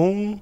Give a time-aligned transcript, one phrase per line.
[0.00, 0.38] um.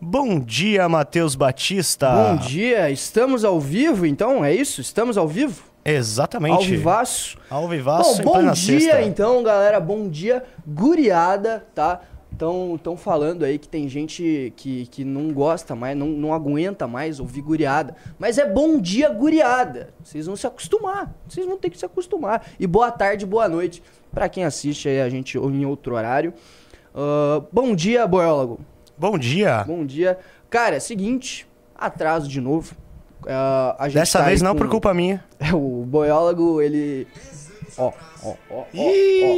[0.00, 2.10] Bom dia, Matheus Batista.
[2.10, 4.80] Bom dia, estamos ao vivo então, é isso?
[4.80, 5.64] Estamos ao vivo?
[5.84, 6.54] Exatamente.
[6.54, 7.38] Ao vivaço?
[7.48, 9.02] Ao vivaço Bom, bom dia sexta.
[9.02, 12.00] então, galera, bom dia, guriada, tá?
[12.30, 17.18] Estão falando aí que tem gente que, que não gosta mais, não, não aguenta mais
[17.18, 17.96] ouvir guriada.
[18.18, 19.94] Mas é bom dia, guriada.
[20.04, 21.14] Vocês vão se acostumar.
[21.26, 22.44] Vocês vão ter que se acostumar.
[22.60, 23.82] E boa tarde, boa noite
[24.12, 26.34] pra quem assiste aí a gente em outro horário.
[26.96, 28.58] Ah, bom dia, boiólogo.
[28.96, 29.62] Bom dia.
[29.64, 30.18] Bom dia.
[30.48, 32.74] Cara, é seguinte, atraso de novo.
[33.84, 35.22] Gente Dessa tá vez não com- por culpa minha.
[35.38, 37.06] É, o boiólogo, ele.
[37.76, 37.92] Ó,
[38.24, 38.64] ó, ó,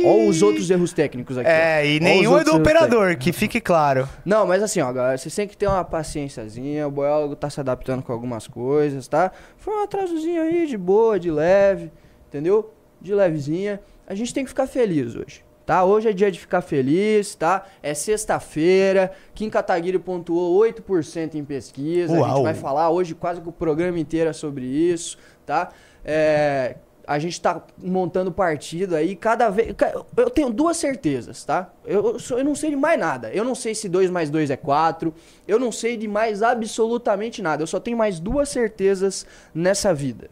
[0.04, 1.48] ó, os outros erros técnicos aqui.
[1.50, 1.84] É, ó.
[1.84, 4.08] e Ó nenhum é do operador, que fique claro.
[4.24, 6.86] Não, mas assim, ó, galera, vocês têm que ter uma paciênciazinha.
[6.86, 9.32] O boiólogo tá se adaptando com algumas coisas, tá?
[9.56, 11.90] Foi um atrasozinho aí, de boa, de leve,
[12.28, 12.72] entendeu?
[13.00, 13.80] De levezinha.
[14.06, 15.42] A gente tem que ficar feliz hoje.
[15.68, 15.84] Tá?
[15.84, 17.66] Hoje é dia de ficar feliz, tá?
[17.82, 19.12] É sexta-feira.
[19.34, 22.14] Kim Kataguiri pontuou 8% em pesquisa.
[22.14, 22.42] A gente Uau.
[22.42, 25.68] vai falar hoje quase que o programa inteiro é sobre isso, tá?
[26.02, 29.74] É, a gente tá montando partido aí, cada vez.
[30.16, 31.70] Eu tenho duas certezas, tá?
[31.84, 33.30] Eu, eu não sei de mais nada.
[33.30, 35.12] Eu não sei se 2 mais 2 é 4.
[35.46, 37.62] Eu não sei de mais absolutamente nada.
[37.62, 40.30] Eu só tenho mais duas certezas nessa vida.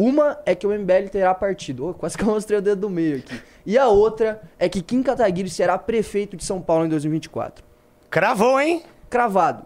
[0.00, 1.88] Uma é que o MBL terá partido.
[1.88, 3.40] Ô, quase que eu mostrei o dedo do meio aqui.
[3.66, 7.62] E a outra é que Kim Kataguiri será prefeito de São Paulo em 2024.
[8.08, 8.82] Cravou, hein?
[9.10, 9.64] Cravado.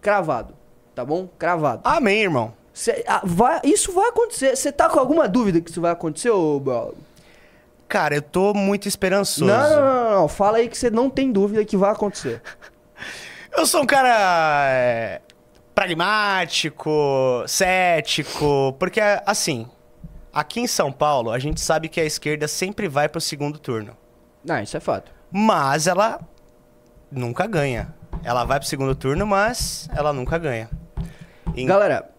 [0.00, 0.54] Cravado.
[0.94, 1.28] Tá bom?
[1.38, 1.82] Cravado.
[1.84, 2.54] Amém, irmão.
[2.72, 4.56] Cê- ah, vai- isso vai acontecer.
[4.56, 6.96] Você tá com alguma dúvida que isso vai acontecer, ô biólogo?
[7.88, 9.44] Cara, eu tô muito esperançoso.
[9.44, 10.28] Não, não, não, não, não.
[10.28, 12.40] Fala aí que você não tem dúvida que vai acontecer.
[13.56, 15.20] Eu sou um cara é,
[15.76, 19.68] pragmático, cético, porque assim,
[20.32, 23.94] aqui em São Paulo, a gente sabe que a esquerda sempre vai pro segundo turno.
[24.42, 25.12] Não, isso é fato.
[25.30, 26.18] Mas ela
[27.12, 27.94] nunca ganha.
[28.24, 30.70] Ela vai pro segundo turno, mas ela nunca ganha.
[31.54, 32.10] Em- Galera,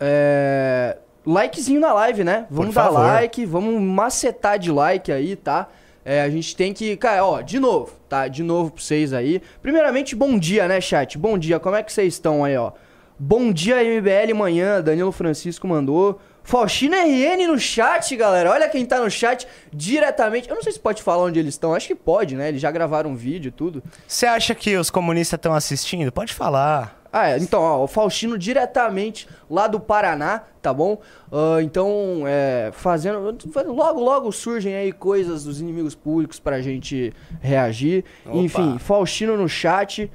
[0.00, 0.98] é...
[1.24, 2.48] likezinho na live, né?
[2.50, 5.68] Vamos dar like, vamos macetar de like aí, tá?
[6.04, 6.96] É, a gente tem que.
[6.96, 8.26] Cara, ó, de novo, tá?
[8.26, 9.40] De novo pra vocês aí.
[9.62, 11.16] Primeiramente, bom dia, né, chat?
[11.16, 12.72] Bom dia, como é que vocês estão aí, ó?
[13.18, 16.18] Bom dia, MBL manhã, Danilo Francisco mandou.
[16.42, 18.50] Faustino RN no chat, galera.
[18.50, 20.48] Olha quem tá no chat diretamente.
[20.48, 21.72] Eu não sei se pode falar onde eles estão.
[21.72, 22.48] Acho que pode, né?
[22.48, 23.82] Eles já gravaram um vídeo e tudo.
[24.06, 26.10] Você acha que os comunistas estão assistindo?
[26.10, 27.00] Pode falar.
[27.12, 27.38] Ah, é.
[27.38, 31.00] Então, ó, o Faustino diretamente lá do Paraná, tá bom?
[31.30, 33.38] Ah, então, é, fazendo.
[33.68, 38.04] Logo, logo surgem aí coisas dos inimigos públicos pra gente reagir.
[38.26, 38.36] Opa.
[38.36, 40.10] Enfim, Faustino no chat.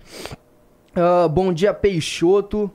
[0.93, 2.69] Ah, bom dia, Peixoto.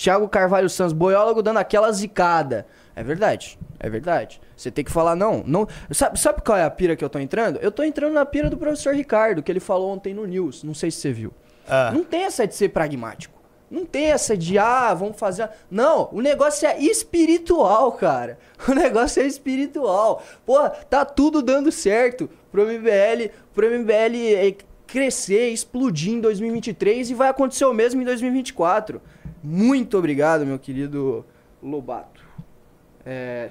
[0.00, 2.66] Thiago Carvalho Santos, boiólogo dando aquela zicada.
[2.96, 4.40] É verdade, é verdade.
[4.56, 5.68] Você tem que falar, não, não.
[5.90, 7.58] Sabe, sabe qual é a pira que eu tô entrando?
[7.58, 10.64] Eu tô entrando na pira do professor Ricardo, que ele falou ontem no News.
[10.64, 11.34] Não sei se você viu.
[11.68, 13.38] Ah, Não tem essa de ser pragmático.
[13.70, 15.50] Não tem essa de, ah, vamos fazer.
[15.70, 18.38] Não, o negócio é espiritual, cara.
[18.66, 20.22] O negócio é espiritual.
[20.46, 24.54] Pô, tá tudo dando certo pro MBL, pro MBL eh,
[24.86, 29.00] crescer, explodir em 2023 e vai acontecer o mesmo em 2024.
[29.42, 31.24] Muito obrigado, meu querido
[31.62, 32.22] Lobato.
[33.04, 33.50] É.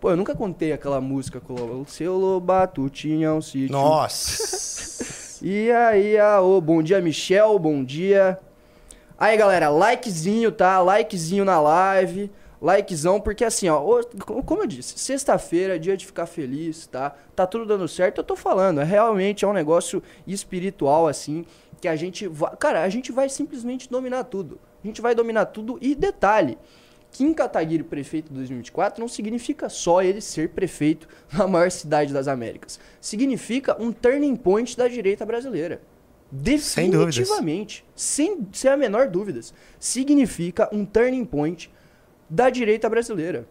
[0.00, 3.72] Pô, eu nunca contei aquela música com o seu Lobato tinha um sítio.
[3.72, 5.40] Nossa.
[5.44, 8.38] E aí, aô, bom dia, Michel, bom dia.
[9.18, 10.80] Aí, galera, likezinho, tá?
[10.80, 12.30] Likezinho na live,
[12.60, 14.02] likezão, porque assim, ó,
[14.46, 17.14] como eu disse, sexta-feira, é dia de ficar feliz, tá?
[17.34, 21.44] Tá tudo dando certo, eu tô falando, é realmente é um negócio espiritual, assim,
[21.80, 24.60] que a gente vai, cara, a gente vai simplesmente dominar tudo.
[24.82, 26.58] A gente vai dominar tudo e detalhe,
[27.12, 32.26] Kim Kataguiri prefeito de 2024 não significa só ele ser prefeito na maior cidade das
[32.26, 32.80] Américas.
[33.00, 35.80] Significa um turning point da direita brasileira.
[36.58, 36.90] Sem.
[36.90, 37.84] Definitivamente.
[37.94, 39.52] Sem, sem a menor dúvidas.
[39.78, 41.70] Significa um turning point
[42.28, 43.46] da direita brasileira.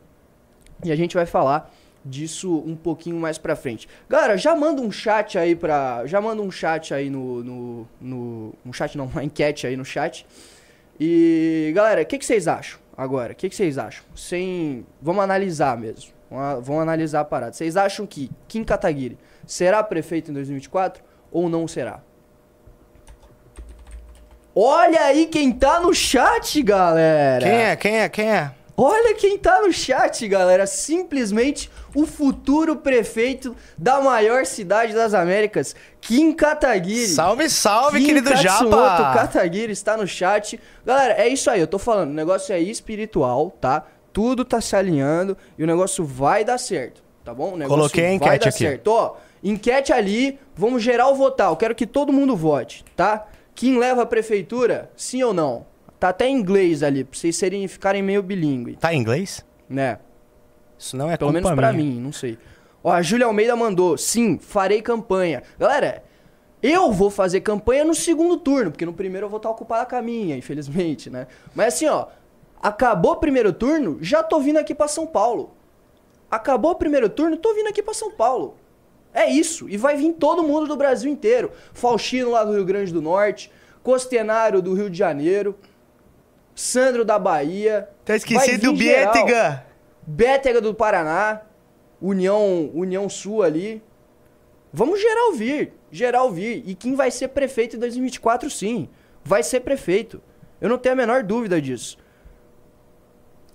[0.84, 1.72] E a gente vai falar
[2.03, 3.88] disso um pouquinho mais pra frente.
[4.09, 6.08] Galera, já manda um chat aí pra.
[6.08, 7.44] Já manda um chat aí no.
[7.44, 10.26] no, no um chat não, uma enquete aí no chat.
[11.03, 13.34] E, galera, o que, que vocês acham agora?
[13.34, 14.03] O que, que vocês acham?
[14.16, 14.86] Sem.
[15.02, 16.12] Vamos analisar mesmo.
[16.30, 17.53] Vamos, analisar a parada.
[17.53, 19.18] Vocês acham que Kim Kataguiri
[19.48, 22.03] será prefeito em 2024 ou não será?
[24.53, 27.44] Olha aí quem tá no chat, galera!
[27.44, 27.76] Quem é?
[27.76, 28.09] Quem é?
[28.09, 28.52] Quem é?
[28.83, 30.66] Olha quem tá no chat, galera.
[30.66, 37.05] Simplesmente o futuro prefeito da maior cidade das Américas, Kim Kataguiri.
[37.09, 39.13] Salve, salve, Kim querido Katsumoto Japa!
[39.13, 40.59] Kataguiri está no chat.
[40.83, 43.85] Galera, é isso aí, eu tô falando, o negócio é espiritual, tá?
[44.11, 47.53] Tudo tá se alinhando e o negócio vai dar certo, tá bom?
[47.53, 48.57] O negócio Coloquei a vai enquete dar aqui.
[48.57, 48.87] certo.
[48.87, 51.51] Ó, enquete ali, vamos geral votar.
[51.51, 53.28] Eu quero que todo mundo vote, tá?
[53.53, 54.89] Quem leva a prefeitura?
[54.95, 55.69] Sim ou não?
[56.02, 59.46] Tá até em inglês ali, pra vocês serem, ficarem meio bilíngue, Tá em inglês?
[59.70, 60.00] né?
[60.76, 61.92] Isso não é Pelo menos pra minha.
[61.92, 62.40] mim, não sei.
[62.84, 65.44] Ó, a Júlia Almeida mandou, sim, farei campanha.
[65.59, 66.03] Galera,
[66.64, 70.02] eu vou fazer campanha no segundo turno, porque no primeiro eu vou estar ocupado a
[70.02, 71.28] minha, infelizmente, né?
[71.53, 72.08] Mas assim, ó,
[72.59, 75.52] acabou o primeiro turno, já tô vindo aqui pra São Paulo.
[76.32, 78.56] Acabou o primeiro turno, tô vindo aqui pra São Paulo.
[79.14, 81.52] É isso, e vai vir todo mundo do Brasil inteiro.
[81.76, 83.52] Faustino lá do Rio Grande do Norte,
[83.84, 85.56] Costenário do Rio de Janeiro,
[86.61, 87.90] Sandro da Bahia.
[88.05, 88.78] Tá esquecido do.
[88.78, 89.66] Bietega.
[90.05, 91.41] Bétega do Paraná,
[91.99, 93.81] União, União Sul ali.
[94.72, 96.63] Vamos geral vir, geral vir.
[96.66, 98.87] E quem vai ser prefeito em 2024, sim.
[99.23, 100.22] Vai ser prefeito.
[100.59, 101.97] Eu não tenho a menor dúvida disso.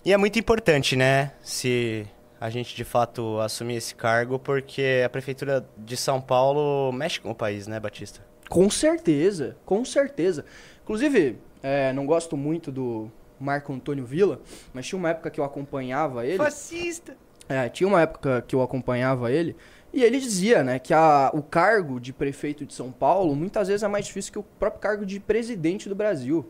[0.04, 1.32] E é muito importante, né?
[1.40, 2.06] Se
[2.40, 7.30] a gente de fato assumir esse cargo, porque a prefeitura de São Paulo mexe com
[7.30, 8.20] o país, né, Batista?
[8.48, 10.44] Com certeza, com certeza.
[10.82, 13.10] Inclusive, é, não gosto muito do
[13.40, 14.40] Marco Antônio Villa,
[14.72, 16.38] mas tinha uma época que eu acompanhava ele.
[16.38, 17.16] Fascista.
[17.48, 19.56] É, tinha uma época que eu acompanhava ele
[19.92, 23.82] e ele dizia, né, que a, o cargo de prefeito de São Paulo muitas vezes
[23.82, 26.46] é mais difícil que o próprio cargo de presidente do Brasil.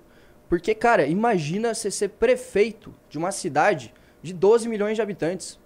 [0.51, 5.59] Porque, cara, imagina você ser prefeito de uma cidade de 12 milhões de habitantes.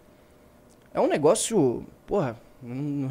[0.95, 2.37] É um negócio, porra,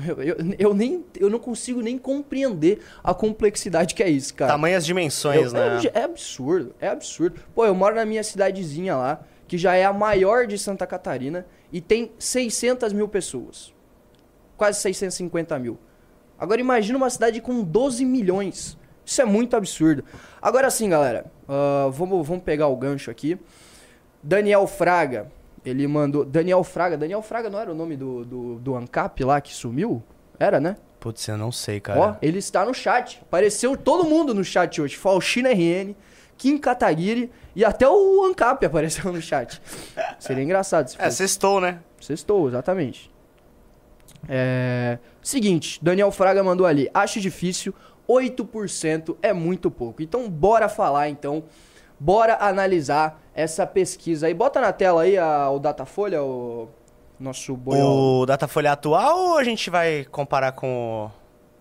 [0.08, 4.52] eu, eu, eu nem, eu não consigo nem compreender a complexidade que é isso, cara.
[4.52, 5.82] Tamanhas dimensões, Eu- né?
[5.94, 7.40] é, é absurdo, é absurdo.
[7.56, 11.46] Pô, eu moro na minha cidadezinha lá, que já é a maior de Santa Catarina,
[11.72, 13.74] e tem 600 mil pessoas.
[14.56, 15.78] Quase 650 mil.
[16.38, 18.78] Agora imagina uma cidade com 12 milhões.
[19.06, 20.04] Isso é muito absurdo.
[20.42, 23.38] Agora sim, galera, ah, vamos, vamos pegar o gancho aqui.
[24.22, 25.32] Daniel Fraga,
[25.66, 26.24] ele mandou.
[26.26, 30.02] Daniel Fraga, Daniel Fraga não era o nome do, do, do ANCAP lá que sumiu?
[30.40, 30.78] Era, né?
[31.00, 32.00] Putz, eu não sei, cara.
[32.00, 33.20] Ó, ele está no chat.
[33.22, 34.98] Apareceu todo mundo no chat hoje.
[34.98, 35.94] Faustina RN,
[36.38, 39.62] Kim Kataguiri e até o Ancap apareceu no chat.
[40.20, 41.18] Seria engraçado se É, fosse.
[41.18, 41.80] sextou, né?
[42.02, 43.10] Sextou, exatamente.
[44.28, 45.00] É...
[45.22, 46.90] Seguinte, Daniel Fraga mandou ali.
[46.94, 47.74] Acho difícil,
[48.08, 50.02] 8% é muito pouco.
[50.02, 51.44] Então, bora falar, então.
[52.00, 54.34] Bora analisar essa pesquisa aí.
[54.34, 56.70] Bota na tela aí a, o Datafolha, o
[57.20, 58.22] nosso boiol.
[58.22, 61.12] O Datafolha atual ou a gente vai comparar com o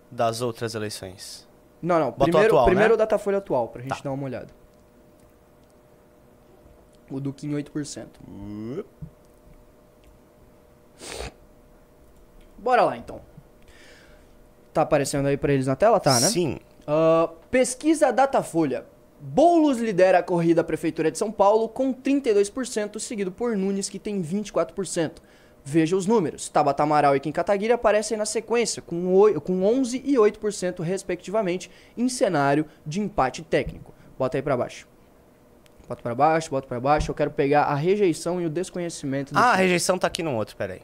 [0.09, 1.47] das outras eleições?
[1.81, 2.11] Não, não.
[2.11, 2.93] Bota o Primeiro, atual, primeiro né?
[2.95, 4.01] o Datafolha atual, pra gente Tá.
[4.03, 4.47] dar uma olhada.
[7.11, 8.07] O do Kim 8%.
[12.57, 13.21] Bora lá, então.
[14.73, 15.99] Tá aparecendo aí pra eles na tela?
[15.99, 16.27] Tá, né?
[16.27, 16.59] Sim.
[16.85, 18.85] Ah, pesquisa Datafolha.
[19.21, 23.99] Boulos lidera a corrida à Prefeitura de São Paulo com 32%, seguido por Nunes, que
[23.99, 25.13] tem 24%.
[25.63, 26.47] Veja os números.
[26.47, 31.69] Tabata Amaral e Kim Kataguiri aparecem na sequência, com, oi- com 11% e 8%, respectivamente,
[31.97, 33.93] em cenário de empate técnico.
[34.17, 34.87] Bota aí pra baixo.
[35.87, 37.11] Bota pra baixo, bota pra baixo.
[37.11, 39.33] Eu quero pegar a rejeição e o desconhecimento.
[39.35, 40.81] Ah, a rejeição tá aqui no outro, peraí.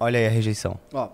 [0.00, 0.76] Olha aí a rejeição.
[0.92, 1.08] Ó,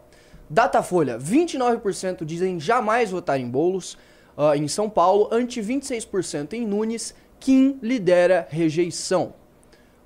[0.49, 3.99] Datafolha, 29% dizem jamais votar em bolos
[4.37, 9.35] ah, em São Paulo, ante 26% em Nunes, Kim lidera rejeição.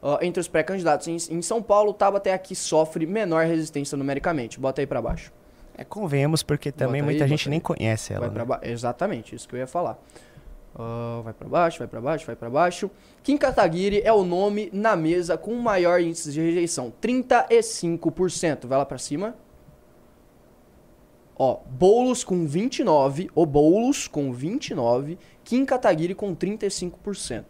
[0.02, 3.98] Ah, entre os pré-candidatos em, em São Paulo, Tabata é a que sofre menor resistência
[3.98, 4.58] numericamente.
[4.58, 5.30] Bota aí pra baixo.
[5.76, 8.28] É, convenhamos, porque também Bota aí, muita gente nem conhece ela.
[8.28, 8.44] né?
[8.44, 9.98] ba- Exatamente, isso que eu ia falar.
[11.22, 12.90] Vai pra baixo, vai pra baixo, vai pra baixo.
[13.22, 18.66] Kim Kataguiri é o nome na mesa com o maior índice de rejeição, 35%.
[18.66, 19.36] Vai lá pra cima.
[21.36, 27.44] Ó, Boulos com 29, o Boulos com 29, Kim Kataguiri com 35%.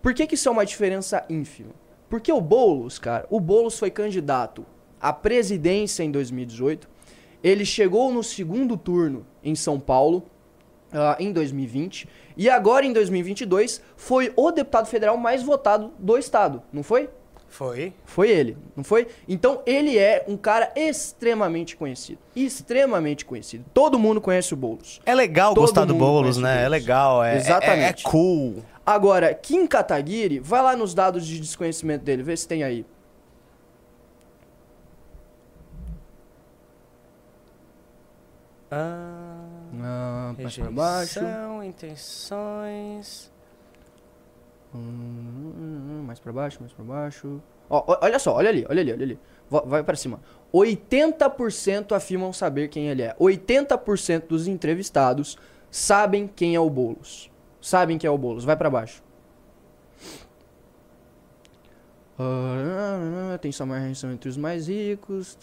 [0.00, 1.72] Por que que isso é uma diferença ínfima?
[2.08, 4.64] Porque o Boulos, cara, o Boulos foi candidato
[5.00, 6.88] à presidência em 2018.
[7.42, 10.24] Ele chegou no segundo turno em São Paulo
[10.92, 16.62] ah, em 2020 e agora em 2022 foi o deputado federal mais votado do estado,
[16.72, 17.08] não foi?
[17.48, 17.94] Foi.
[18.04, 19.08] Foi ele, não foi?
[19.26, 23.64] Então ele é um cara extremamente conhecido, extremamente conhecido.
[23.72, 25.00] Todo mundo conhece o Boulos.
[25.06, 26.50] É legal Todo gostar do Boulos, né?
[26.50, 26.70] É Boulos.
[26.70, 28.06] legal, é, é- Exatamente.
[28.06, 28.62] é cool.
[28.84, 32.84] Agora, Kim Kataguiri, vai lá nos dados de desconhecimento dele, vê se tem aí.
[38.70, 39.27] Ah,
[39.80, 41.20] Ah, mais pra baixo.
[41.20, 43.32] rejeição, intenções...
[44.74, 47.40] Hum, mais pra baixo, mais pra baixo.
[47.70, 49.18] Ó, olha só, olha ali, olha ali, olha ali.
[49.48, 50.20] Va- Vai pra cima.
[50.52, 53.14] 80% afirmam saber quem ele é.
[53.18, 55.38] 80% dos entrevistados
[55.70, 57.30] sabem quem é o Boulos.
[57.60, 58.44] Sabem quem é o Boulos.
[58.44, 59.02] Vai pra baixo.
[62.18, 65.38] Ah, tem só mais rejeição entre os mais ricos.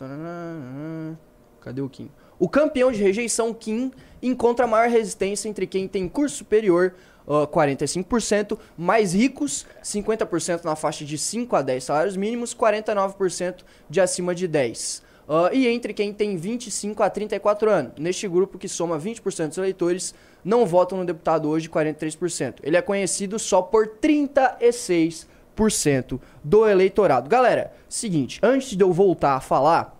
[1.61, 2.09] Cadê o Kim?
[2.37, 6.93] O campeão de rejeição, Kim, encontra maior resistência entre quem tem curso superior,
[7.27, 14.01] ah, 45%, mais ricos, 50% na faixa de 5 a 10 salários mínimos, 49% de
[14.01, 15.01] acima de 10.
[15.27, 17.93] Ah, e entre quem tem 25 a 34 anos.
[17.97, 20.13] Neste grupo, que soma 20% dos eleitores,
[20.43, 22.55] não votam no deputado hoje, 43%.
[22.61, 27.29] Ele é conhecido só por 36% do eleitorado.
[27.29, 29.95] Galera, seguinte, antes de eu voltar a falar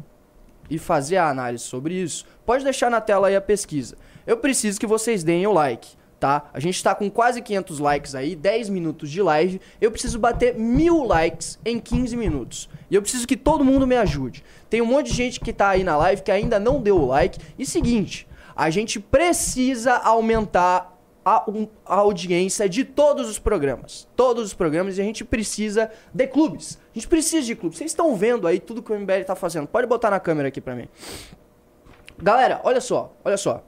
[0.69, 3.97] e fazer a análise sobre isso, pode deixar na tela aí a pesquisa.
[4.25, 6.49] Eu preciso que vocês deem o like, tá?
[6.53, 9.61] A gente tá com quase 500 likes aí, 10 minutos de live.
[9.79, 12.69] Eu preciso bater mil likes em 15 minutos.
[12.89, 14.43] E eu preciso que todo mundo me ajude.
[14.69, 17.05] Tem um monte de gente que tá aí na live que ainda não deu o
[17.05, 17.39] like.
[17.57, 20.94] E seguinte, a gente precisa aumentar
[21.25, 24.07] a, um- a audiência de todos os programas.
[24.15, 26.77] Todos os programas e a gente precisa de clubes.
[26.91, 27.79] A gente precisa de clubes.
[27.79, 29.67] Vocês estão vendo aí tudo que o MBL tá fazendo.
[29.67, 30.87] Pode botar na câmera aqui pra mim.
[32.21, 33.63] Galera, olha só, olha só.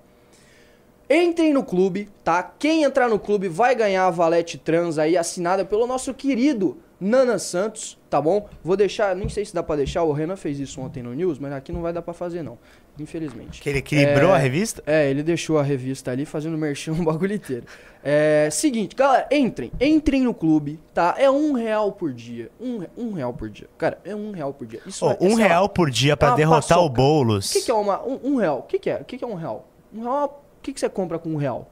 [1.10, 2.44] Entrem no clube, tá?
[2.44, 7.38] Quem entrar no clube vai ganhar a Valete Trans aí, assinada pelo nosso querido Nana
[7.38, 8.50] Santos, tá bom?
[8.63, 11.38] Vou deixar, nem sei se dá pra deixar, o Renan fez isso ontem no News,
[11.38, 12.58] mas aqui não vai dar pra fazer não,
[13.00, 13.62] infelizmente.
[13.62, 14.82] Que ele equilibrou É, a revista?
[14.86, 17.66] É, ele deixou a revista ali fazendo merchan o bagulho inteiro.
[18.04, 21.13] É, seguinte, galera, entrem, entrem no clube, tá?
[21.20, 23.68] É um real por dia, um, um real por dia.
[23.77, 24.82] Cara, é um real por dia.
[24.86, 26.96] Isso Ô, é, um lá, real por dia pra uma derrotar o paçoca.
[26.96, 27.51] Boulos.
[27.51, 28.60] o que, que é uma, um, um real?
[28.60, 28.98] O que, que é?
[29.01, 29.68] O que, que é um real?
[29.94, 31.70] Um real, o que, que você compra com um real?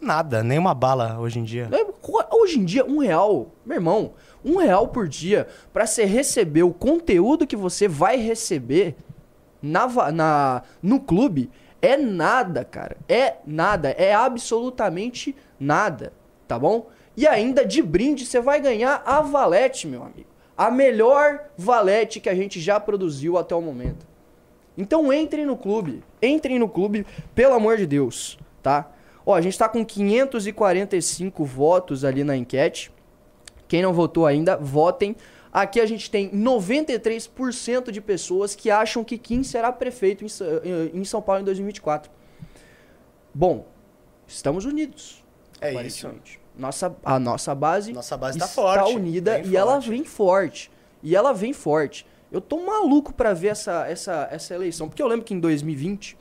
[0.00, 1.68] Nada, nem uma bala hoje em dia.
[1.70, 1.92] É,
[2.34, 4.10] Hoje em dia, um real, meu irmão,
[4.44, 8.96] um real por dia pra você receber o conteúdo que você vai receber
[9.62, 11.50] na, na, no clube
[11.82, 12.96] é nada, cara.
[13.08, 13.90] É nada.
[13.90, 16.12] É absolutamente nada,
[16.46, 16.88] tá bom?
[17.16, 20.30] E ainda de brinde você vai ganhar a Valete, meu amigo.
[20.56, 24.06] A melhor Valete que a gente já produziu até o momento.
[24.78, 26.02] Então entrem no clube.
[26.22, 28.90] Entrem no clube, pelo amor de Deus, tá?
[29.26, 32.92] Ó, a gente tá com 545 votos ali na enquete.
[33.72, 35.16] Quem não votou ainda, votem.
[35.50, 40.28] Aqui a gente tem 93% de pessoas que acham que Kim será prefeito em
[40.92, 42.10] em São Paulo em 2024.
[43.32, 43.66] Bom,
[44.26, 45.24] estamos unidos.
[45.58, 46.38] É aparentemente.
[46.54, 48.94] Nossa, a nossa base Nossa base tá está forte.
[48.94, 49.88] unida e ela forte.
[49.88, 50.70] vem forte.
[51.02, 52.06] E ela vem forte.
[52.30, 54.86] Eu tô maluco pra ver essa, essa, essa eleição.
[54.86, 56.14] Porque eu lembro que em 2020,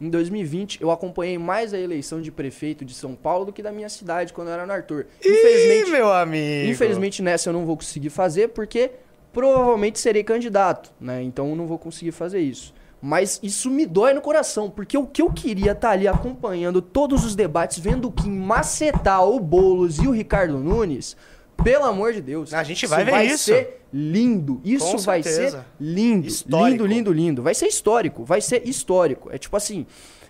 [0.00, 3.72] em 2020, eu acompanhei mais a eleição de prefeito de São Paulo do que da
[3.72, 5.06] minha cidade, quando eu era no Arthur.
[5.24, 6.70] Ih, Infelizmente, meu amigo.
[6.70, 8.90] infelizmente nessa eu não vou conseguir fazer, porque
[9.32, 11.22] provavelmente serei candidato, né?
[11.22, 12.72] Então eu não vou conseguir fazer isso.
[13.00, 17.22] Mas isso me dói no coração, porque o que eu queria estar ali acompanhando todos
[17.22, 21.14] os debates, vendo o Kim macetar o Boulos e o Ricardo Nunes,
[21.62, 22.54] pelo amor de Deus.
[22.54, 23.44] A gente vai ver vai isso.
[23.44, 24.60] ser lindo.
[24.64, 25.58] Isso Com vai certeza.
[25.58, 26.26] ser lindo.
[26.26, 26.68] Histórico.
[26.70, 27.42] Lindo, lindo, lindo.
[27.42, 28.24] Vai ser histórico.
[28.24, 29.30] Vai ser histórico.
[29.32, 29.86] É tipo assim.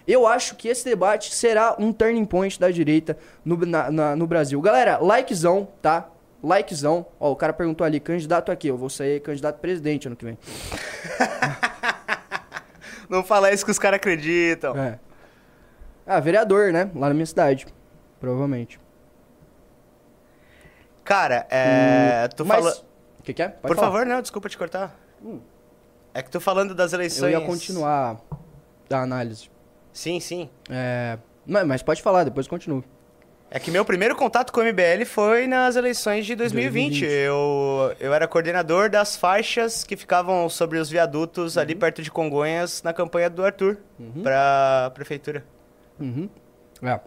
[0.07, 4.27] Eu acho que esse debate será um turning point da direita no, na- na- no
[4.27, 4.61] Brasil.
[4.61, 6.11] Galera, likezão, tá?
[6.43, 7.07] Likezão.
[7.19, 8.69] Ó, o cara perguntou ali, candidato aqui.
[8.69, 10.37] Eu vou ser candidato presidente ano que vem.
[13.09, 14.77] Não fala isso que os caras acreditam.
[14.77, 14.99] É.
[16.07, 16.91] Ah, vereador, né?
[16.95, 17.67] Lá na minha cidade.
[18.21, 18.79] Provavelmente.
[21.05, 22.29] Cara, é.
[22.29, 22.59] Tu Mas...
[22.65, 22.77] fala...
[23.19, 23.49] O que, que é?
[23.49, 23.89] Pode Por falar.
[23.91, 24.95] favor, não, desculpa te cortar.
[25.23, 25.41] Hum.
[26.13, 27.33] É que tu falando das Eu eleições.
[27.33, 28.21] ia continuar
[28.91, 29.51] a análise.
[29.93, 30.49] Sim, sim.
[30.71, 31.19] É...
[31.47, 32.85] Mas pode falar, depois continuo.
[33.51, 37.01] É que meu primeiro contato com o MBL foi nas eleições de 2020.
[37.01, 37.05] 2020.
[37.27, 41.63] Eu, eu era coordenador das faixas que ficavam sobre os viadutos Uhum.
[41.63, 43.79] ali perto de Congonhas na campanha do Arthur
[44.23, 45.45] pra prefeitura.
[46.01, 46.29] Uhum.
[46.83, 46.99] É.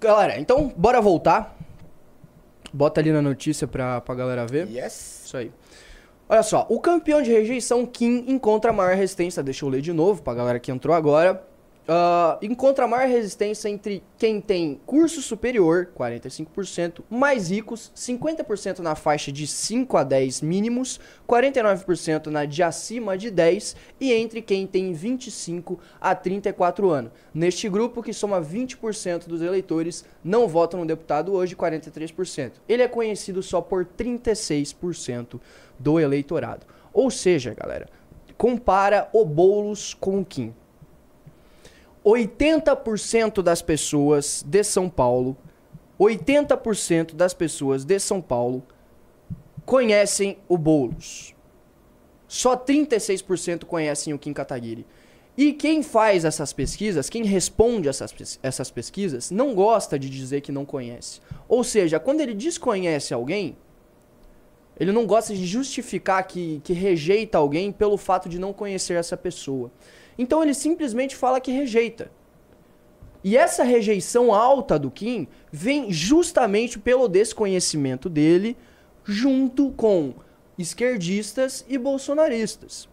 [0.00, 1.54] Galera, então bora voltar.
[2.72, 4.68] Bota ali na notícia pra, pra galera ver.
[4.68, 5.22] Yes.
[5.26, 5.52] Isso aí.
[6.28, 9.42] Olha só, o campeão de rejeição Kim encontra maior resistência.
[9.42, 11.44] Deixa eu ler de novo pra galera que entrou agora.
[11.92, 19.32] Ah, encontra maior resistência entre quem tem curso superior, 45%, mais ricos, 50% na faixa
[19.32, 24.92] de 5 a 10 mínimos, 49% na de acima de 10 e entre quem tem
[24.92, 27.10] 25 a 34 anos.
[27.34, 32.52] Neste grupo, que soma 20% dos eleitores, não votam no deputado hoje, 43%.
[32.68, 35.40] Ele é conhecido só por 36%
[35.76, 36.64] do eleitorado.
[36.92, 37.88] Ou seja, galera,
[38.38, 40.54] compara o Boulos com o Kim.
[42.04, 45.36] 80% das pessoas de São Paulo,
[45.98, 48.62] 80% das pessoas de São Paulo
[49.66, 51.34] conhecem o Boulos.
[52.26, 54.86] Só 36% conhecem o Kim Kataguiri.
[55.36, 60.52] E quem faz essas pesquisas, quem responde essas, essas pesquisas, não gosta de dizer que
[60.52, 61.20] não conhece.
[61.48, 63.56] Ou seja, quando ele desconhece alguém,
[64.78, 69.14] Ele não gosta de justificar que, que rejeita alguém pelo fato de não conhecer essa
[69.14, 69.70] pessoa.
[70.20, 72.10] Então ele simplesmente fala que rejeita.
[73.24, 78.54] E essa rejeição alta do Kim vem justamente pelo desconhecimento dele,
[79.02, 80.12] junto com
[80.58, 82.86] esquerdistas e bolsonaristas.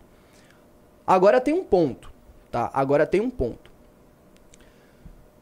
[1.05, 2.09] Agora tem um ponto,
[2.49, 2.71] tá?
[2.73, 3.69] Agora tem um ponto.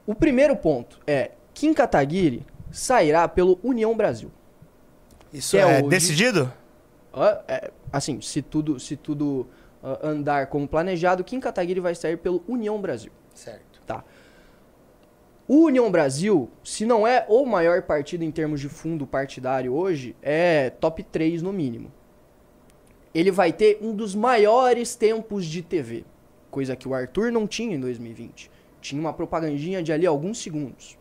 [0.07, 4.31] O primeiro ponto é Kim Kataguiri sairá pelo União Brasil.
[5.31, 6.51] Isso é é, hoje- decidido?
[7.13, 9.47] Ah, é, assim, se tudo, se tudo
[9.85, 13.11] ah, andar como planejado, Kim Kataguiri vai sair pelo União Brasil.
[13.35, 13.79] Certo.
[13.85, 14.03] Tá.
[15.47, 20.15] O União Brasil, se não é o maior partido em termos de fundo partidário hoje,
[20.23, 21.91] é top 3 no mínimo.
[23.13, 26.03] Ele vai ter um dos maiores tempos de TV,
[26.49, 28.49] coisa que o Arthur não tinha em 2020.
[28.81, 30.97] Tinha uma propagandinha de ali alguns segundos.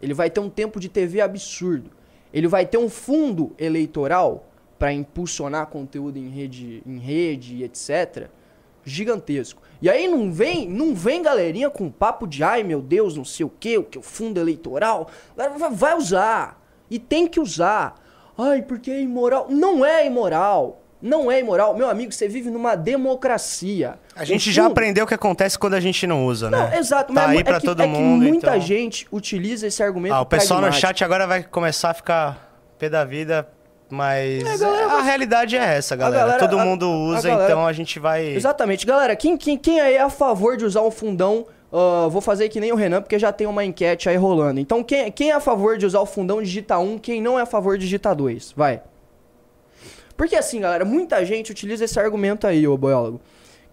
[0.00, 1.90] Ele vai ter um tempo de TV absurdo.
[2.32, 4.46] Ele vai ter um fundo eleitoral
[4.82, 8.26] para impulsionar conteúdo em rede, em rede, e etc.
[8.84, 9.62] Gigantesco.
[9.80, 13.46] E aí não vem, não vem galerinha com papo de ai meu Deus, não sei
[13.46, 15.08] o que, o que o fundo eleitoral.
[15.70, 16.60] Vai- usar.
[16.90, 17.94] E tem que usar.
[18.36, 19.46] Ai, porque é imoral.
[19.48, 20.82] Não é imoral.
[21.00, 21.76] Não é imoral.
[21.76, 24.00] Meu amigo, você vive numa democracia.
[24.16, 26.68] A gente O já fundo- aprendeu o que acontece quando a gente não usa, Não,
[26.70, 26.76] né?
[26.78, 28.60] exato, Tá mas aí é que, todo é mundo, muita então.
[28.60, 32.88] gente utiliza esse argumento Ah, o pessoal no chat agora vai começar a ficar pé
[32.88, 33.48] da vida,
[33.92, 36.22] mas É, a galera a realidade é essa, galera.
[36.22, 38.26] galera- Todo a- mundo a usa, galera- então a gente vai...
[38.28, 38.86] Exatamente.
[38.86, 41.46] Galera, quem, quem, quem aí é a favor de usar um fundão?
[41.74, 44.60] ah, vou fazer que nem o Renan, porque já tem uma enquete aí rolando.
[44.60, 46.98] Então, quem, quem é a favor de usar o fundão, digita 1.
[46.98, 48.52] Quem não é a favor, digita 2.
[48.56, 48.82] Vai.
[50.16, 53.20] Porque assim, galera, muita gente utiliza esse argumento aí, ô boiólogo.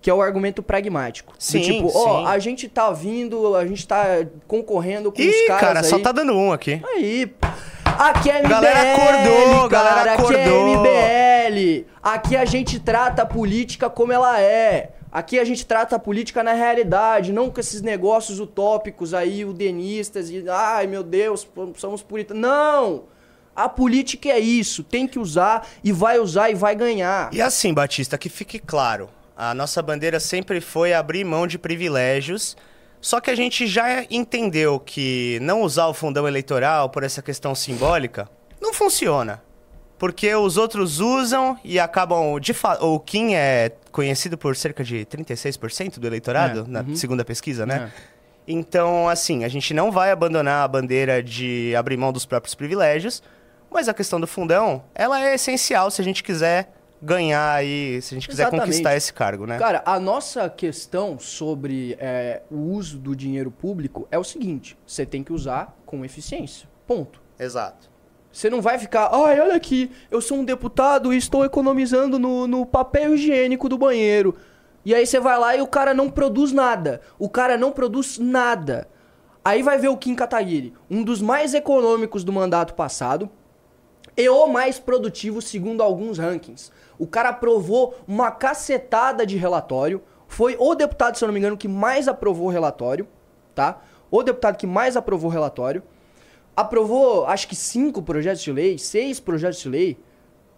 [0.01, 1.33] Que é o argumento pragmático.
[1.37, 2.27] Sim, tipo, ó, sim.
[2.31, 5.85] a gente tá vindo, a gente tá concorrendo com os Ih, caras cara, aí.
[5.85, 6.81] só tá dando um aqui.
[6.95, 7.29] Aí,
[7.99, 10.77] aqui é MBL, Galera acordou, cara, galera aqui é acordou.
[10.79, 11.85] MBL.
[12.01, 14.91] Aqui a gente trata a política como ela é.
[15.11, 20.29] Aqui a gente trata a política na realidade, não com esses negócios utópicos aí, udenistas
[20.29, 22.41] e ai meu Deus, somos puritanos.
[22.41, 23.03] Não!
[23.55, 27.29] A política é isso, tem que usar e vai usar e vai ganhar.
[27.33, 32.55] E assim, Batista, que fique claro, a nossa bandeira sempre foi abrir mão de privilégios,
[33.01, 37.55] só que a gente já entendeu que não usar o fundão eleitoral por essa questão
[37.55, 38.29] simbólica
[38.61, 39.41] não funciona.
[39.97, 42.39] Porque os outros usam e acabam.
[42.39, 42.75] De fa...
[42.81, 46.95] O Kim é conhecido por cerca de 36% do eleitorado, É, na uhum.
[46.95, 47.91] segunda pesquisa, né?
[47.93, 48.19] É.
[48.47, 53.21] Então, assim, a gente não vai abandonar a bandeira de abrir mão dos próprios privilégios,
[53.69, 58.13] mas a questão do fundão, ela é essencial se a gente quiser ganhar aí, se
[58.13, 58.65] a gente quiser Exatamente.
[58.65, 59.57] conquistar esse cargo, né?
[59.57, 65.05] Cara, a nossa questão sobre é, o uso do dinheiro público é o seguinte: você
[65.05, 66.67] tem que usar com eficiência.
[66.85, 67.21] Ponto.
[67.39, 67.89] Exato.
[68.31, 72.45] Você não vai ficar, ai, olha aqui, eu sou um deputado e estou economizando no,
[72.47, 74.35] no papel higiênico do banheiro.
[74.85, 77.01] E aí você vai lá e o cara não produz nada.
[77.17, 78.87] O cara não produz nada.
[79.43, 83.29] Aí vai ver o Kim Kataguiri, um dos mais econômicos do mandato passado
[84.15, 86.71] e o mais produtivo segundo alguns rankings.
[86.99, 90.03] O cara aprovou uma cacetada de relatório.
[90.27, 93.07] Foi o deputado, se eu não me engano, que mais aprovou o relatório,
[93.55, 93.81] tá?
[94.11, 95.81] O deputado que mais aprovou o relatório
[96.55, 99.97] aprovou, acho que cinco projetos de lei, seis projetos de lei,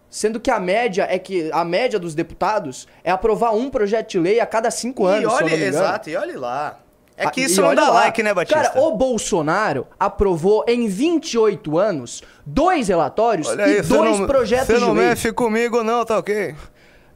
[0.09, 4.19] sendo que a média é que a média dos deputados é aprovar um projeto de
[4.19, 6.79] lei a cada cinco anos, e eu olha, exato, e olha lá.
[7.27, 7.99] É que isso não olha dá lá.
[8.01, 8.61] like, né, Batista?
[8.69, 15.33] Cara, o Bolsonaro aprovou em 28 anos dois relatórios e dois projetos de lei.
[15.33, 16.55] comigo não, tá ok?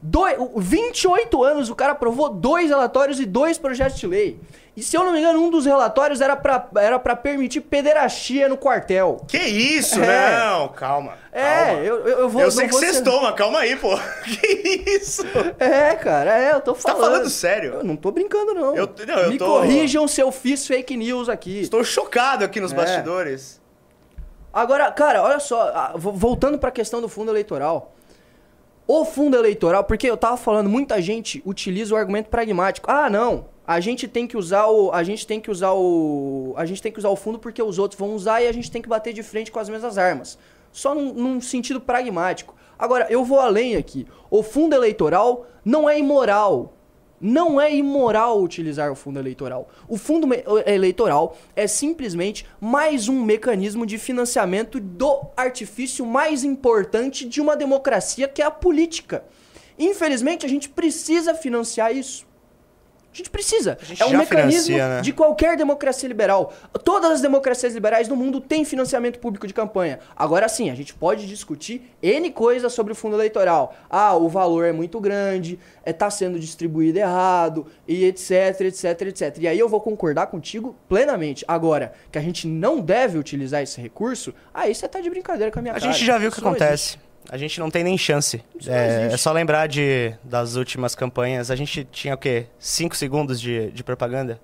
[0.02, 4.40] Doi- o- 28 anos o cara aprovou dois relatórios e dois projetos de lei.
[4.76, 8.46] E se eu não me engano, um dos relatórios era pra, era pra permitir pederastia
[8.46, 9.24] no quartel.
[9.26, 9.98] Que isso?
[10.02, 10.38] É.
[10.38, 11.14] Não, calma.
[11.32, 11.80] É, calma.
[11.80, 12.42] eu, eu, eu vou.
[12.42, 13.96] Eu sei que ser- sextou, mas calma aí, pô.
[14.24, 15.24] Que isso?
[15.58, 17.00] É, cara, é, eu tô tá falando.
[17.00, 17.72] falando sério?
[17.76, 18.76] Eu não tô brincando, não.
[18.76, 21.58] Eu- não, eu Me tô- corrijam se eu fiz fake news aqui.
[21.62, 22.76] Estou chocado aqui nos É.
[22.76, 23.60] bastidores.
[24.52, 27.92] Agora, cara, olha só, vo- voltando pra questão do fundo eleitoral.
[28.86, 32.90] O fundo eleitoral, porque eu tava falando, muita gente utiliza o argumento pragmático.
[32.90, 36.64] Ah, não, a gente tem que usar o a gente tem que usar o a
[36.64, 38.80] gente tem que usar o fundo porque os outros vão usar e a gente tem
[38.80, 40.38] que bater de frente com as mesmas armas.
[40.70, 42.54] Só num, num sentido pragmático.
[42.78, 44.06] Agora, eu vou além aqui.
[44.30, 46.74] O fundo eleitoral não é imoral.
[47.18, 49.70] Não é imoral utilizar o fundo eleitoral.
[49.88, 50.28] O fundo
[50.66, 58.28] eleitoral é simplesmente mais um mecanismo de financiamento do artifício mais importante de uma democracia,
[58.28, 59.24] que é a política.
[59.78, 62.26] Infelizmente, a gente precisa financiar isso.
[63.16, 63.78] A gente precisa.
[63.82, 65.00] gente é um mecanismo né?
[65.00, 66.52] de qualquer democracia liberal.
[66.84, 70.00] Todas as democracias liberais do mundo têm financiamento público de campanha.
[70.14, 73.74] Agora sim, a gente pode discutir N coisas sobre o fundo eleitoral.
[73.88, 79.38] Ah, o valor é muito grande, é, tá sendo distribuído errado, e etc, etc, etc.
[79.38, 81.42] E aí eu vou concordar contigo plenamente.
[81.48, 85.58] Agora, que a gente não deve utilizar esse recurso, aí você tá de brincadeira com
[85.58, 85.90] a minha A cara.
[85.90, 86.98] gente já viu o que acontece.
[87.28, 88.42] A gente não tem nem chance.
[88.66, 91.50] É, é só lembrar de, das últimas campanhas.
[91.50, 92.46] A gente tinha o quê?
[92.58, 94.40] Cinco segundos de, de propaganda?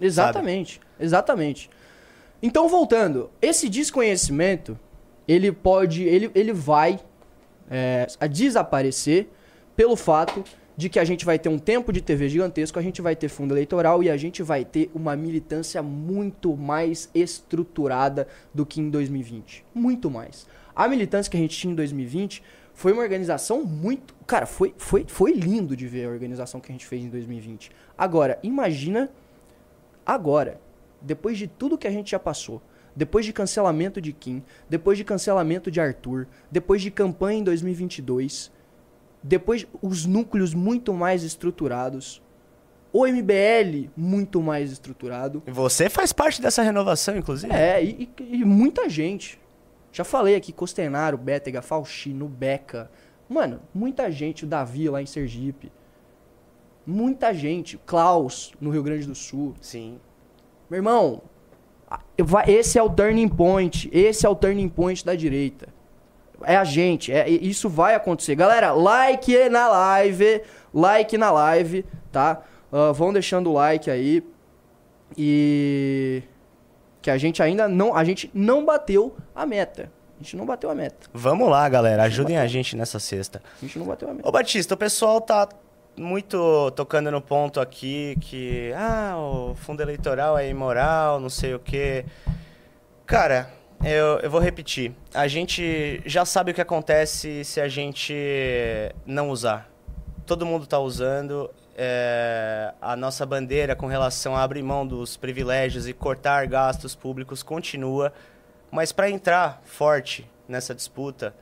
[0.00, 1.70] Exatamente, exatamente.
[2.42, 4.78] Então, voltando, esse desconhecimento,
[5.28, 6.98] ele pode, ele, ele vai
[7.70, 9.28] é, a desaparecer
[9.76, 10.42] pelo fato
[10.76, 13.28] de que a gente vai ter um tempo de TV gigantesco, a gente vai ter
[13.28, 18.90] fundo eleitoral e a gente vai ter uma militância muito mais estruturada do que em
[18.90, 19.64] 2020.
[19.74, 20.46] Muito mais.
[20.74, 22.42] A militância que a gente tinha em 2020
[22.74, 24.14] foi uma organização muito.
[24.26, 27.70] Cara, foi, foi, foi lindo de ver a organização que a gente fez em 2020.
[27.96, 29.10] Agora, imagina
[30.04, 30.60] agora,
[31.00, 32.62] depois de tudo que a gente já passou,
[32.94, 38.50] depois de cancelamento de Kim, depois de cancelamento de Arthur, depois de campanha em 2022,
[39.22, 42.22] depois os núcleos muito mais estruturados,
[42.92, 47.52] o MBL muito mais estruturado, você faz parte dessa renovação, inclusive.
[47.52, 49.40] é, e, e- e muita gente.
[49.92, 52.90] Já falei aqui, Costenaro, Bétega, Faustino, Beca.
[53.28, 55.70] Mano, muita gente, o Davi lá em Sergipe.
[56.86, 59.54] Muita gente, Klaus no Rio Grande do Sul.
[59.60, 60.00] Sim.
[60.68, 61.22] Meu irmão,
[62.46, 63.88] esse é o turning point.
[63.92, 65.68] Esse é o turning point da direita.
[66.42, 68.34] É a gente, é, isso vai acontecer.
[68.34, 70.42] Galera, like na live,
[70.74, 72.42] like na live, tá?
[72.72, 74.26] Ah, vão deixando o like aí.
[75.16, 76.22] E
[77.02, 79.90] que a gente ainda não, a gente não bateu a meta.
[80.18, 81.08] A gente não bateu a meta.
[81.12, 82.04] Vamos lá, galera.
[82.04, 83.42] Ajudem a gente nessa sexta.
[83.60, 84.28] A gente não bateu a meta.
[84.28, 85.48] Ô, Batista, o pessoal tá
[85.96, 91.58] muito tocando no ponto aqui que, ah, o fundo eleitoral é imoral, não sei o
[91.58, 92.04] quê.
[93.04, 93.50] Cara,
[93.84, 94.94] eu, eu vou repetir.
[95.12, 98.14] A gente já sabe o que acontece se a gente
[99.04, 99.68] não usar.
[100.24, 101.50] Todo mundo tá usando.
[101.76, 107.42] É, a nossa bandeira com relação a abrir mão dos privilégios e cortar gastos públicos
[107.42, 108.12] continua.
[108.70, 111.34] Mas para entrar forte nessa disputa,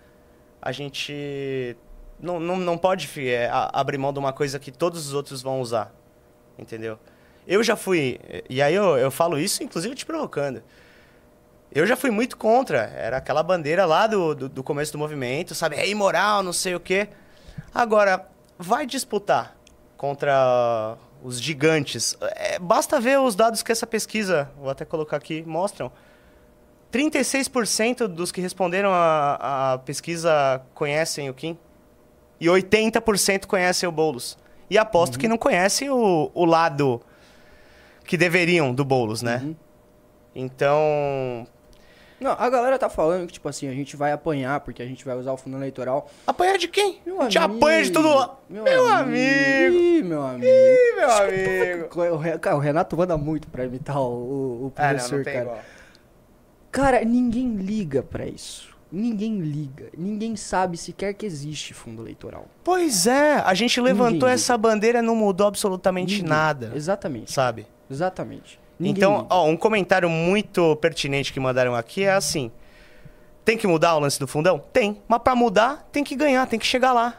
[0.61, 1.77] a gente
[2.19, 5.61] não, não, não pode é, abrir mão de uma coisa que todos os outros vão
[5.61, 5.93] usar.
[6.59, 6.99] Entendeu?
[7.47, 8.21] Eu já fui.
[8.49, 10.63] E aí eu, eu falo isso, inclusive, te provocando.
[11.73, 12.79] Eu já fui muito contra.
[12.79, 15.77] Era aquela bandeira lá do, do, do começo do movimento, sabe?
[15.77, 17.09] É imoral, não sei o quê.
[17.73, 18.27] Agora,
[18.59, 19.57] vai disputar
[20.01, 22.17] contra os gigantes.
[22.23, 25.93] É, basta ver os dados que essa pesquisa, vou até colocar aqui, mostram.
[26.91, 31.59] 36% dos que responderam a, a pesquisa conhecem o Kim.
[32.41, 34.39] E 80% conhecem o Boulos.
[34.71, 37.03] E aposto que não conhecem o, o lado
[38.07, 39.43] que deveriam do Boulos, né?
[39.45, 39.57] Uhum.
[40.35, 41.47] Então,
[42.21, 45.05] Não, a galera tá falando que, tipo assim, a gente vai apanhar porque a gente
[45.05, 46.09] vai usar o fundo eleitoral.
[46.27, 47.01] apanhar de quem?
[47.07, 48.33] Meu A gente amigo, apanha de todo lado.
[48.49, 49.75] Meu, Meu amigo.
[49.77, 50.47] Ih, meu amigo.
[50.47, 51.89] Ih, meu amigo.
[52.41, 55.41] Cara, o Renato manda muito pra imitar o, o, o Ah, não, professor, não cara.
[55.41, 55.59] igual.
[56.71, 58.69] Cara, ninguém liga pra isso.
[58.93, 59.87] Ninguém liga.
[59.97, 62.47] Ninguém sabe sequer que existe fundo eleitoral.
[62.63, 66.29] Pois é, a gente levantou Ninguém essa bandeira e não mudou absolutamente Ninguém.
[66.29, 67.33] nada, Exatamente.
[67.33, 67.67] sabe?
[67.91, 68.60] Exatamente.
[68.81, 72.51] Ninguém então, ó, um comentário muito pertinente que mandaram aqui é assim:
[73.45, 74.59] tem que mudar o lance do fundão?
[74.73, 75.03] Tem.
[75.07, 77.15] Mas pra mudar, tem que ganhar, tem que chegar lá.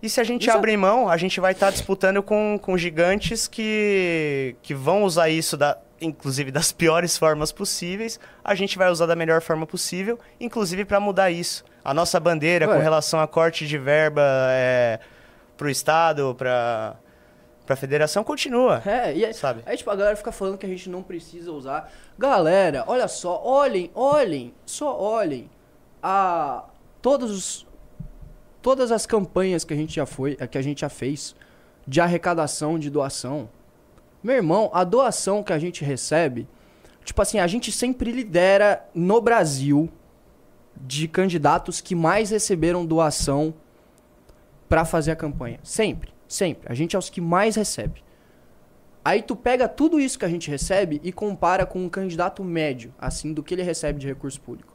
[0.00, 0.58] E se a gente Exato.
[0.58, 5.56] abrir mão, a gente vai estar disputando com, com gigantes que, que vão usar isso,
[5.56, 8.20] da, inclusive das piores formas possíveis.
[8.44, 11.64] A gente vai usar da melhor forma possível, inclusive para mudar isso.
[11.84, 12.76] A nossa bandeira Ué.
[12.76, 15.00] com relação a corte de verba é,
[15.56, 16.96] para o Estado, para
[17.68, 18.82] a federação, continua.
[18.84, 19.62] É, e aí, Sabe?
[19.64, 21.92] aí, tipo, a galera fica falando que a gente não precisa usar.
[22.18, 25.48] Galera, olha só, olhem, olhem, só olhem
[26.02, 26.64] a
[27.00, 27.66] todos os
[28.60, 31.34] todas as campanhas que a gente já foi, que a gente já fez
[31.86, 33.48] de arrecadação de doação.
[34.22, 36.48] Meu irmão, a doação que a gente recebe,
[37.04, 39.90] tipo assim, a gente sempre lidera no Brasil
[40.76, 43.52] de candidatos que mais receberam doação
[44.68, 45.58] pra fazer a campanha.
[45.64, 46.70] Sempre, sempre.
[46.70, 48.02] A gente é os que mais recebe.
[49.04, 52.94] Aí tu pega tudo isso que a gente recebe e compara com um candidato médio,
[52.98, 54.72] assim, do que ele recebe de recurso público.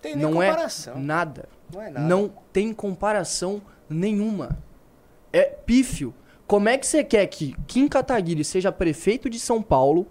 [0.00, 0.54] Tem Não é
[0.94, 1.48] nada.
[1.72, 2.06] Não é nada.
[2.06, 4.58] Não tem comparação nenhuma.
[5.32, 6.14] É pífio.
[6.46, 10.06] Como é que você quer que Kim Kataguiri seja prefeito de São Paulo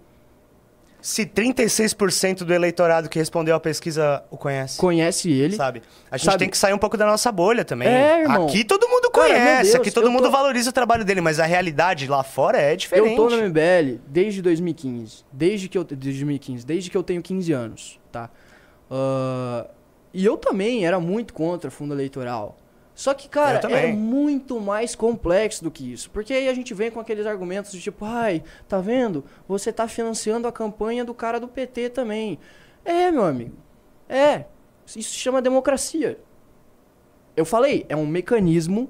[1.00, 4.78] Se 36% do eleitorado que respondeu à pesquisa o conhece.
[4.78, 5.54] Conhece ele.
[5.54, 5.82] Sabe?
[6.10, 7.86] A gente Sabe- tem que sair um pouco da nossa bolha também.
[7.86, 8.46] É, irmão.
[8.46, 11.38] Aqui todo mundo Cara, conhece, Deus, aqui todo mundo tô- valoriza o trabalho dele, mas
[11.38, 13.10] a realidade lá fora é diferente.
[13.10, 15.24] Eu tô no MBL desde 2015.
[15.32, 15.84] Desde que eu.
[15.84, 16.66] Desde 2015.
[16.66, 18.28] Desde que eu tenho 15 anos, tá?
[18.90, 19.66] Ah,
[20.12, 22.56] e eu também era muito contra fundo eleitoral.
[22.96, 26.10] Só que, cara, é muito mais complexo do que isso.
[26.10, 29.22] Porque aí a gente vem com aqueles argumentos de tipo, ai, tá vendo?
[29.46, 32.38] Você tá financiando a campanha do cara do PT também.
[32.82, 33.54] É, meu amigo.
[34.08, 34.46] É.
[34.86, 36.18] Isso se chama democracia.
[37.36, 38.88] Eu falei, é um mecanismo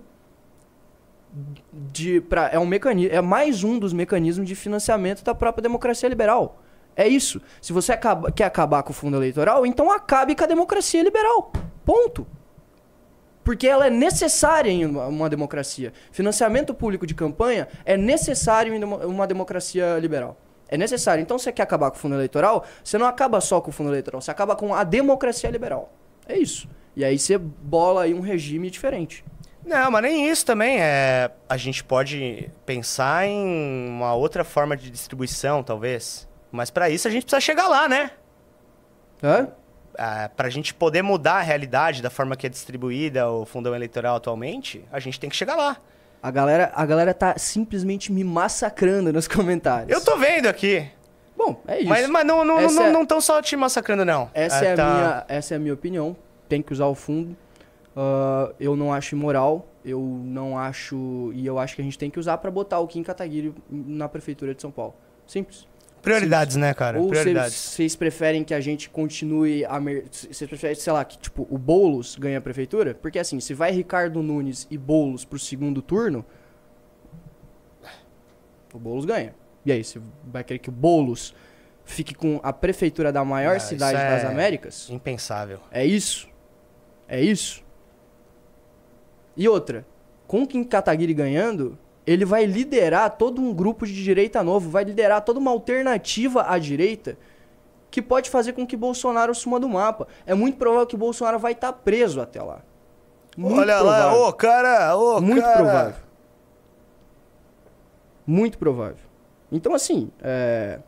[1.73, 6.09] de pra, é um mecanismo é mais um dos mecanismos de financiamento da própria democracia
[6.09, 6.63] liberal
[6.95, 10.47] é isso se você acaba- quer acabar com o fundo eleitoral então acabe com a
[10.47, 11.53] democracia liberal
[11.85, 12.27] ponto
[13.47, 18.83] porque ela é necessária em uma, uma democracia financiamento público de campanha é necessário em
[18.83, 20.37] uma, democracia liberal
[20.69, 23.71] é necessário então você quer acabar com o fundo eleitoral você não acaba só com
[23.71, 25.93] o fundo eleitoral você acaba com a democracia liberal
[26.29, 29.25] é isso e aí você bola aí um regime diferente
[29.65, 30.81] Não, mas nem isso também.
[30.81, 36.29] É, a gente pode pensar em uma outra forma de distribuição, talvez.
[36.53, 38.13] Mas pra isso a gente precisa chegar lá, né?
[39.21, 39.49] Hã?
[39.99, 44.17] Ah, pra gente poder mudar a realidade da forma que é distribuída o fundão eleitoral
[44.17, 45.77] atualmente, a gente tem que chegar lá.
[46.23, 49.91] A galera, a galera tá simplesmente me massacrando nos comentários.
[49.91, 50.87] Eu tô vendo aqui.
[51.37, 51.89] Bom, é isso.
[51.89, 54.31] Mas, mas não não Essa não é- não estão só te massacrando, não.
[54.35, 54.95] essa, Ah, é a tá.
[54.95, 56.17] minha, essa é a minha opinião.
[56.49, 57.37] Tem que usar o fundo.
[57.97, 59.67] Ah, eu não acho imoral.
[59.85, 61.31] Eu não acho.
[61.35, 64.09] E eu acho que a gente tem que usar pra botar o Kim Kataguiri na
[64.09, 64.95] prefeitura de São Paulo.
[65.27, 65.67] Simples.
[66.07, 67.01] Prioridades, né, cara?
[67.01, 67.53] Ou Prioridades.
[67.53, 69.81] vocês preferem que a gente continue a.
[69.81, 72.95] Vocês preferem, sei lá, que tipo, o Boulos ganhe a prefeitura?
[72.95, 76.25] Porque assim, se vai Ricardo Nunes e Boulos pro segundo turno,
[78.73, 79.35] o Boulos ganha.
[79.65, 81.35] E aí, você vai querer que o Boulos
[81.85, 84.89] fique com a prefeitura da maior Ah, cidade isso das é Américas?
[84.89, 85.59] Impensável.
[85.73, 86.29] É isso?
[87.09, 87.65] É isso?
[89.37, 89.85] E outra,
[90.27, 94.85] com o Kim Kataguiri ganhando, ele vai liderar todo um grupo de direita novo, vai
[94.85, 97.19] liderar toda uma alternativa à direita
[97.91, 100.07] que pode fazer com que Bolsonaro suma do mapa.
[100.27, 102.61] É muito provável que Bolsonaro vai estar preso até lá.
[103.37, 104.19] Muito Olha provável.
[104.21, 105.57] lá, ô cara, ô Muito cara.
[105.57, 105.95] provável.
[108.27, 108.97] Muito provável.
[109.51, 110.81] Então, assim, é.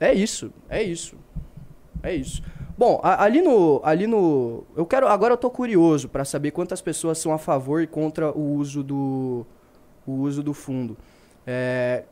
[0.00, 1.16] É isso, é isso.
[2.02, 2.42] É isso.
[2.78, 3.80] Bom, a- ali no.
[3.84, 4.64] Ali no.
[4.76, 5.06] Eu quero.
[5.06, 8.82] Agora eu tô curioso pra saber quantas pessoas são a favor e contra o uso
[8.82, 9.46] do.
[10.06, 10.96] O uso do fundo.
[11.46, 12.04] É,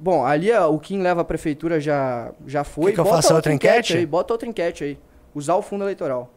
[0.00, 2.86] Bom, ali ó, o Kim leva a prefeitura já, já foi.
[2.86, 3.96] Quer que eu Bota faça outra enquete?
[3.96, 4.98] aí, bota outra enquete aí.
[5.34, 6.30] Usar o fundo eleitoral.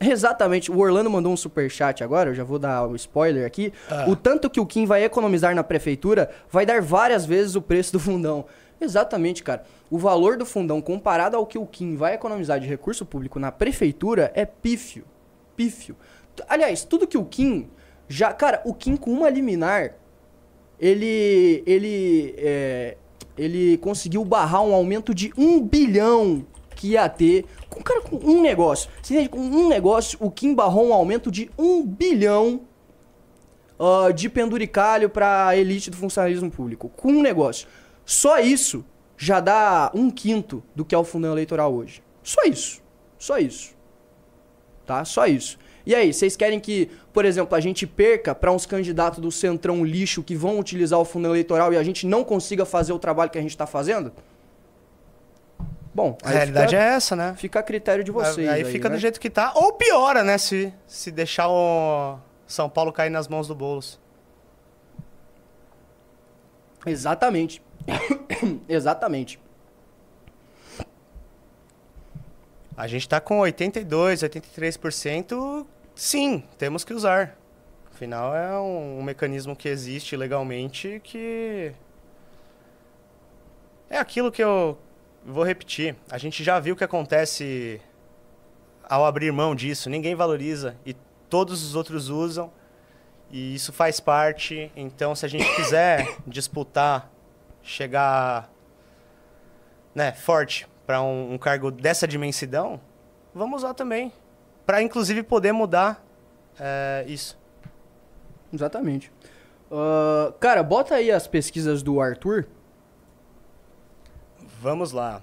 [0.00, 0.70] Exatamente.
[0.70, 3.72] O Orlando mandou um superchat agora, eu já vou dar o spoiler aqui.
[3.90, 4.06] Ah.
[4.08, 7.92] O tanto que o Kim vai economizar na prefeitura vai dar várias vezes o preço
[7.92, 8.44] do fundão.
[8.82, 9.64] Exatamente, cara.
[9.90, 13.52] O valor do fundão comparado ao que o Kim vai economizar de recurso público na
[13.52, 15.04] prefeitura é pífio.
[15.56, 15.96] Pífio.
[16.48, 17.68] Aliás, tudo que o Kim
[18.08, 18.32] já.
[18.32, 19.94] Cara, o Kim com uma liminar,
[20.78, 21.62] ele.
[21.66, 22.34] Ele.
[22.38, 22.96] é,
[23.38, 27.46] ele conseguiu barrar um aumento de um bilhão que ia ter.
[27.70, 28.90] Com, cara, com um negócio.
[29.02, 29.28] Você entende?
[29.28, 32.62] Com um negócio, o Kim barrou um aumento de um bilhão
[33.78, 36.88] ah, de penduricalho pra elite do funcionalismo público.
[36.88, 37.66] Com um negócio.
[38.04, 38.84] Só isso
[39.16, 42.02] já dá um quinto do que é o fundão eleitoral hoje.
[42.22, 42.82] Só isso.
[43.18, 43.74] Só isso.
[44.84, 45.04] Tá?
[45.04, 45.58] Só isso.
[45.84, 49.84] E aí, vocês querem que, por exemplo, a gente perca pra uns candidatos do centrão
[49.84, 53.30] lixo que vão utilizar o fundo eleitoral e a gente não consiga fazer o trabalho
[53.30, 54.12] que a gente tá fazendo?
[55.94, 57.34] Bom, A realidade fica, é essa, né?
[57.36, 58.48] fica a critério de vocês.
[58.48, 58.94] aí, fica né?
[58.94, 59.52] do jeito que tá.
[59.54, 60.38] Ou piora, né?
[60.38, 64.00] Se, se deixar o São Paulo cair nas mãos do Boulos.
[66.86, 67.62] Exatamente.
[68.68, 69.38] Exatamente.
[72.76, 75.66] A gente tá com 82, 83%.
[75.94, 77.36] Sim, temos que usar.
[77.92, 81.72] Afinal, é um, um mecanismo que existe legalmente que.
[83.90, 84.78] É aquilo que eu
[85.24, 85.94] vou repetir.
[86.10, 87.80] A gente já viu o que acontece
[88.88, 89.90] ao abrir mão disso.
[89.90, 90.94] Ninguém valoriza e
[91.28, 92.50] todos os outros usam.
[93.30, 94.72] E isso faz parte.
[94.74, 97.11] Então, se a gente quiser disputar,
[97.62, 98.50] chegar
[99.94, 102.80] né, forte para um, um cargo dessa dimensão,
[103.34, 104.12] vamos usar também.
[104.66, 106.04] Para, inclusive, poder mudar
[106.58, 107.38] é, isso.
[108.52, 109.10] Exatamente.
[109.70, 112.46] Ah, cara, bota aí as pesquisas do Arthur.
[114.60, 115.22] Vamos lá.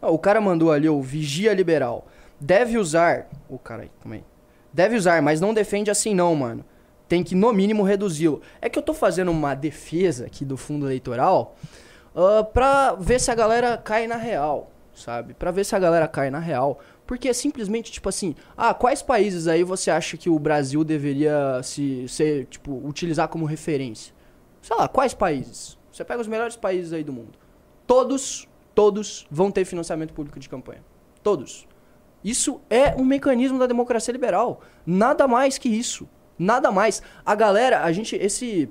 [0.00, 2.06] Ah, o cara mandou ali o Vigia Liberal.
[2.38, 3.28] Deve usar.
[3.48, 4.24] O cara aí, calma aí.
[4.72, 6.64] Deve usar, mas não defende assim não, mano.
[7.08, 8.40] Tem que, no mínimo, reduzi-lo.
[8.60, 11.56] É que eu tô fazendo uma defesa aqui do fundo eleitoral
[12.14, 15.34] uh, pra ver se a galera cai na real, sabe?
[15.34, 16.80] Pra ver se a galera cai na real.
[17.06, 21.60] Porque é simplesmente, tipo assim, ah, quais países aí você acha que o Brasil deveria
[21.62, 24.12] se ser, tipo, utilizar como referência?
[24.60, 25.78] Sei lá, quais países?
[25.92, 27.38] Você pega os melhores países aí do mundo.
[27.86, 30.84] Todos, todos vão ter financiamento público de campanha.
[31.22, 31.68] Todos.
[32.24, 34.60] Isso é um mecanismo da democracia liberal.
[34.84, 36.08] Nada mais que isso.
[36.38, 37.02] Nada mais.
[37.24, 38.68] A galera, a gente, esse,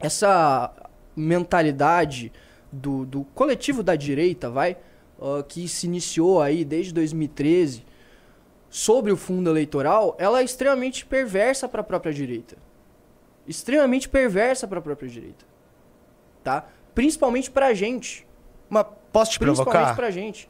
[0.00, 0.72] essa
[1.14, 2.32] mentalidade
[2.72, 4.76] do, do coletivo da direita, vai,
[5.18, 7.84] uh, que se iniciou aí desde 2013
[8.68, 12.56] sobre o fundo eleitoral, ela é extremamente perversa para a própria direita.
[13.46, 15.44] Extremamente perversa para a própria direita.
[16.42, 16.68] Tá?
[16.94, 18.26] Principalmente pra gente.
[18.68, 19.96] Mas posso te Principalmente provocar?
[19.96, 20.48] pra gente.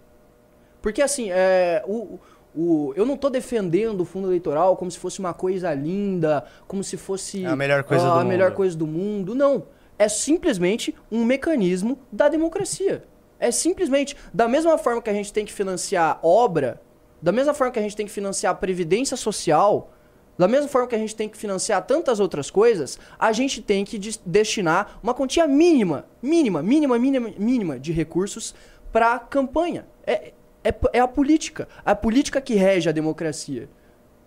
[0.83, 2.18] Porque assim, é, o,
[2.54, 6.82] o, eu não tô defendendo o fundo eleitoral como se fosse uma coisa linda, como
[6.82, 8.56] se fosse É a melhor coisa ah, do a melhor mundo.
[8.56, 9.34] coisa do mundo.
[9.34, 9.64] Não.
[9.98, 13.04] É simplesmente um mecanismo da democracia.
[13.38, 16.80] É simplesmente da mesma forma que a gente tem que financiar obra,
[17.22, 19.90] da mesma forma que a gente tem que financiar a previdência social,
[20.38, 23.84] da mesma forma que a gente tem que financiar tantas outras coisas, a gente tem
[23.84, 28.54] que des- destinar uma quantia mínima, mínima, mínima, mínima, mínima de recursos
[28.90, 29.86] para campanha.
[30.06, 30.32] É,
[30.64, 31.68] é, é a política.
[31.84, 33.68] A política que rege a democracia.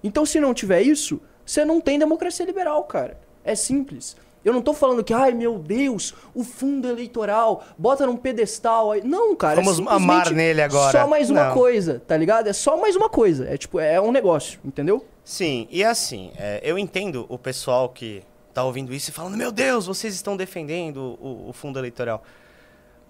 [0.04, 3.18] Então, se não tiver isso, você não tem democracia liberal, cara.
[3.44, 4.16] É simples.
[4.44, 9.02] Eu não tô falando que, ai meu Deus, o fundo eleitoral, bota num pedestal aí.
[9.02, 9.62] Não, cara.
[9.62, 10.92] Vamos é amar nele agora.
[10.92, 11.54] Só mais uma Não.
[11.54, 12.48] coisa, tá ligado?
[12.48, 13.48] É só mais uma coisa.
[13.48, 15.06] É tipo, é um negócio, entendeu?
[15.24, 18.22] Sim, e assim, é, eu entendo o pessoal que
[18.54, 22.22] tá ouvindo isso e falando, meu Deus, vocês estão defendendo o, o fundo eleitoral.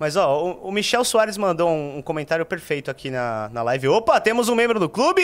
[0.03, 3.87] Mas, ó, o, o Michel Soares mandou um, um comentário perfeito aqui na, na live.
[3.87, 5.21] Opa, temos um membro do clube!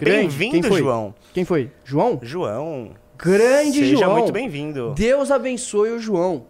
[0.00, 0.74] Bem-vindo?
[0.74, 1.14] João.
[1.34, 1.70] Quem foi?
[1.84, 2.18] João?
[2.22, 2.92] João.
[3.18, 4.12] Grande Seja João.
[4.14, 4.94] muito bem-vindo.
[4.96, 6.46] Deus abençoe o João.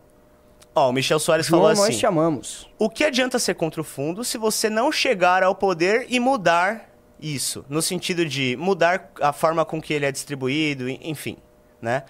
[0.72, 2.70] Ó, o Michel Soares João, falou nós assim: te amamos.
[2.78, 6.88] O que adianta ser contra o fundo se você não chegar ao poder e mudar
[7.20, 7.64] isso?
[7.68, 11.36] No sentido de mudar a forma com que ele é distribuído, enfim,
[11.82, 12.04] né?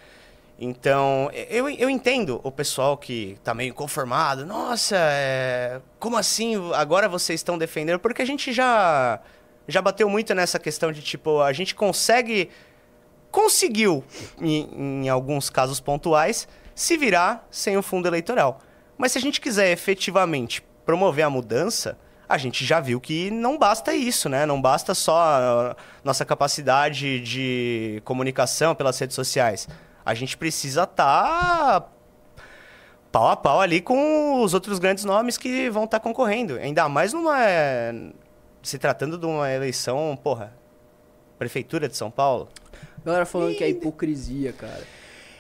[0.59, 4.45] Então, eu, eu entendo o pessoal que tá meio inconformado.
[4.45, 8.01] Nossa, é, como assim agora vocês estão defendendo?
[8.01, 9.21] Porque a gente já,
[9.69, 12.51] já bateu muito nessa questão de, tipo, a gente consegue...
[13.31, 14.03] Conseguiu,
[14.41, 18.61] em, em alguns casos pontuais, se virar sem o fundo eleitoral.
[18.97, 21.97] Mas se a gente quiser efetivamente promover a mudança,
[22.29, 24.45] a gente já viu que não basta isso, né?
[24.45, 29.69] Não basta só nossa capacidade de comunicação pelas redes sociais.
[30.09, 31.93] A gente precisa estar
[33.13, 36.55] pau a pau ali com os outros grandes nomes que vão estar concorrendo.
[36.55, 37.37] Ainda mais numa.
[38.63, 40.57] Se tratando de uma eleição, porra.
[41.39, 42.49] Prefeitura de São Paulo.
[43.05, 44.83] Galera falando que é hipocrisia, cara.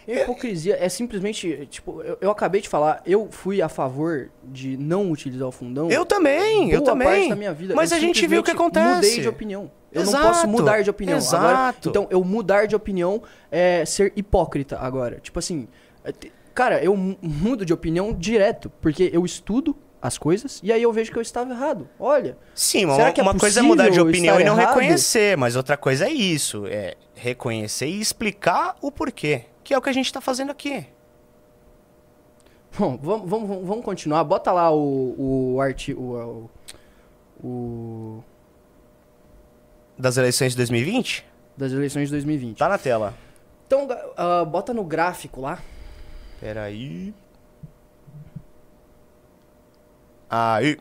[0.06, 5.10] Hipocrisia é simplesmente, tipo, eu, eu acabei de falar, eu fui a favor de não
[5.10, 5.90] utilizar o fundão.
[5.90, 7.30] Eu também, eu também.
[7.74, 8.96] Mas Eu a gente viu o que acontece.
[8.96, 9.70] Mudei de opinião.
[9.90, 11.18] Eu não Exato, posso mudar de opinião.
[11.18, 11.88] Agora, exato.
[11.88, 15.18] então, eu mudar de opinião é ser hipócrita agora.
[15.20, 15.66] Tipo assim,
[16.04, 16.12] é
[16.54, 20.92] cara, eu mu- mudo de opinião direto, porque eu estudo as coisas e aí eu
[20.92, 21.88] vejo que eu estava errado.
[21.98, 24.74] Olha, Sim, uma, é uma coisa é mudar de opinião e não errado?
[24.74, 29.82] reconhecer, mas outra coisa é isso, é reconhecer e explicar o porquê, que é o
[29.82, 30.86] que a gente tá fazendo aqui.
[32.78, 34.22] Bom, vamos, vamos, vamos- vamos continuar.
[34.24, 36.48] Bota lá o, o artigo.
[37.42, 38.24] O, o-
[39.98, 41.28] Das eleições de 2020?
[41.58, 42.56] das eleições de 2020.
[42.56, 43.14] Tá na tela.
[43.66, 45.58] Então, ah, bota no gráfico lá.
[46.40, 47.12] Peraí.
[50.30, 50.78] Aí.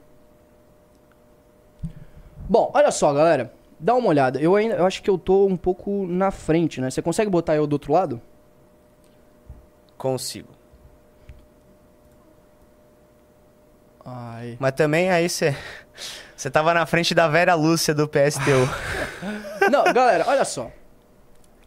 [2.47, 3.51] Bom, olha só, galera.
[3.79, 4.39] Dá uma olhada.
[4.39, 6.89] Eu ainda eu acho que eu tô um pouco na frente, né?
[6.91, 8.21] Você consegue botar eu do outro lado?
[9.97, 10.49] Consigo.
[14.05, 14.57] Ai.
[14.59, 15.55] Mas também aí você.
[16.37, 18.69] Você tava na frente da Vera Lúcia do PSTU.
[19.71, 20.71] Não, galera, olha só.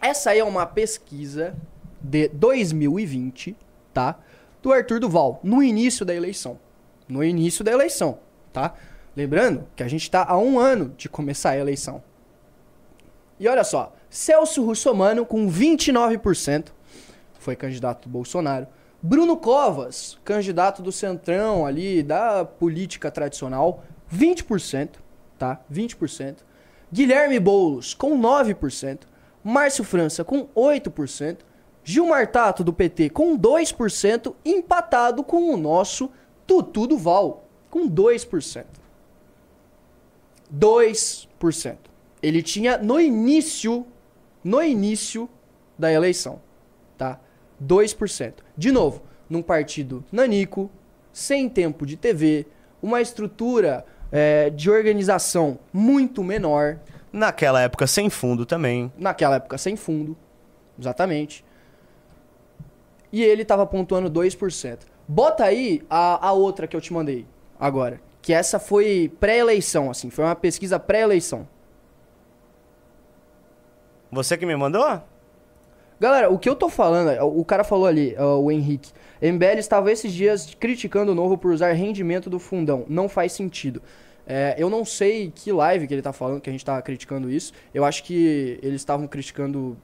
[0.01, 1.55] Essa aí é uma pesquisa
[2.01, 3.57] de 2020,
[3.93, 4.19] tá?
[4.63, 6.59] Do Arthur Duval, no início da eleição.
[7.09, 8.19] No início da eleição,
[8.53, 8.75] tá?
[9.15, 12.03] Lembrando que a gente tá há um ano de começar a eleição.
[13.39, 16.69] E olha só, Celso Russomano com 29%,
[17.39, 18.67] foi candidato do Bolsonaro.
[19.03, 23.83] Bruno Covas, candidato do Centrão ali, da política tradicional,
[24.15, 24.91] 20%,
[25.39, 25.61] tá?
[25.73, 26.37] 20%.
[26.93, 29.01] Guilherme Boulos com 9%,
[29.43, 31.39] Márcio França com 8%,
[31.83, 36.11] Gilmar Tato do PT com 2%, empatado com o nosso
[36.47, 38.65] Tutu Duval com 2%.
[40.53, 41.77] 2%.
[42.23, 43.87] Ele tinha no início,
[44.43, 45.29] no início
[45.79, 46.41] da eleição.
[47.63, 48.35] 2%.
[48.57, 50.71] De novo, num partido nanico,
[51.13, 52.47] sem tempo de TV,
[52.83, 56.79] uma estrutura é, de organização muito menor,
[57.13, 58.93] Naquela época sem fundo também.
[58.97, 60.17] naquela época sem fundo,
[60.79, 61.45] exatamente.
[63.13, 64.79] E ele tava pontuando 2%.
[65.09, 67.27] Bota aí a, a outra que eu te mandei
[67.59, 71.49] agora, que essa foi pré-eleição, assim, foi uma pesquisa pré-eleição.
[74.13, 75.03] Você que me mandou?
[75.99, 78.93] Galera, o que eu tô falando, o cara falou ali, o Henrique.
[79.21, 82.85] MBL estava esses dias criticando o novo por usar rendimento do fundão.
[82.89, 83.83] Não faz sentido.
[84.27, 87.31] É, eu não sei que live que ele tá falando, que a gente tá criticando
[87.31, 87.53] isso.
[87.75, 89.77] Eu acho que eles estavam criticando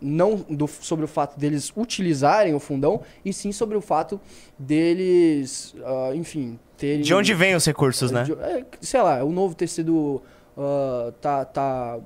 [0.00, 4.20] não do- sobre o fato deles utilizarem o fundão, e sim sobre o fato
[4.58, 7.02] deles, ah, enfim, terem...
[7.02, 8.24] De onde vêm os recursos, né?
[8.24, 10.20] de- é, sei lá, o novo ter sido.
[10.58, 12.00] ah, tá, tá.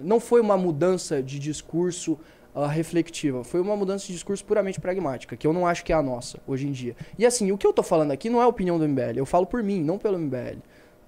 [0.00, 2.18] Não foi uma mudança de discurso
[2.54, 5.96] ah, reflexiva, foi uma mudança de discurso puramente pragmática, que eu não acho que é
[5.96, 6.94] a nossa hoje em dia.
[7.18, 9.26] E assim, o que eu tô falando aqui não é a opinião do MBL, eu
[9.26, 10.58] falo por mim, não pelo MBL.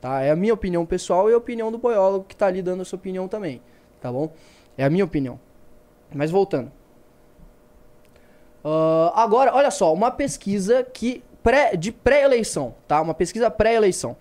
[0.00, 0.22] Tá?
[0.22, 2.84] É a minha opinião pessoal e a opinião do boiólogo que tá ali dando a
[2.84, 3.60] sua opinião também.
[4.00, 4.32] Tá bom?
[4.76, 5.40] É a minha opinião.
[6.14, 6.70] Mas voltando.
[8.64, 13.00] Ah, agora, olha só, uma pesquisa que pré, de pré-eleição, tá?
[13.00, 14.16] Uma pesquisa pré-eleição.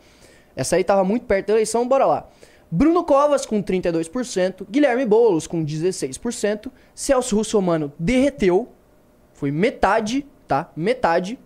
[0.56, 2.28] Essa aí tava muito perto da eleição, bora lá.
[2.76, 8.68] Bruno Covas com 32%, Guilherme Boulos com 16%, Celso Russomano derreteu,
[9.32, 10.72] foi metade, tá?
[10.76, 11.38] Metade.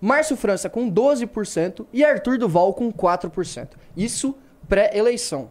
[0.00, 3.68] Márcio França com 12% e Arthur Duval com 4%.
[3.96, 4.34] Isso
[4.68, 5.50] pré-eleição.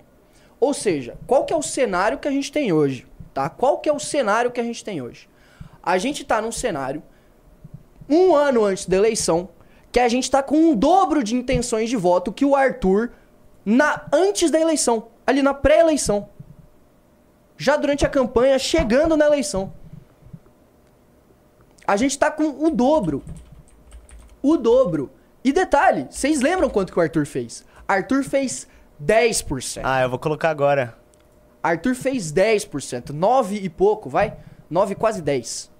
[0.59, 3.49] Ou seja, qual que é o cenário que a gente tem hoje, tá?
[3.49, 5.30] Qual que é o cenário que a gente tem hoje?
[5.82, 7.01] A gente tá num cenário
[8.09, 9.47] um ano antes da eleição
[9.93, 13.13] que a gente tá com um dobro de intenções de voto que o Arthur
[13.66, 16.30] na antes da eleição, ali na pré-eleição.
[17.57, 19.74] Já durante a campanha, chegando na eleição.
[21.88, 23.24] A gente tá com o dobro.
[24.41, 25.11] O dobro.
[25.43, 27.66] E detalhe, vocês lembram quanto que o Arthur fez?
[27.88, 28.68] Arthur fez
[29.03, 29.82] 10%.
[29.84, 30.97] Ah, eu vou colocar agora.
[31.61, 34.38] Arthur fez 10%, 9 e pouco, vai?
[34.70, 35.72] 9, quase 10.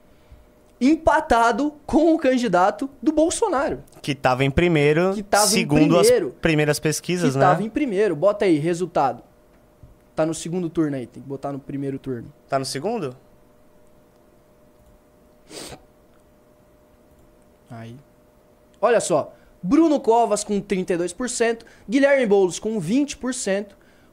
[0.80, 6.28] Empatado com o candidato do Bolsonaro, Que tava em primeiro, Que tava segundo primeiro.
[6.28, 7.46] as primeiras pesquisas, que né?
[7.46, 8.16] estava em primeiro.
[8.16, 9.24] Bota aí, resultado.
[10.16, 12.32] Tá no segundo turno aí, tem que botar no primeiro turno.
[12.50, 13.16] Tá no segundo?
[17.70, 17.96] Aí.
[18.82, 19.34] Olha só.
[19.62, 23.70] Bruno Covas com 32%, Guilherme Boulos com 20%,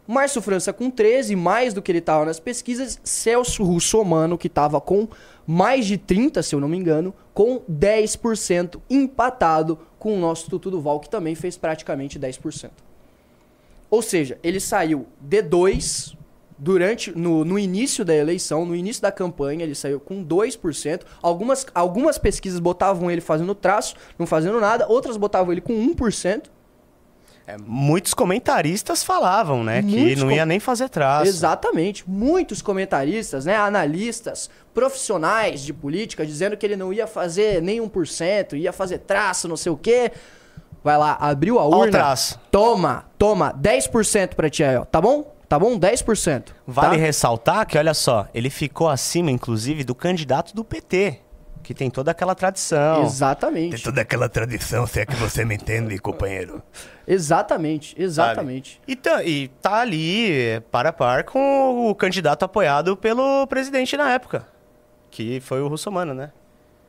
[0.06, 4.80] Márcio França com 13%, mais do que ele estava nas pesquisas, Celso Russomano, que estava
[4.80, 5.06] com
[5.46, 10.70] mais de 30%, se eu não me engano, com 10%, empatado com o nosso Tutu
[10.70, 12.70] Duval, que também fez praticamente 10%.
[13.90, 16.16] Ou seja, ele saiu D2
[16.58, 21.02] durante no, no início da eleição, no início da campanha, ele saiu com 2%.
[21.20, 26.44] Algumas, algumas pesquisas botavam ele fazendo traço, não fazendo nada, outras botavam ele com 1%.
[27.46, 29.82] É, muitos comentaristas falavam, né?
[29.82, 31.26] que Muitos não com- ia nem fazer traço.
[31.26, 32.08] Exatamente.
[32.08, 38.54] Muitos comentaristas, né, analistas, profissionais de política dizendo que ele não ia fazer nem 1%,
[38.56, 40.12] ia fazer traço, não sei o quê.
[40.84, 41.90] Vai lá, abriu a urna.
[41.92, 42.40] traço.
[42.50, 44.84] Toma, toma, 10% pra ti aí, ó.
[44.84, 45.32] Tá bom?
[45.48, 45.78] Tá bom?
[45.78, 46.44] 10%.
[46.66, 47.00] Vale tá?
[47.02, 51.20] ressaltar que, olha só, ele ficou acima, inclusive, do candidato do PT,
[51.72, 53.02] que tem toda aquela tradição.
[53.02, 53.76] Exatamente.
[53.76, 56.62] Tem toda aquela tradição, se é que você me entende, companheiro.
[57.06, 58.80] Exatamente, exatamente.
[58.86, 64.10] E tá, e tá ali, para a par, com o candidato apoiado pelo presidente na
[64.12, 64.46] época,
[65.10, 66.30] que foi o Russomano, né?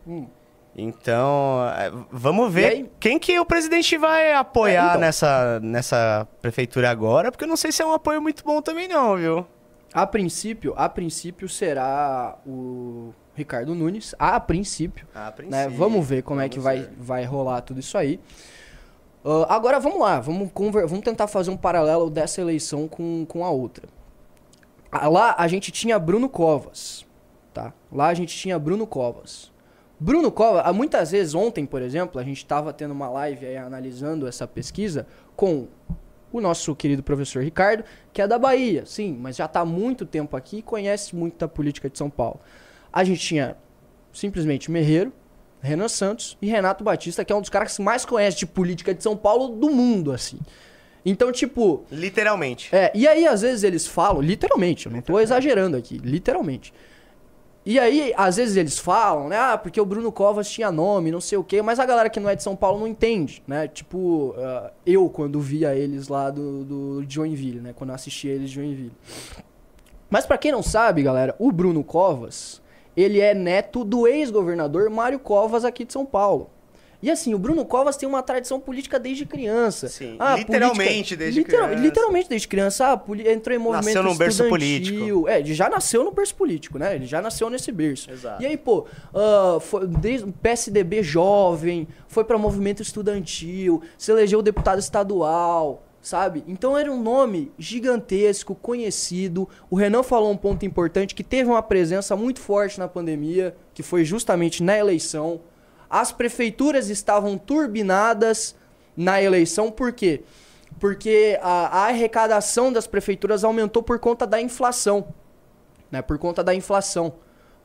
[0.06, 0.28] Hum.
[0.76, 5.02] Então, é, vamos ver quem que o presidente vai apoiar É, então.
[5.02, 8.88] nessa, nessa prefeitura agora, porque eu não sei se é um apoio muito bom também
[8.88, 9.46] não, viu?
[9.94, 15.68] A princípio, a princípio será o Ricardo Nunes, a princípio, A né?
[15.68, 16.96] Vamos ver como é que vamos vai, ver.
[17.00, 18.20] vai rolar tudo isso aí.
[19.26, 23.44] Ah, agora vamos lá, vamos, conver- vamos tentar fazer um paralelo dessa eleição com, com
[23.44, 23.88] a outra.
[24.92, 27.06] Ah, Lá a gente tinha Bruno Covas,
[27.54, 27.74] tá?
[27.92, 29.52] Lá a gente tinha Bruno Covas.
[30.00, 33.58] Bruno Covas, ah, muitas vezes ontem, por exemplo, a gente estava tendo uma live aí
[33.58, 35.68] analisando essa pesquisa com
[36.32, 40.06] o nosso querido professor Ricardo, que é da Bahia, sim, mas já está há muito
[40.06, 42.40] tempo aqui e conhece muito da política de São Paulo.
[42.94, 43.58] A gente tinha
[44.14, 45.12] simplesmente Merreiro,
[45.62, 48.94] Renan Santos e Renato Batista, que é um dos caras que mais conhece de política
[48.94, 50.40] de São Paulo do mundo, assim.
[51.06, 52.74] Então, tipo, Literalmente.
[52.74, 56.74] é, e aí às vezes eles falam, literalmente, eu não tô exagerando aqui, literalmente.
[57.66, 59.38] E aí, às vezes eles falam, né?
[59.38, 62.20] Ah, porque o Bruno Covas tinha nome, não sei o quê, mas a galera que
[62.20, 63.70] não é de São Paulo não entende, né?
[63.70, 67.74] Tipo, ah, eu quando via eles lá do, do Joinville, né?
[67.74, 68.92] Quando eu assistia eles de Joinville.
[70.10, 72.62] Mas pra quem não sabe, galera, o Bruno Covas,
[72.96, 76.50] ele é neto do ex-governador Mário Covas aqui de São Paulo.
[77.02, 79.90] E assim, o Bruno Covas tem uma tradição política desde criança.
[79.90, 81.84] Sim, Ah, literalmente desde literal- criança.
[81.84, 82.86] Literalmente desde criança.
[82.94, 85.28] Ah, entrou em movimento Nasceu num berço político.
[85.28, 86.96] É, ele já nasceu no berço político, né?
[86.96, 88.10] Ele já nasceu nesse berço.
[88.10, 88.42] Exato.
[88.42, 94.80] E aí, pô, ah, foi desde PSDB jovem, foi pra movimento estudantil, se elegeu deputado
[94.80, 96.44] estadual, sabe?
[96.48, 99.50] Então era um nome gigantesco, conhecido.
[99.72, 103.82] O Renan falou um ponto importante que teve uma presença muito forte na pandemia, que
[103.82, 105.42] foi justamente na eleição.
[105.90, 108.56] As prefeituras estavam turbinadas
[108.96, 110.22] na eleição, por quê?
[110.80, 115.08] Porque a, a arrecadação das prefeituras aumentou por conta da inflação
[115.90, 116.02] né?
[116.02, 117.14] Por conta da inflação.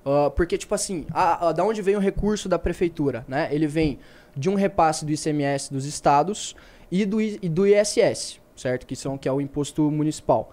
[0.04, 3.48] Ah, porque, tipo assim, a, a- da onde vem o recurso da prefeitura, né?
[3.50, 3.98] Ele vem
[4.36, 6.54] de um repasse do ICMS dos estados
[6.90, 8.86] e do, e do ISS, certo?
[8.86, 10.50] Que, são, que é o imposto municipal.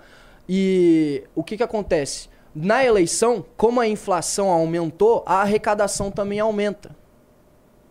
[0.48, 2.30] E o que que acontece?
[2.54, 6.96] Na eleição, como a inflação aumentou, a arrecadação também aumenta.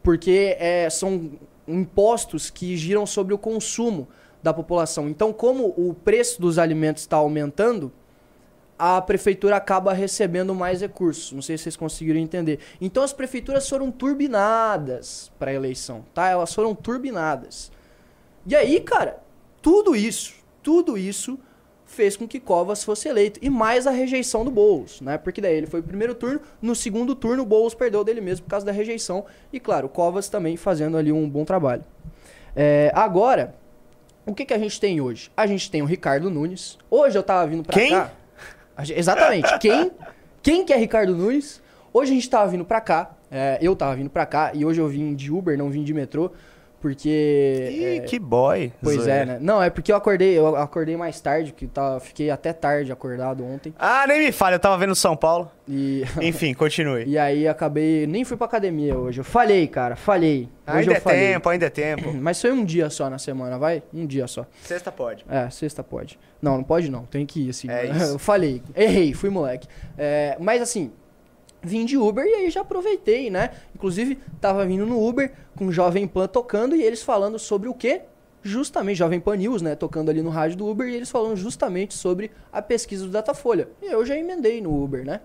[0.02, 1.32] Porque é, são
[1.66, 4.08] impostos que giram sobre o consumo
[4.42, 5.08] da população.
[5.08, 7.90] Então, como o preço dos alimentos está aumentando,
[8.78, 11.32] a prefeitura acaba recebendo mais recursos.
[11.32, 12.58] Não sei se vocês conseguiram entender.
[12.80, 16.28] Então as prefeituras foram turbinadas para a eleição, tá?
[16.28, 17.70] Elas foram turbinadas.
[18.46, 19.18] E aí, cara,
[19.62, 21.38] tudo isso, tudo isso
[21.86, 23.38] fez com que Covas fosse eleito.
[23.42, 25.16] E mais a rejeição do Boulos, né?
[25.16, 28.44] Porque daí ele foi pro primeiro turno, no segundo turno o Boulos perdeu dele mesmo
[28.44, 29.24] por causa da rejeição.
[29.52, 31.84] E claro, Covas também fazendo ali um bom trabalho.
[32.56, 33.54] É, agora,
[34.26, 35.30] o que, que a gente tem hoje?
[35.36, 36.78] A gente tem o Ricardo Nunes.
[36.90, 37.90] Hoje eu tava vindo pra Quem?
[37.90, 38.10] cá.
[38.80, 39.58] Gente- Exatamente.
[39.58, 39.90] Quem?
[40.42, 41.62] Quem que é Ricardo Nunes?
[41.92, 43.14] Hoje a gente tava vindo pra cá.
[43.30, 45.92] é, eu tava vindo pra cá e hoje eu vim de Uber, não vim de
[45.94, 46.30] metrô.
[46.84, 47.70] Porque.
[47.72, 48.70] Ih, é, que boy.
[48.82, 49.38] Pois é, né?
[49.40, 53.42] Não, é porque eu acordei, eu acordei mais tarde, que tá, fiquei até tarde acordado
[53.42, 53.74] ontem.
[53.78, 55.50] Ah, nem me fale, eu tava vendo São Paulo.
[55.66, 57.04] E, Enfim, continue.
[57.06, 58.06] e aí acabei.
[58.06, 59.18] Nem fui pra academia hoje.
[59.18, 59.96] Eu falhei, cara.
[59.96, 60.46] Falhei.
[60.68, 62.12] Hoje ainda eu é tempo, ainda é tempo.
[62.20, 63.82] Mas foi um dia só na semana, vai?
[63.90, 64.44] Um dia só.
[64.62, 65.24] Sexta pode.
[65.26, 66.18] É, sexta pode.
[66.42, 67.06] Não, não pode não.
[67.06, 67.70] Tem que ir, assim.
[67.70, 68.12] É isso.
[68.12, 68.62] Eu falei.
[68.76, 69.66] Errei, fui moleque.
[69.96, 70.92] É, mas assim,
[71.64, 73.50] vim de Uber e aí já aproveitei, né?
[73.74, 77.74] Inclusive, tava vindo no Uber com o Jovem Pan tocando e eles falando sobre o
[77.74, 78.02] quê?
[78.42, 79.74] Justamente, Jovem Pan News, né?
[79.74, 83.68] Tocando ali no rádio do Uber e eles falando justamente sobre a pesquisa do Datafolha.
[83.82, 85.20] E eu já emendei no Uber, né?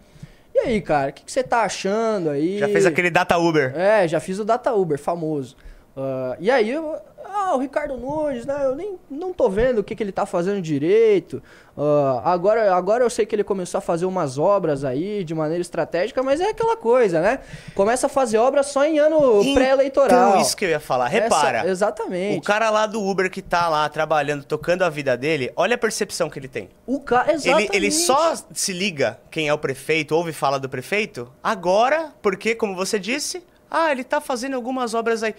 [0.56, 2.58] E aí, cara, o que que você tá achando aí?
[2.60, 3.74] Já fez aquele Data Uber.
[3.76, 5.56] É, já fiz o Data Uber, famoso.
[6.02, 6.96] Ah, e aí, eu-
[7.26, 8.58] ah, o Ricardo Nunes, né?
[8.64, 11.42] Eu nem não tô vendo o que, que ele tá fazendo direito.
[11.78, 15.62] Ah, agora, agora eu sei que ele começou a fazer umas obras aí de maneira
[15.62, 17.40] estratégica, mas é aquela coisa, né?
[17.76, 20.30] Começa a fazer obra só em ano pré-eleitoral.
[20.30, 21.08] Então, isso que eu ia falar.
[21.08, 21.60] Repara.
[21.60, 22.38] Essa- exatamente.
[22.40, 25.78] O cara lá do Uber que tá lá trabalhando, tocando a vida dele, olha a
[25.78, 26.70] percepção que ele tem.
[26.88, 27.26] O ca...
[27.28, 27.76] Ele, Exatamente.
[27.76, 32.76] ele só se liga quem é o prefeito, ouve fala do prefeito, agora, porque, como
[32.76, 35.36] você disse, ah, ele tá fazendo algumas obras aí.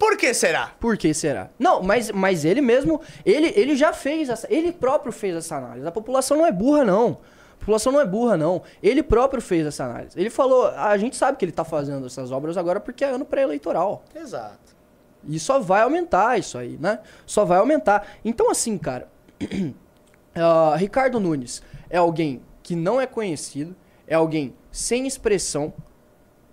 [0.00, 0.72] Por que será?
[0.80, 1.50] Por que será?
[1.58, 5.86] Não, mas, mas ele mesmo, ele, ele já fez essa, ele próprio fez essa análise.
[5.86, 7.18] A população não é burra, não.
[7.52, 8.62] A população não é burra, não.
[8.82, 10.18] Ele próprio fez essa análise.
[10.18, 13.26] Ele falou, a gente sabe que ele tá fazendo essas obras agora porque é ano
[13.26, 14.02] pré-eleitoral.
[14.14, 14.74] Exato.
[15.22, 17.00] E só vai aumentar isso aí, né?
[17.26, 18.06] Só vai aumentar.
[18.24, 19.06] Então, assim, cara,
[20.34, 23.76] ah, Ricardo Nunes é alguém que não é conhecido,
[24.06, 25.74] é alguém sem expressão.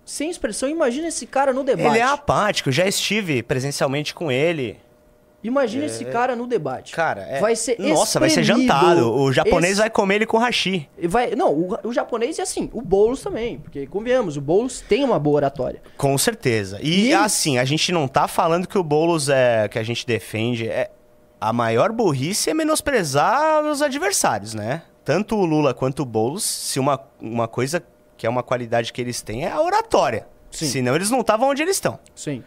[0.08, 1.88] Sem expressão, imagina esse cara no debate.
[1.90, 4.78] Ele é apático, já estive presencialmente com ele.
[5.44, 6.94] Imagina esse cara no debate.
[6.94, 7.40] Cara, é...
[7.40, 9.12] Vai ser Nossa, vai ser jantado.
[9.12, 10.88] O japonês vai comer ele com hashi.
[11.04, 15.04] Vai, não, o, o japonês é assim, o Boulos também, porque convenhamos, o Boulos tem
[15.04, 15.82] uma boa oratória.
[15.98, 16.78] Com certeza.
[16.82, 19.82] E, E ele- assim, a gente não tá falando que o Boulos é que a
[19.82, 20.66] gente defende.
[20.66, 20.90] É,
[21.38, 24.80] a maior burrice é menosprezar os adversários, né?
[25.04, 27.82] Tanto o Lula quanto o Boulos, se uma, uma coisa
[28.18, 30.26] que é uma qualidade que eles têm é a oratória.
[30.50, 30.66] Sim.
[30.66, 31.98] Senão eles não estavam onde eles estão.
[32.14, 32.44] Sim.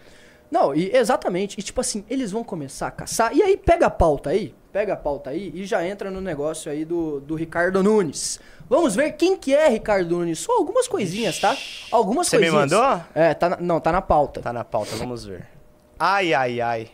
[0.51, 3.89] Não, e exatamente, e tipo assim, eles vão começar a caçar, e aí pega a
[3.89, 7.81] pauta aí, pega a pauta aí e já entra no negócio aí do, do Ricardo
[7.81, 8.37] Nunes.
[8.69, 11.55] Vamos ver quem que é Ricardo Nunes, só algumas coisinhas, tá?
[11.89, 12.71] Algumas Você me coisinhas.
[12.71, 13.01] mandou?
[13.15, 14.41] É, tá na- não, tá na pauta.
[14.41, 15.47] Tá na pauta, vamos ver.
[15.97, 16.87] Ai, ai, ai.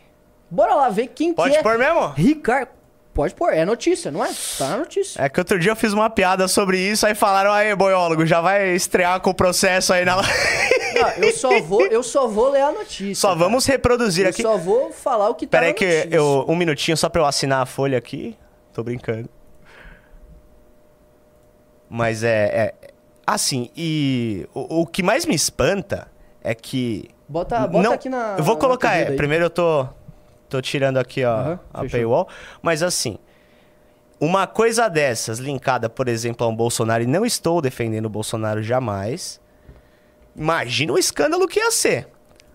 [0.48, 2.08] Bora lá ver quem Pode que é pôr mesmo?
[2.16, 2.70] Ricardo...
[3.18, 4.30] Pode pôr, é notícia, não é?
[4.56, 5.20] Tá na notícia.
[5.20, 8.40] É que outro dia eu fiz uma piada sobre isso, aí falaram, aí, boiólogo, já
[8.40, 10.14] vai estrear com o processo aí na.
[10.94, 13.16] Não, eu só vou, eu só vou ler a notícia.
[13.16, 13.40] Só cara.
[13.40, 14.42] vamos reproduzir Eu aqui.
[14.42, 16.44] só vou falar o que tá Pera aí que eu.
[16.46, 18.36] Um minutinho só pra eu assinar a folha aqui.
[18.72, 19.28] Tô brincando.
[21.90, 22.44] Mas é.
[22.46, 22.74] é-
[23.26, 24.48] assim, e.
[24.54, 26.06] O, o que mais me espanta
[26.40, 27.10] é que.
[27.28, 28.36] Bota, bota não, aqui na.
[28.38, 28.94] Eu vou colocar.
[28.94, 29.88] É, primeiro eu tô.
[30.48, 31.98] Tô tirando aqui, ó, Aham, a fechou.
[31.98, 32.28] paywall.
[32.62, 33.18] Mas assim.
[34.20, 38.60] Uma coisa dessas, linkada, por exemplo, a um Bolsonaro, e não estou defendendo o Bolsonaro
[38.62, 39.40] jamais.
[40.34, 42.08] Imagina o escândalo que ia ser.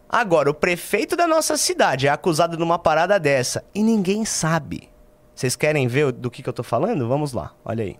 [0.09, 4.89] Agora, o prefeito da nossa cidade é acusado numa parada dessa e ninguém sabe.
[5.33, 7.07] Vocês querem ver do que, que eu tô falando?
[7.07, 7.97] Vamos lá, olha aí.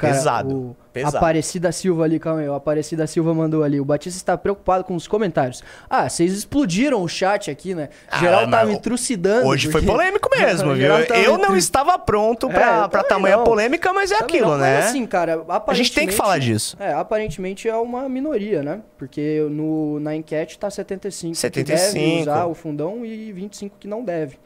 [0.00, 1.16] Cara, Pesado, O pesado.
[1.18, 2.48] Aparecida Silva ali, calma aí.
[2.48, 3.78] O Aparecida Silva mandou ali.
[3.80, 5.62] O Batista está preocupado com os comentários.
[5.88, 7.90] Ah, vocês explodiram o chat aqui, né?
[8.10, 9.46] Ah, Geral tá me trucidando.
[9.46, 10.90] Hoje foi porque- polêmico mesmo, viu?
[11.24, 13.44] Eu não estava pronto É, pra, tamanha não.
[13.44, 14.76] polêmica, mas é Também aquilo, não, né?
[14.78, 15.44] Mas assim, cara.
[15.66, 16.76] A gente tem que falar disso.
[16.80, 18.80] É, aparentemente é uma minoria, né?
[18.98, 21.92] Porque no, na enquete tá 75, que 75.
[21.94, 24.38] deve usar o fundão e 25 que não deve.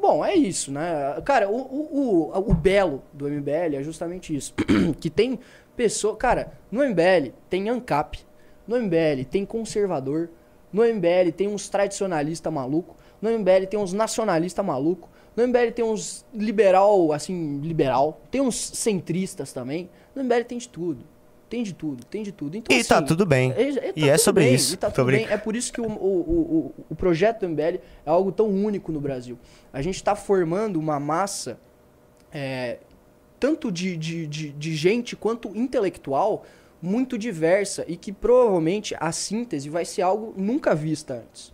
[0.00, 1.20] Bom, é isso, né?
[1.24, 4.54] Cara, o, o, o, o belo do MBL é justamente isso.
[5.00, 5.40] que tem
[5.76, 6.16] pessoa...
[6.16, 8.20] Cara, no MBL tem ANCAP,
[8.66, 10.30] no MBL tem conservador,
[10.72, 15.84] no MBL tem uns tradicionalistas maluco, no MBL tem uns nacionalistas maluco, no MBL tem
[15.84, 19.88] uns liberal, assim, liberal, tem uns centristas também.
[20.14, 21.04] No MBL tem de tudo.
[21.48, 22.56] Tem de tudo, tem de tudo.
[22.56, 23.52] Então, E tá assim, tudo bem.
[23.52, 24.74] é- é- E tá é tudo sobre bem, isso.
[24.74, 25.26] e tá tudo bem.
[25.30, 25.94] É por isso que o, o, o,
[26.78, 29.38] o- o projeto do MBL é algo tão único no Brasil.
[29.72, 31.58] A gente está formando uma massa,
[32.32, 32.78] é,
[33.40, 36.44] tanto de, de, de, de gente quanto intelectual,
[36.82, 41.52] muito diversa e que provavelmente a síntese vai ser algo nunca vista antes.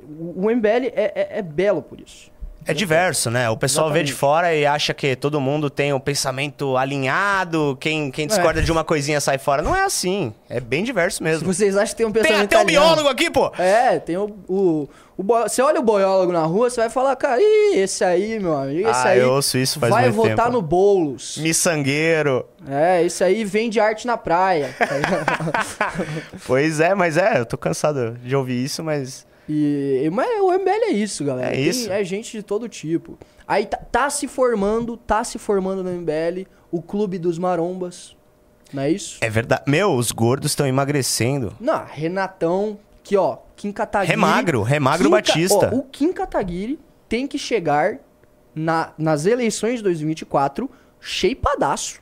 [0.00, 2.30] O, o MBL é, é- é belo por isso.
[2.66, 3.48] É diverso, né?
[3.50, 4.18] O pessoal vê de Exatamente.
[4.20, 8.84] fora e acha que todo mundo tem o pensamento alinhado, quem, quem discorda de uma
[8.84, 9.62] coisinha sai fora.
[9.62, 10.32] Não é assim.
[10.48, 11.52] É bem diverso mesmo.
[11.52, 13.50] vocês acham que tem um Tem pensamento até um biólogo aqui, pô!
[13.58, 17.16] É, tem o, o, o bo- Você olha o boiólogo na rua, você vai falar,
[17.16, 20.36] cara, ih, esse aí, meu amigo, esse Ah, aí eu ouço isso faz vai votar
[20.46, 20.50] tempo.
[20.52, 21.38] no Boulos.
[21.38, 22.44] Miçangueiro.
[22.68, 24.74] É, esse aí vende arte na praia.
[26.46, 29.26] Pois é, mas é, eu tô cansado de ouvir isso, mas.
[29.48, 31.48] E, mas o MBL é isso, galera.
[31.50, 31.90] É Tem- isso.
[31.92, 33.18] é gente de todo tipo.
[33.46, 38.16] Aí tá, tá se formando, tá se formando no MBL o Clube dos Marombas.
[38.72, 39.18] Não é isso?
[39.20, 39.64] É verdade.
[39.66, 41.52] Meu, os gordos estão emagrecendo.
[41.60, 44.10] Não, Renatão, que ó, Kim Kataguiri...
[44.12, 45.70] Remagro, remagro Kim Batista.
[45.72, 46.78] ó, o Kim Kataguiri
[47.08, 47.98] tem que chegar
[48.54, 50.70] na- nas eleições de 2024
[51.00, 52.00] cheipadaço.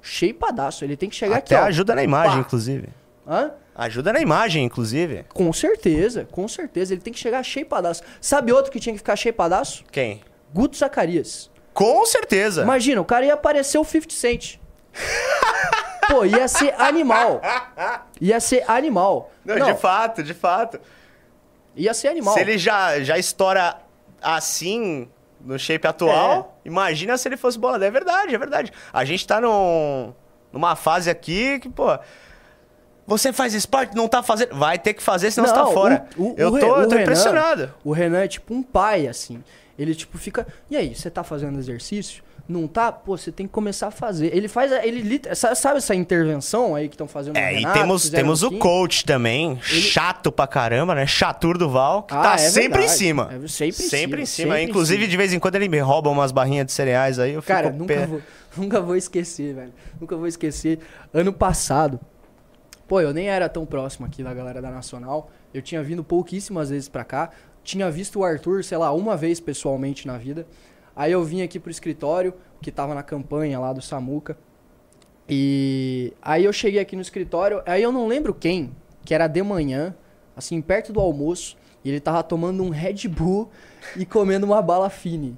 [0.00, 0.84] Cheipadaço.
[0.84, 1.66] Ele tem que chegar Até aqui, ó.
[1.68, 2.40] ajuda na imagem, Pá.
[2.46, 2.88] inclusive.
[3.26, 3.50] Hã?
[3.78, 5.24] Ajuda na imagem, inclusive.
[5.34, 6.94] Com certeza, com certeza.
[6.94, 8.02] Ele tem que chegar cheipadaço.
[8.22, 9.84] Sabe outro que tinha que ficar cheipadaço?
[9.92, 10.22] Quem?
[10.52, 11.50] Guto Zacarias.
[11.74, 12.62] Com certeza.
[12.62, 14.56] Imagina, o cara ia aparecer o 50 Cent.
[16.08, 17.42] Pô, ia ser animal.
[18.18, 19.30] Ia ser animal.
[19.44, 20.80] Não, Não, de fato, de fato.
[21.74, 22.32] ia ser animal.
[22.32, 23.76] Se ele já, já estoura
[24.22, 25.06] assim
[25.40, 27.84] no shape atual, imagina se ele fosse bola.
[27.84, 28.72] É verdade, é verdade.
[28.90, 30.14] A gente tá num,
[30.50, 31.98] numa fase aqui que, pô.
[33.06, 34.54] Você faz esporte, não tá fazendo.
[34.56, 36.06] Vai ter que fazer, senão você tá Não, fora.
[36.16, 37.74] o- o- eu o tô, eu tô Renan- impressionado.
[37.84, 39.42] O Renan é tipo um pai, assim.
[39.78, 40.46] Ele, tipo, fica.
[40.70, 42.24] E aí, você tá fazendo exercício?
[42.48, 42.92] Não tá?
[42.92, 44.34] Pô, você tem que começar a fazer.
[44.34, 44.70] Ele faz.
[44.70, 48.42] Ele, sabe essa intervenção aí que estão fazendo no É, e Renato, temos, fizeram temos
[48.42, 51.06] no o coach também, chato pra caramba, né?
[51.06, 52.92] Chatur Duval, que Ah, tá é sempre em verdade.
[52.92, 53.22] cima.
[53.24, 54.52] É, sempre em cima, Sempre em cima.
[54.54, 55.10] sempre em Inclusive, cima.
[55.10, 57.70] de vez em quando ele me rouba umas barrinhas de cereais aí, eu fico Cara,
[57.70, 57.76] pé.
[57.76, 58.22] nunca vou,
[58.56, 59.72] nunca vou esquecer, velho.
[60.00, 60.78] Nunca vou esquecer.
[61.12, 61.98] Ano passado,
[62.86, 65.30] pô, eu nem era tão próximo aqui da galera da Nacional.
[65.52, 67.30] Eu tinha vindo pouquíssimas vezes pra cá.
[67.62, 70.46] Tinha visto o Arthur, sei lá, uma vez pessoalmente na vida.
[70.94, 72.32] Aí eu vim aqui pro escritório,
[72.62, 74.38] que tava na campanha lá do Samuca.
[75.28, 78.72] E aí eu cheguei aqui no escritório, aí eu não lembro quem,
[79.04, 79.94] que era de manhã,
[80.36, 83.50] assim, perto do almoço, e ele tava tomando um Red Bull
[83.96, 85.36] e comendo uma bala fine.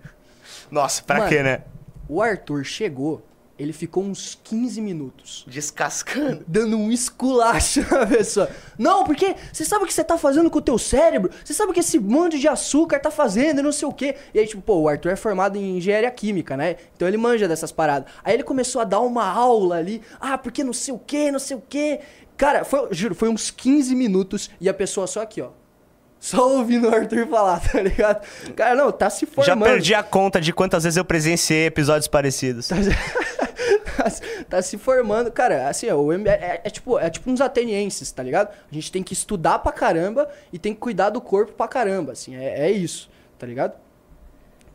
[0.70, 1.30] Nossa, pra Mano.
[1.30, 1.62] quê, né?
[2.06, 3.22] O Arthur chegou,
[3.58, 6.44] ele ficou uns 15 minutos Descascando.
[6.46, 8.48] dando um esculacho na pessoa.
[8.78, 11.30] Não, porque você sabe o que você tá fazendo com o teu cérebro?
[11.44, 14.14] Você sabe o que esse monte de açúcar tá fazendo e não sei o quê.
[14.32, 16.76] E aí, tipo, pô, o Arthur é formado em engenharia química, né?
[16.94, 18.10] Então ele manja dessas paradas.
[18.22, 20.02] Aí ele começou a dar uma aula ali.
[20.20, 22.00] Ah, porque não sei o quê, não sei o quê.
[22.36, 25.48] Cara, foi, juro, foi uns 15 minutos e a pessoa só aqui, ó.
[26.20, 28.26] Só ouvindo o Arthur falar, tá ligado?
[28.54, 29.64] Cara, não, tá se Já formando.
[29.70, 32.68] perdi a conta de quantas vezes eu presenciei episódios parecidos.
[33.96, 34.04] tá,
[34.48, 35.30] tá se formando.
[35.30, 38.48] Cara, assim, o MBA é, é tipo, é tipo uns atenienses, tá ligado?
[38.70, 42.12] A gente tem que estudar pra caramba e tem que cuidar do corpo pra caramba,
[42.12, 43.74] assim, é, é isso, tá ligado?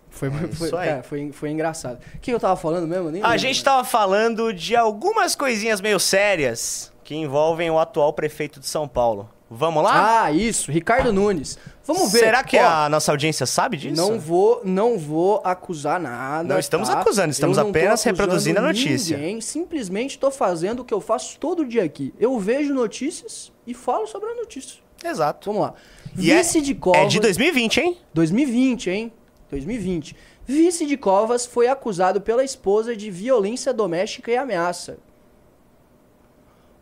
[0.09, 0.89] Foi, foi, isso aí.
[0.89, 1.99] cara, foi, foi engraçado.
[2.15, 3.09] O que eu tava falando mesmo?
[3.09, 3.65] Nem A lembro, gente mano.
[3.65, 9.27] tava falando de algumas coisinhas meio sérias que envolvem o atual prefeito de São Paulo.
[9.55, 10.23] Vamos lá?
[10.23, 11.59] Ah, isso, Ricardo Nunes.
[11.85, 12.19] Vamos ver.
[12.19, 13.95] Será que Ó, a nossa audiência sabe disso?
[13.95, 16.47] Não vou, não vou acusar nada.
[16.47, 16.99] Não estamos tá?
[16.99, 19.17] acusando, estamos apenas acusando reproduzindo a notícia.
[19.17, 22.13] Ninguém, simplesmente tô fazendo o que eu faço todo dia aqui.
[22.19, 24.81] Eu vejo notícias e falo sobre a notícia.
[25.03, 25.51] Exato.
[25.51, 25.73] Vamos lá.
[26.17, 27.01] E é- Vice de Covas.
[27.01, 27.97] É de 2020, hein?
[28.13, 29.13] 2020, hein?
[29.51, 30.15] 2020.
[30.47, 34.97] Vice de Covas foi acusado pela esposa de violência doméstica e ameaça.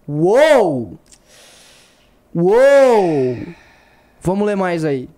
[0.07, 0.97] Uou!
[2.33, 3.37] Uou!
[4.21, 5.09] Vamos ler mais aí.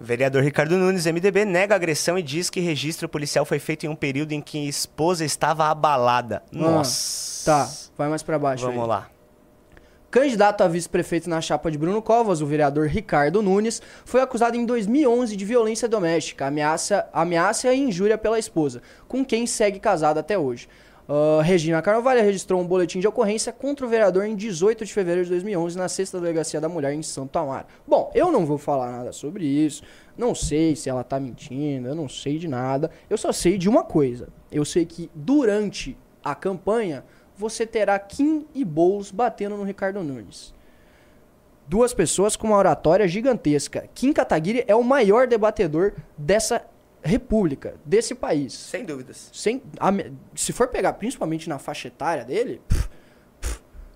[0.00, 3.96] Vereador Ricardo Nunes, MDB, nega agressão e diz que registro policial foi feito em um
[3.96, 6.42] período em que esposa estava abalada.
[6.52, 7.44] Nossa.
[7.44, 8.88] Tá, vai mais pra baixo Vamos aí.
[8.88, 9.10] lá.
[10.10, 14.64] Candidato a vice-prefeito na chapa de Bruno Covas, o vereador Ricardo Nunes, foi acusado em
[14.64, 20.38] 2011 de violência doméstica, ameaça, ameaça e injúria pela esposa, com quem segue casado até
[20.38, 20.68] hoje.
[21.08, 25.24] Ah, Regina Carvalho registrou um boletim de ocorrência contra o vereador em 18 de fevereiro
[25.24, 27.66] de 2011 na sexta delegacia da mulher em Santo Amaro.
[27.86, 29.82] Bom, eu não vou falar nada sobre isso,
[30.16, 33.68] não sei se ela tá mentindo, eu não sei de nada, eu só sei de
[33.68, 34.28] uma coisa.
[34.50, 37.04] Eu sei que durante a campanha
[37.36, 40.54] você terá Kim e Boulos batendo no Ricardo Nunes.
[41.66, 43.88] Duas pessoas com uma oratória gigantesca.
[43.94, 46.62] Kim Kataguiri é o maior debatedor dessa
[47.04, 48.52] república, desse país.
[48.54, 49.30] Sem dúvidas.
[49.32, 49.90] Sem, a
[50.34, 52.60] se for pegar principalmente na faixa etária dele,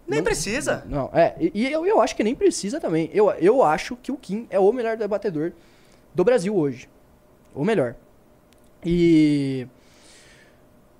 [0.07, 0.85] Nem Não- precisa.
[0.89, 3.11] não, é, e, e eu, eu acho que nem precisa também.
[3.13, 5.53] Eu, eu acho que o Kim é o melhor debatedor
[6.15, 6.89] do Brasil hoje.
[7.55, 7.95] O melhor.
[8.85, 9.67] E.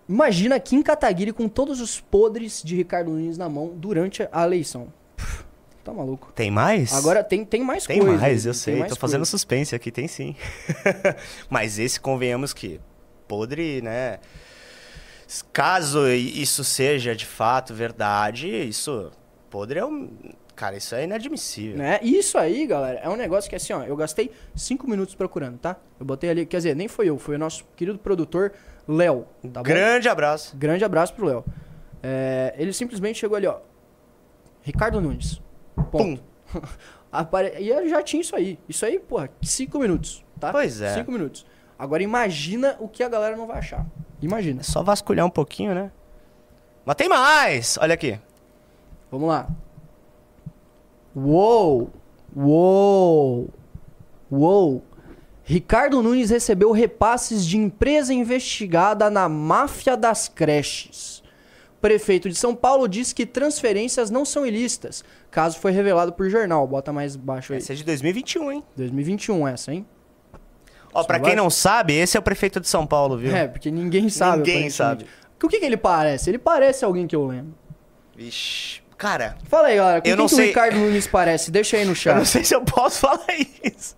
[0.09, 4.93] Imagina Kim Kataguiri com todos os podres de Ricardo Nunes na mão durante a eleição.
[5.89, 6.30] Tá maluco.
[6.34, 6.93] Tem mais?
[6.93, 8.18] Agora tem, tem mais Tem coisa.
[8.18, 8.76] mais, eu tem sei.
[8.80, 9.30] mais Tô fazendo coisa.
[9.30, 10.36] suspense aqui, tem sim.
[11.49, 12.78] Mas esse, convenhamos que
[13.26, 14.18] podre, né?
[15.51, 19.11] Caso isso seja de fato verdade, isso.
[19.49, 20.11] Podre é um.
[20.55, 21.78] Cara, isso é inadmissível.
[21.78, 21.99] Né?
[22.03, 25.76] Isso aí, galera, é um negócio que assim, ó, eu gastei cinco minutos procurando, tá?
[25.99, 28.53] Eu botei ali, quer dizer, nem foi eu, foi o nosso querido produtor
[28.86, 29.62] Léo, tá bom?
[29.62, 30.55] Grande abraço.
[30.55, 31.45] Grande abraço pro Léo.
[32.03, 33.59] É, ele simplesmente chegou ali, ó.
[34.62, 35.41] Ricardo Nunes.
[35.85, 36.22] Ponto.
[37.11, 37.55] Apare...
[37.59, 38.59] E eu já tinha isso aí.
[38.68, 40.53] Isso aí, porra, cinco minutos, tá?
[40.53, 40.95] Pois é.
[40.95, 41.47] Cinco minutos.
[41.79, 43.87] Agora imagina o que a galera não vai achar.
[44.20, 44.61] Imagina.
[44.61, 45.91] É só vasculhar um pouquinho, né?
[46.85, 47.79] Mas tem mais!
[47.81, 48.18] Olha aqui.
[49.11, 49.49] Vamos lá.
[51.14, 51.91] Uou!
[52.37, 53.49] Uou!
[54.31, 54.83] Uou!
[55.45, 61.18] Ricardo Nunes recebeu repasses de empresa investigada na máfia das creches.
[61.81, 65.05] Prefeito de São Paulo diz que transferências não são ilícitas.
[65.31, 66.66] Caso foi revelado por jornal.
[66.66, 67.59] Bota mais baixo aí.
[67.59, 68.64] Essa é de 2021, hein?
[68.76, 69.87] 2021 essa, hein?
[70.93, 73.35] Ó, pra quem não sabe, esse é o prefeito de São Paulo, viu?
[73.35, 74.39] É, porque ninguém sabe.
[74.39, 75.07] Ninguém sabe.
[75.41, 76.31] O que, que ele parece?
[76.31, 77.55] Ele parece alguém que eu lembro.
[78.16, 78.81] Vixe.
[78.97, 80.01] Cara, Fala aí, galera.
[80.01, 81.53] Com Eu quem não que o sei- Ricardo Nunes parece?
[81.53, 82.16] Deixa aí no eu chat.
[82.16, 83.24] não sei se eu posso falar
[83.62, 83.97] isso.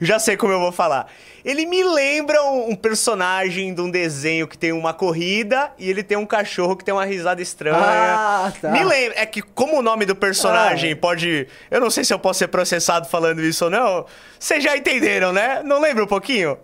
[0.00, 1.06] Já sei como eu vou falar.
[1.44, 6.02] Ele me lembra um, um personagem de um desenho que tem uma corrida e ele
[6.02, 7.76] tem um cachorro que tem uma risada estranha.
[7.78, 8.70] Ah, tá.
[8.70, 9.18] Me lembra.
[9.18, 10.96] É que, como o nome do personagem Ah.
[10.96, 11.46] pode.
[11.70, 14.04] Eu não sei se eu posso ser processado falando isso ou não.
[14.38, 15.62] Vocês já entenderam, né?
[15.64, 16.58] Não lembra um pouquinho?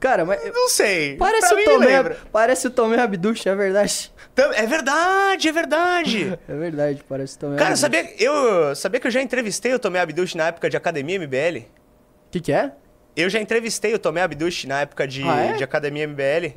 [0.00, 0.44] Cara, mas...
[0.52, 1.16] Não sei.
[1.16, 4.12] Parece Pra o, Tomé, parece o Tomé Abduch, é verdade.
[4.34, 6.38] Tam- É verdade, é verdade.
[6.48, 7.80] É verdade, parece o Tomé Cara, Abduch.
[7.80, 11.58] sabia, eu, sabia que eu já entrevistei o Tomé Abduch na época de Academia MBL?
[11.58, 12.72] O que que é?
[13.14, 15.52] Eu já entrevistei o Tomé Abduch na época de, Ah, é?
[15.54, 16.56] de Academia MBL.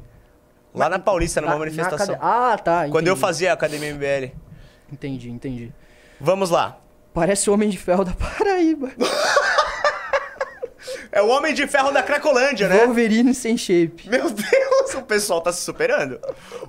[0.73, 2.15] Lá na Paulista, numa Na- na manifestação.
[2.15, 3.21] acad- Ah, tá, Quando eu entendi.
[3.21, 4.31] fazia a Academia MBL.
[4.91, 5.73] Entendi, entendi.
[6.19, 6.79] Vamos lá.
[7.13, 8.91] Parece o Homem de Ferro da Paraíba.
[11.15, 12.85] É o Homem de Ferro da Cracolândia, né?
[12.85, 14.09] Wolverine sem shape.
[14.09, 16.19] Meu Deus, o pessoal tá se superando.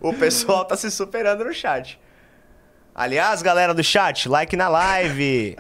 [0.01, 2.01] O pessoal tá se superando no chat.
[2.95, 5.59] Aliás, galera do chat, like na live.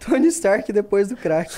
[0.00, 1.54] Tony Stark depois do crack.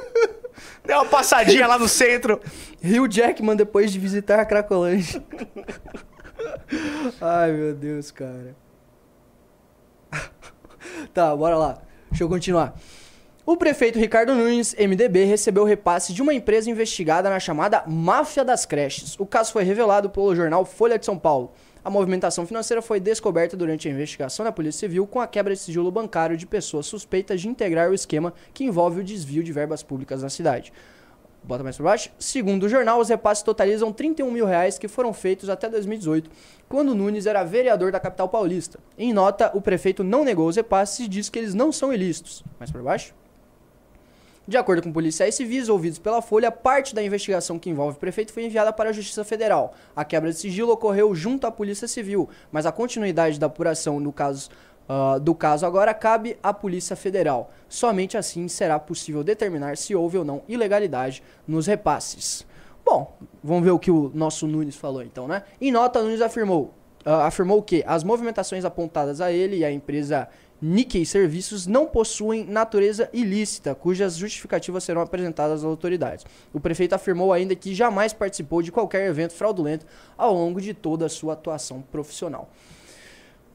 [0.82, 2.40] Deu uma passadinha lá no centro.
[2.82, 5.22] Hugh Jackman depois de visitar a Cracolândia.
[7.20, 8.56] Ai, meu Deus, cara.
[11.12, 11.82] tá, bora lá.
[12.10, 12.74] Deixa eu continuar.
[13.48, 18.66] O prefeito Ricardo Nunes, MDB, recebeu repasse de uma empresa investigada na chamada Máfia das
[18.66, 19.14] Creches.
[19.20, 21.52] O caso foi revelado pelo jornal Folha de São Paulo.
[21.84, 25.60] A movimentação financeira foi descoberta durante a investigação da Polícia Civil com a quebra de
[25.60, 29.80] sigilo bancário de pessoas suspeitas de integrar o esquema que envolve o desvio de verbas
[29.80, 30.72] públicas na cidade.
[31.44, 32.10] Bota mais pra baixo.
[32.18, 36.28] Segundo o jornal, os repasses totalizam 31 mil reais que foram feitos até 2018,
[36.68, 38.80] quando Nunes era vereador da capital paulista.
[38.98, 42.42] Em nota, o prefeito não negou os repasses e disse que eles não são ilícitos.
[42.58, 43.14] Mais pra baixo.
[44.48, 48.32] De acordo com policiais civis ouvidos pela Folha, parte da investigação que envolve o prefeito
[48.32, 49.74] foi enviada para a Justiça Federal.
[49.94, 54.12] A quebra de sigilo ocorreu junto à Polícia Civil, mas a continuidade da apuração no
[54.12, 54.48] caso,
[54.88, 57.50] ah, do caso agora cabe à Polícia Federal.
[57.68, 62.46] Somente assim será possível determinar se houve ou não ilegalidade nos repasses.
[62.84, 65.42] Bom, vamos ver o que o nosso Nunes falou então, né?
[65.60, 66.72] Em nota, Nunes afirmou,
[67.04, 70.28] ah, afirmou que as movimentações apontadas a ele e à empresa
[70.60, 76.24] Nikkei Serviços não possuem natureza ilícita, cujas justificativas serão apresentadas às autoridades.
[76.52, 79.86] O prefeito afirmou ainda que jamais participou de qualquer evento fraudulento
[80.16, 82.48] ao longo de toda a sua atuação profissional.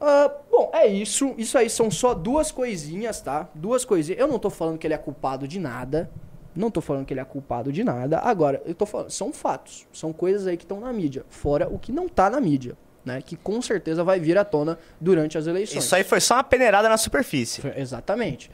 [0.00, 1.32] Ah, bom, é isso.
[1.38, 3.48] Isso aí são só duas coisinhas, tá?
[3.54, 4.20] Duas coisinhas.
[4.20, 6.10] Eu não tô falando que ele é culpado de nada.
[6.54, 8.18] Não tô falando que ele é culpado de nada.
[8.18, 9.86] Agora, eu tô falando, são fatos.
[9.92, 11.24] São coisas aí que estão na mídia.
[11.28, 13.20] Fora o que não tá na mídia, né?
[13.22, 15.84] Que com certeza vai vir à tona durante as eleições.
[15.84, 17.62] Isso aí foi só uma peneirada na superfície.
[17.76, 18.50] Exatamente.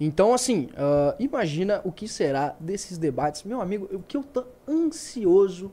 [0.00, 3.42] Então, assim, ah, imagina o que será desses debates.
[3.44, 5.70] Meu amigo, o que eu tô ansioso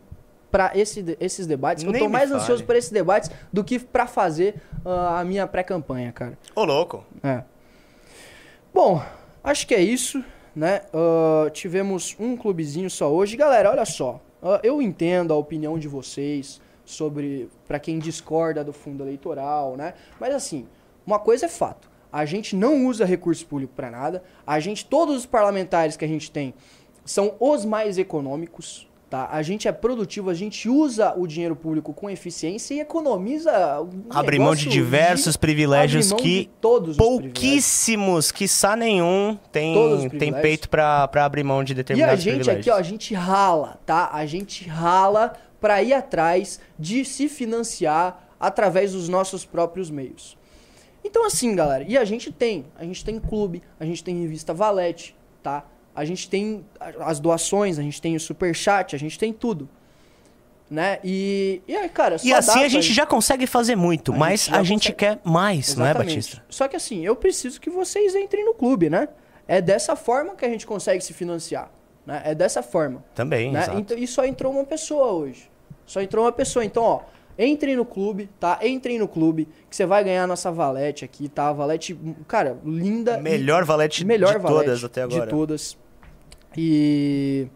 [0.51, 1.83] para esse, esses debates.
[1.83, 2.41] eu Nem tô me mais fale.
[2.41, 4.55] ansioso para esses debates do que pra fazer
[4.85, 6.37] ah, a minha pré-campanha, cara.
[6.53, 7.05] Ô, louco.
[7.23, 7.43] É.
[8.73, 9.01] Bom,
[9.43, 10.23] acho que é isso,
[10.53, 10.81] né?
[10.93, 13.37] Ah, tivemos um clubezinho só hoje.
[13.37, 14.21] Galera, olha só.
[14.61, 19.93] eu entendo a opinião de vocês sobre para quem discorda do fundo eleitoral, né?
[20.19, 20.65] Mas assim,
[21.05, 21.89] uma coisa é fato.
[22.11, 24.23] A gente não usa recurso público para nada.
[24.45, 26.53] A gente, todos os parlamentares que a gente tem
[27.05, 29.27] são os mais econômicos, tá?
[29.31, 33.81] A gente é produtivo, a gente usa o dinheiro público com eficiência e economiza.
[33.81, 37.33] um Abre mão de diversos gi- privilégios que de todos os privilégios.
[37.33, 40.41] pouquíssimos, quiçá nenhum, tem, tem privilégios.
[40.41, 42.67] peito pra, pra abrir mão de E a determinados gente privilégios.
[42.67, 44.09] aqui, ó, a gente rala, tá?
[44.13, 50.37] A gente rala pra ir atrás de se financiar através dos nossos próprios meios.
[51.03, 54.53] Então assim, galera, e a gente tem, a gente tem clube, a gente tem revista
[54.53, 55.65] Valete, tá?
[55.95, 56.63] A gente tem
[56.99, 59.67] as doações, a gente tem o superchat, a gente tem tudo.
[60.69, 60.99] Né?
[61.01, 64.17] E, e aí, cara, só E assim a pra- gente já consegue fazer muito, A
[64.17, 64.97] mas gente a gente consegue.
[64.97, 66.15] quer mais, não é, Exatamente.
[66.17, 66.43] Batista?
[66.49, 69.07] Só que assim, eu preciso que vocês entrem no clube, né?
[69.47, 71.71] É dessa forma que a gente consegue se financiar.
[72.07, 72.21] Né?
[72.23, 73.03] É dessa forma.
[73.13, 73.59] Também, né?
[73.63, 73.77] exato.
[73.77, 75.51] Então, e só entrou uma pessoa hoje.
[75.85, 76.63] Só entrou uma pessoa.
[76.63, 77.01] Então, ó,
[77.37, 78.57] entrem no clube, tá?
[78.63, 81.49] Entrem no clube, que você vai ganhar a nossa valete aqui, tá?
[81.49, 83.17] A valete, cara, linda.
[83.17, 85.25] Melhor valete melhor de valete todas até agora.
[85.25, 85.77] De todas.
[86.55, 87.47] E.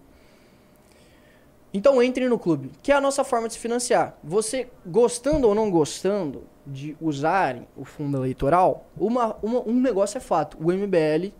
[1.73, 4.17] Então entre no clube, que é a nossa forma de se financiar.
[4.21, 10.21] Você gostando ou não gostando de usarem o fundo eleitoral, uma, uma- um negócio é
[10.21, 10.57] fato.
[10.59, 11.31] O MBL,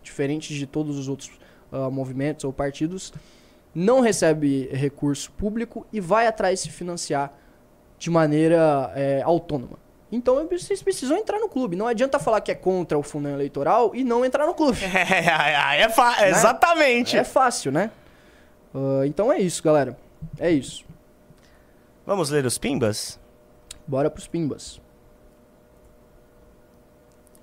[0.00, 1.39] diferente de todos os outros
[1.72, 3.12] ah, movimentos ou partidos,
[3.74, 7.32] não recebe recurso público e vai atrás de se financiar
[7.98, 9.78] de maneira é, autônoma.
[10.12, 11.76] Então vocês precisam entrar no clube.
[11.76, 14.78] Não adianta falar que é contra o fundo eleitoral e não entrar no clube.
[14.84, 17.16] É, é fa- Exatamente.
[17.16, 17.90] É fácil, né?
[18.74, 19.96] Ah, então é isso, galera.
[20.38, 20.84] É isso.
[22.04, 23.20] Vamos ler os pimbas?
[23.86, 24.80] Bora pros pimbas.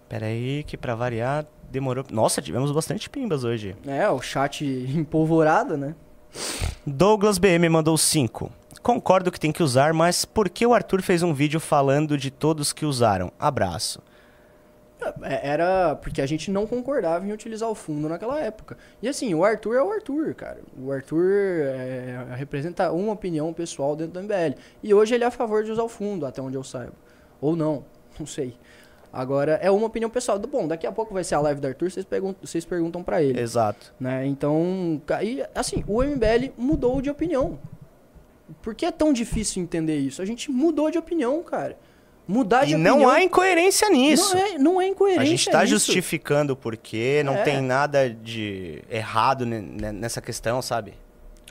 [0.09, 2.03] Pera aí, que pra variar demorou.
[2.11, 3.75] Nossa, tivemos bastante pimbas hoje.
[3.85, 5.95] É, o chat empolvorado, né?
[6.85, 8.51] Douglas BM mandou 5.
[8.81, 12.31] Concordo que tem que usar, mas por que o Arthur fez um vídeo falando de
[12.31, 13.31] todos que usaram?
[13.39, 14.01] Abraço.
[15.21, 18.77] É, Era porque a gente não concordava em utilizar o fundo naquela época.
[19.01, 20.59] E assim, o Arthur é o Arthur, cara.
[20.77, 21.25] O Arthur
[21.65, 24.57] é, representa uma opinião pessoal dentro do MBL.
[24.81, 26.93] E hoje ele é a favor de usar o fundo, até onde eu saiba.
[27.41, 27.83] Ou não,
[28.19, 28.55] não sei.
[29.11, 30.37] Agora, é uma opinião pessoal.
[30.39, 33.21] Bom, daqui a pouco vai ser a live do Arthur, vocês perguntam, vocês perguntam pra
[33.23, 33.39] ele.
[33.39, 33.93] Exato.
[33.99, 34.25] né?
[34.25, 37.57] Então, e, assim, o MBL mudou de opinião.
[38.61, 40.21] Por que é tão difícil entender isso?
[40.21, 41.77] A gente mudou de opinião, cara.
[42.27, 44.35] Mudar de E opinião não há incoerência nisso.
[44.35, 45.73] não é, não é incoerência A gente tá nisso.
[45.75, 47.43] justificando o porquê, não É.
[47.43, 50.93] tem nada de errado ne- ne- nessa questão, sabe?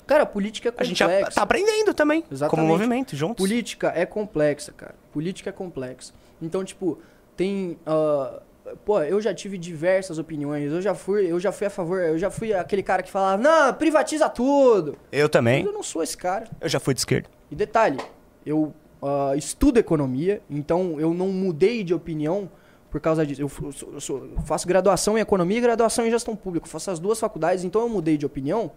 [0.06, 1.30] Cara, política é A gente complexa.
[1.32, 2.50] tá aprendendo também, Exatamente.
[2.50, 3.36] como movimento, juntos.
[3.42, 4.94] Política é complexa, cara.
[5.12, 6.12] Política é complexa.
[6.40, 6.98] Então, tipo,
[7.36, 7.78] tem.
[7.86, 8.40] ah,
[8.84, 10.72] pô, eu já tive diversas opiniões.
[10.72, 12.00] Eu já fui, eu já fui a favor.
[12.00, 14.96] Eu já fui aquele cara que falava, não, privatiza tudo.
[15.12, 15.64] Eu também.
[15.64, 16.46] Eu não sou esse cara.
[16.60, 17.28] Eu já fui de esquerda.
[17.50, 17.98] E detalhe,
[18.44, 18.72] eu
[19.02, 22.50] ah, estudo economia, então eu não mudei de opinião
[22.90, 23.40] por causa disso.
[23.42, 26.66] Eu, eu eu sou- eu faço graduação em economia e graduação em gestão pública.
[26.66, 28.72] Eu faço as duas faculdades, então eu mudei de opinião.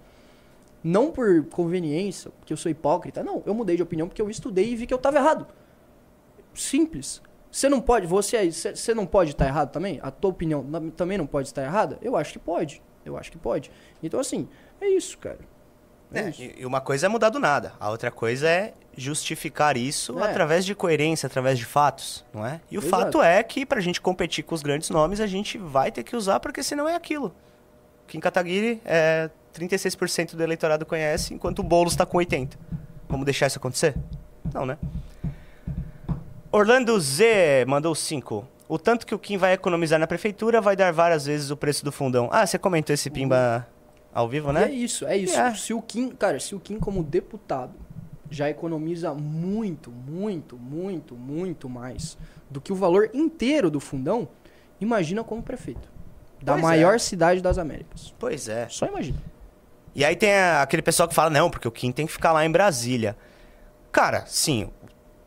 [0.84, 3.22] Não por conveniência, porque eu sou hipócrita.
[3.24, 5.46] Não, eu mudei de opinião porque eu estudei e vi que eu estava errado.
[6.54, 7.22] Simples.
[7.52, 10.00] Você não pode, você aí, você não pode estar errado também?
[10.04, 10.64] A tua opinião
[10.96, 11.98] também não pode estar errada?
[12.02, 12.82] Eu acho que pode.
[13.06, 13.72] Eu acho que pode.
[14.04, 14.48] Então, assim,
[14.80, 15.40] é isso, cara.
[16.14, 16.42] É, É, isso.
[16.42, 20.24] e uma coisa é mudar do nada, a outra coisa é justificar isso É.
[20.30, 22.60] através de coerência, através de fatos, não é?
[22.70, 22.90] E o Exato.
[23.04, 26.16] fato é que pra gente competir com os grandes nomes, a gente vai ter que
[26.16, 27.34] usar, porque senão é aquilo.
[28.08, 32.58] Kim Kataguiri, é, 36% do eleitorado conhece, enquanto o Boulos tá com 80%.
[33.08, 33.96] Vamos deixar isso acontecer?
[34.54, 34.78] Não, né?
[36.52, 38.48] Orlando Z mandou 5.
[38.68, 41.84] O tanto que o Kim vai economizar na prefeitura vai dar várias vezes o preço
[41.86, 42.30] do fundão.
[42.32, 43.68] Ah, você comentou esse pimba
[44.14, 44.64] ao vivo, E né?
[44.66, 45.40] é isso, é isso.
[45.40, 45.54] É.
[45.54, 47.74] Se o Kim, cara, se o Kim como deputado
[48.32, 52.18] já economiza muito, muito, muito, muito mais
[52.50, 54.28] do que o valor inteiro do fundão,
[54.80, 55.88] imagina como prefeito
[56.42, 57.00] da Pois maior é.
[57.00, 58.14] cidade das Américas.
[58.20, 58.68] Pois é.
[58.70, 59.18] Só imagina.
[59.96, 62.46] E aí tem aquele pessoal que fala, não, porque o Kim tem que ficar lá
[62.46, 63.18] em Brasília.
[63.92, 64.70] Cara, sim,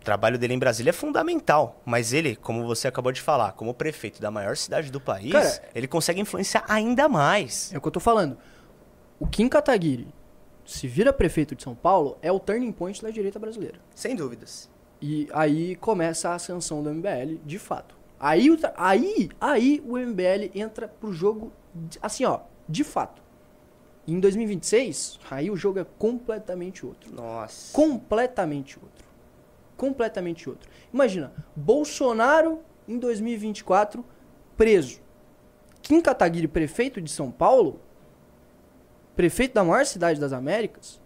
[0.02, 4.20] trabalho dele em Brasília é fundamental, mas ele, como você acabou de falar, como prefeito
[4.20, 7.72] da maior cidade do país, Cara, ele consegue influenciar ainda mais.
[7.72, 8.36] É o que eu tô falando.
[9.18, 10.08] O Kim Kataguiri
[10.64, 13.78] se vira prefeito de São Paulo é o turning point da direita brasileira.
[13.94, 14.70] Sem dúvidas.
[15.00, 17.96] E aí começa a ascensão do MBL, de fato.
[18.18, 21.52] Aí, o aí, aí o MBL entra pro jogo,
[22.00, 23.20] assim, ó, de fato.
[24.06, 27.12] Em 2026, aí o jogo é completamente outro.
[27.12, 27.72] Nossa.
[27.72, 28.91] Completamente outro.
[29.76, 30.68] Completamente outro.
[30.92, 34.04] Imagina, Bolsonaro em 2024
[34.56, 35.00] preso.
[35.80, 37.80] Kim Kataguiri, prefeito de São Paulo,
[39.16, 41.00] prefeito da maior cidade das Américas.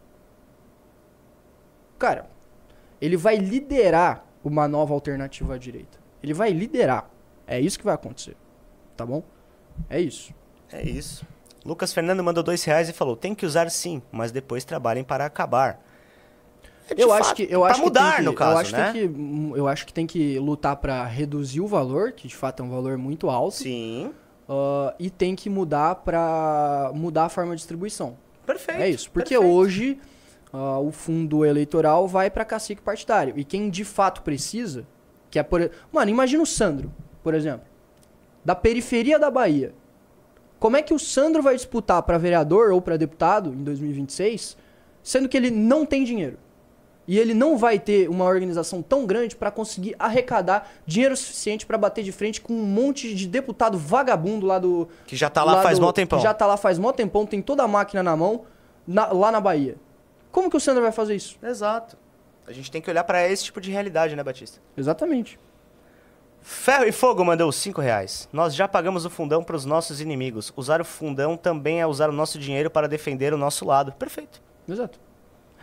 [1.99, 2.29] Cara,
[3.01, 5.99] ele vai liderar uma nova alternativa à direita.
[6.23, 7.11] Ele vai liderar.
[7.47, 8.37] É isso que vai acontecer.
[8.97, 9.23] Tá bom?
[9.89, 10.35] É isso.
[10.71, 11.27] É isso.
[11.65, 15.25] Lucas Fernando mandou dois reais e falou: tem que usar sim, mas depois trabalhem para
[15.25, 15.85] acabar.
[16.89, 18.73] É eu fato, acho que eu acho mudar, que tem que, no caso, eu acho
[18.77, 18.93] né?
[18.93, 22.67] que eu acho que tem que lutar pra reduzir o valor, que de fato é
[22.67, 24.13] um valor muito alto, Sim.
[24.49, 28.17] ah, e tem que mudar pra mudar a forma de distribuição.
[28.47, 28.81] Perfeito.
[28.81, 29.53] é isso, porque perfeito.
[29.53, 29.99] hoje
[30.53, 34.87] ah, o fundo eleitoral vai pra cacique partidário e quem de fato precisa,
[35.29, 37.67] que é por, mano, imagina o Sandro, por exemplo,
[38.45, 39.75] da periferia da Bahia.
[40.61, 44.57] Como é que o Sandro vai disputar pra vereador ou pra deputado em 2026,
[45.03, 46.39] sendo que ele não tem dinheiro?
[47.09, 51.79] E ele não vai ter uma organização tão grande para conseguir arrecadar dinheiro suficiente para
[51.79, 54.89] bater de frente com um monte de deputado vagabundo lá do.
[55.07, 56.19] Que já tá lá faz do- mó tempão.
[56.19, 58.43] que Já tá lá faz mó tempão, tem toda a máquina na mão,
[58.87, 59.77] na- lá na Bahia.
[60.33, 61.39] Como que o Sandro vai fazer isso?
[61.43, 61.97] Exato.
[62.47, 64.61] A gente tem que olhar para esse tipo de realidade, né, Batista?
[64.77, 65.39] Exatamente.
[66.43, 68.29] Ferro e Fogo mandou 5 reais.
[68.33, 70.53] Nós já pagamos o fundão para os nossos inimigos.
[70.57, 73.91] Usar o fundão também é usar o nosso dinheiro para defender o nosso lado.
[73.93, 74.41] Perfeito.
[74.69, 74.99] Exato.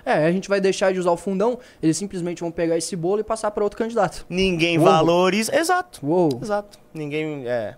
[0.06, 3.22] É, a gente vai deixar de usar o fundão, eles simplesmente vão pegar esse bolo
[3.22, 4.26] e passar para outro candidato.
[4.30, 4.88] Ninguém Uou.
[4.88, 5.56] valoriza.
[5.56, 6.06] Exato.
[6.06, 6.40] Uou.
[6.42, 6.78] Exato.
[6.94, 7.76] Ninguém é.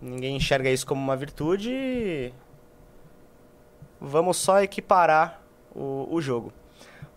[0.00, 2.32] Ninguém enxerga isso como uma virtude.
[4.00, 5.40] Vamos só equiparar
[5.74, 6.52] o, o jogo.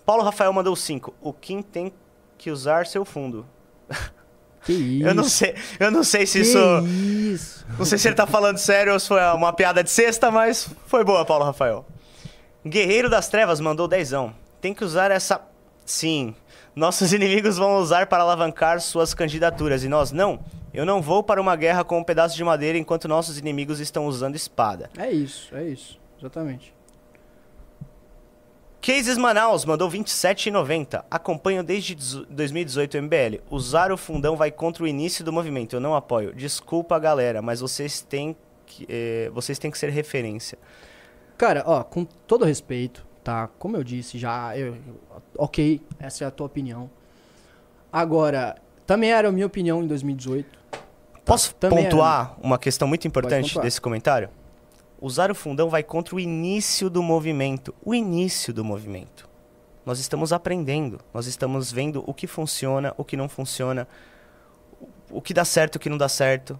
[0.05, 1.13] Paulo Rafael mandou 5.
[1.22, 1.91] O Kim tem
[2.38, 3.45] que usar seu fundo.
[4.63, 5.07] Que isso.
[5.07, 6.59] Eu não sei, eu não sei se que isso.
[6.88, 7.65] isso.
[7.80, 10.69] Não sei se ele tá falando sério ou se foi uma piada de sexta, mas
[10.86, 11.84] foi boa, Paulo Rafael.
[12.66, 14.34] Guerreiro das Trevas mandou dezão.
[14.59, 15.41] Tem que usar essa.
[15.86, 16.36] Sim.
[16.76, 20.39] Nossos inimigos vão usar para alavancar suas candidaturas e nós não.
[20.74, 24.05] Eu não vou para uma guerra com um pedaço de madeira enquanto nossos inimigos estão
[24.05, 24.89] usando espada.
[24.97, 25.99] É isso, é isso.
[26.20, 26.74] Exatamente.
[28.82, 31.03] Cases Manaus mandou 27,90.
[31.09, 33.41] Acompanho desde 2018 o MBL.
[33.49, 35.76] Usar o fundão vai contra o início do movimento.
[35.76, 36.34] Eu não apoio.
[36.34, 38.36] Desculpa, galera, mas vocês têm
[38.66, 40.57] que, eh, vocês têm que ser referência.
[41.42, 43.48] Cara, ó, com todo respeito, tá?
[43.58, 44.78] Como eu disse já, eu-
[45.36, 46.88] ok, essa é a tua opinião.
[47.92, 50.60] Agora, também era a minha opinião em 2018.
[51.26, 54.30] Posso pontuar uma questão muito importante desse comentário?
[55.02, 57.74] Usar o fundão vai contra o início do movimento.
[57.84, 59.28] O início do movimento.
[59.84, 63.88] Nós estamos aprendendo, nós estamos vendo o que funciona, o que não funciona,
[65.10, 66.60] o que dá certo, o que não dá certo.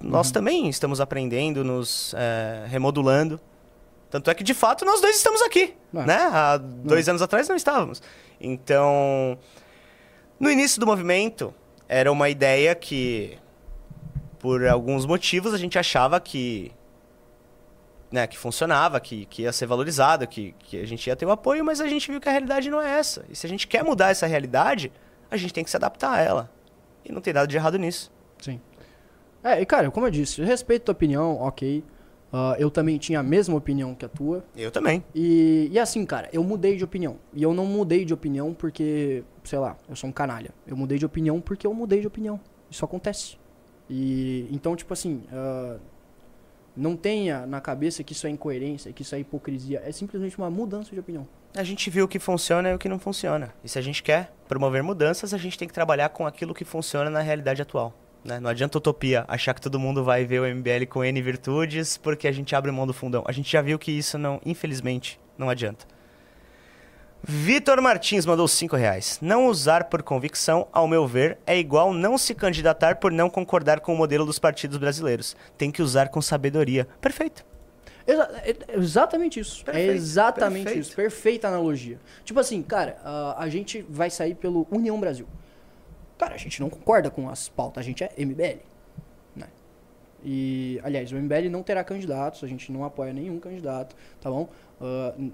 [0.00, 0.32] Nós Uhum.
[0.34, 3.40] também estamos aprendendo, nos eh, remodulando.
[4.14, 5.74] Tanto é que, de fato, nós dois estamos aqui.
[5.92, 6.06] É.
[6.06, 6.16] Né?
[6.16, 8.00] Há dois anos atrás não estávamos.
[8.40, 9.36] Então,
[10.38, 11.52] no início do movimento,
[11.88, 13.36] era uma ideia que,
[14.38, 16.70] por alguns motivos, a gente achava que,
[18.08, 21.32] né, que funcionava, que, que ia ser valorizado, que, que a gente ia ter o
[21.32, 23.24] apoio, mas a gente viu que a realidade não é essa.
[23.28, 24.92] E se a gente quer mudar essa realidade,
[25.28, 26.50] a gente tem que se adaptar a ela.
[27.04, 28.12] E não tem nada de errado nisso.
[28.40, 28.60] Sim.
[29.42, 31.82] É, e cara, como eu disse, respeito a tua opinião, ok.
[32.36, 34.44] Ah, eu também tinha a mesma opinião que a tua.
[34.56, 35.04] Eu também.
[35.14, 37.16] E, e assim, cara, eu mudei de opinião.
[37.32, 40.50] E eu não mudei de opinião porque, sei lá, eu sou um canalha.
[40.66, 42.40] Eu mudei de opinião porque eu mudei de opinião.
[42.68, 43.38] Isso acontece.
[43.88, 45.76] E então, tipo assim, ah,
[46.76, 49.80] não tenha na cabeça que isso é incoerência, que isso é hipocrisia.
[49.86, 51.28] É simplesmente uma mudança de opinião.
[51.56, 53.54] A gente viu o que funciona e o que não funciona.
[53.62, 56.64] E se a gente quer promover mudanças, a gente tem que trabalhar com aquilo que
[56.64, 57.94] funciona na realidade atual.
[58.24, 58.40] Né?
[58.40, 62.26] Não adianta utopia, achar que todo mundo vai ver o MBL com N virtudes porque
[62.26, 63.22] a gente abre mão do fundão.
[63.26, 65.86] A gente já viu que isso não, infelizmente, não adianta.
[67.26, 69.18] Vitor Martins mandou 5 reais.
[69.22, 73.80] Não usar por convicção, ao meu ver, é igual não se candidatar por não concordar
[73.80, 75.34] com o modelo dos partidos brasileiros.
[75.56, 76.86] Tem que usar com sabedoria.
[77.00, 77.44] Perfeito.
[78.06, 79.64] Exa- é- é exatamente isso.
[79.64, 80.86] Perfeito, é exatamente perfeito.
[80.86, 80.94] isso.
[80.96, 81.98] Perfeita analogia.
[82.26, 85.26] Tipo assim, cara, ah, a gente vai sair pelo União Brasil.
[86.18, 88.60] Cara, a gente não concorda com as pautas, a gente é MBL.
[89.36, 89.46] Né?
[90.24, 94.48] E, aliás, o MBL não terá candidatos, a gente não apoia nenhum candidato, tá bom?
[95.18, 95.32] N-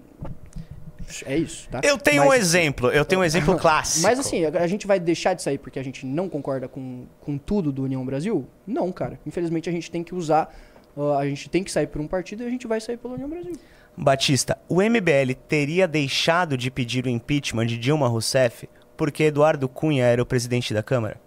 [1.26, 1.80] É isso, tá?
[1.82, 4.02] Eu tenho um Mas- exemplo, eu tenho um exemplo clássico.
[4.02, 7.06] Mas assim, a a gente vai deixar de sair porque a gente não concorda com,
[7.20, 8.46] com tudo do União Brasil?
[8.66, 9.18] Não, cara.
[9.26, 10.54] Infelizmente a gente tem que usar.
[10.96, 13.14] ah, a gente tem que sair por um partido e a gente vai sair pela
[13.14, 13.52] União Brasil.
[13.96, 18.68] Batista, o MBL teria deixado de pedir o impeachment de Dilma Rousseff
[19.00, 21.18] porque Eduardo Cunha era o presidente da Câmara?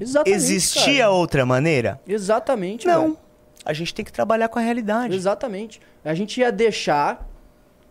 [0.00, 0.34] Exatamente.
[0.34, 1.10] Existia cara.
[1.10, 2.00] outra maneira?
[2.08, 2.86] Exatamente.
[2.86, 3.02] Não.
[3.02, 3.18] velho.
[3.66, 5.14] A gente tem que trabalhar com a realidade.
[5.14, 5.78] Exatamente.
[6.02, 7.28] A gente ia deixar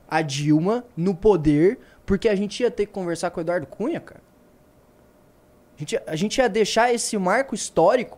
[0.09, 3.99] a Dilma no poder porque a gente ia ter que conversar com o Eduardo Cunha,
[3.99, 4.21] cara.
[5.75, 8.17] A gente, a gente ia deixar esse marco histórico.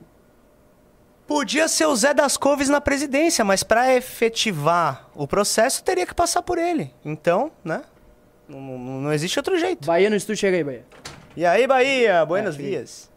[1.27, 6.15] Podia ser o Zé das Couves na presidência, mas para efetivar o processo teria que
[6.15, 6.93] passar por ele.
[7.03, 7.83] Então, né?
[8.47, 9.85] Não, não- não existe outro jeito.
[9.85, 10.85] Bahia no estúdio, chega aí, Bahia.
[11.35, 12.25] E aí, Bahia?
[12.25, 13.11] Buenos É, dias.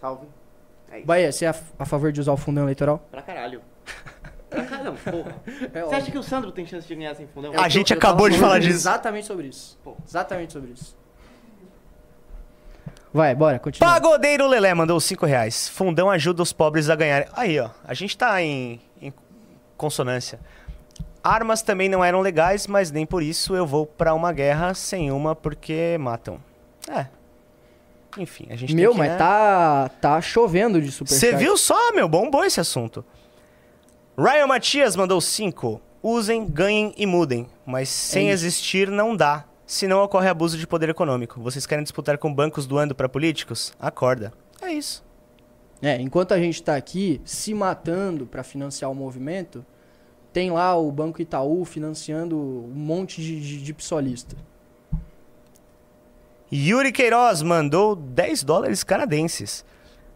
[0.00, 0.26] Salve.
[0.90, 1.06] É isso.
[1.06, 3.06] Bahia, você é a, a favor de usar o fundão eleitoral?
[3.10, 3.62] Pra caralho.
[4.50, 5.34] Pra caralho, porra.
[5.72, 7.52] É Você acha que o Sandro tem chance de ganhar sem fundão?
[7.58, 8.74] A gente eu acabou tava de falar disso.
[8.74, 9.78] Exatamente sobre isso.
[9.82, 9.96] Pô.
[10.06, 10.94] Exatamente sobre isso.
[13.14, 13.90] Vai, bora, continua.
[13.90, 15.68] Pagodeiro Lelé mandou 5 reais.
[15.68, 17.28] Fundão ajuda os pobres a ganharem.
[17.34, 17.70] Aí, ó.
[17.84, 19.12] A gente tá em, em
[19.76, 20.38] consonância.
[21.22, 25.10] Armas também não eram legais, mas nem por isso eu vou pra uma guerra sem
[25.10, 26.40] uma porque matam.
[26.88, 27.06] É.
[28.18, 29.16] Enfim, a gente Meu, que, mas né?
[29.16, 31.20] tá, tá chovendo de superchat.
[31.20, 32.08] Você viu só, meu?
[32.08, 33.04] Bombou esse assunto.
[34.18, 35.80] Ryan Matias mandou 5.
[36.02, 37.46] Usem, ganhem e mudem.
[37.64, 39.44] Mas sem É existir não dá.
[39.64, 41.40] Senão ocorre abuso de poder econômico.
[41.40, 43.72] Vocês querem disputar com bancos doando pra políticos?
[43.80, 44.32] Acorda.
[44.60, 45.02] É isso.
[45.80, 49.64] É, enquanto a gente tá aqui se matando pra financiar o movimento,
[50.32, 54.36] tem lá o Banco Itaú financiando um monte de, de, de psolista.
[56.52, 59.64] Yuri Queiroz mandou 10 dólares canadenses.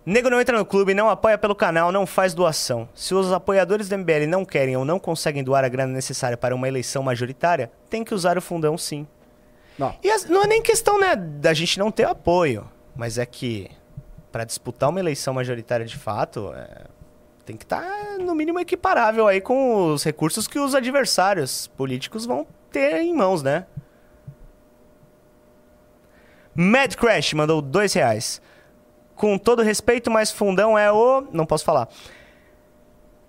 [0.05, 2.89] Nego não entra no clube, não apoia pelo canal, não faz doação.
[2.95, 6.55] Se os apoiadores do MBL não querem ou não conseguem doar a grana necessária para
[6.55, 9.07] uma eleição majoritária, tem que usar o fundão sim.
[9.79, 9.95] Não.
[10.03, 13.69] E as- não é nem questão né, da gente não ter apoio, mas é que
[14.31, 16.83] para disputar uma eleição majoritária de fato, é,
[17.47, 22.44] tem que estar no mínimo equiparável aí com os recursos que os adversários políticos vão
[22.72, 23.64] ter em mãos, né?
[26.55, 28.42] Mad Crash mandou dois reais.
[29.14, 31.26] Com todo respeito, mas fundão é o.
[31.32, 31.88] Não posso falar.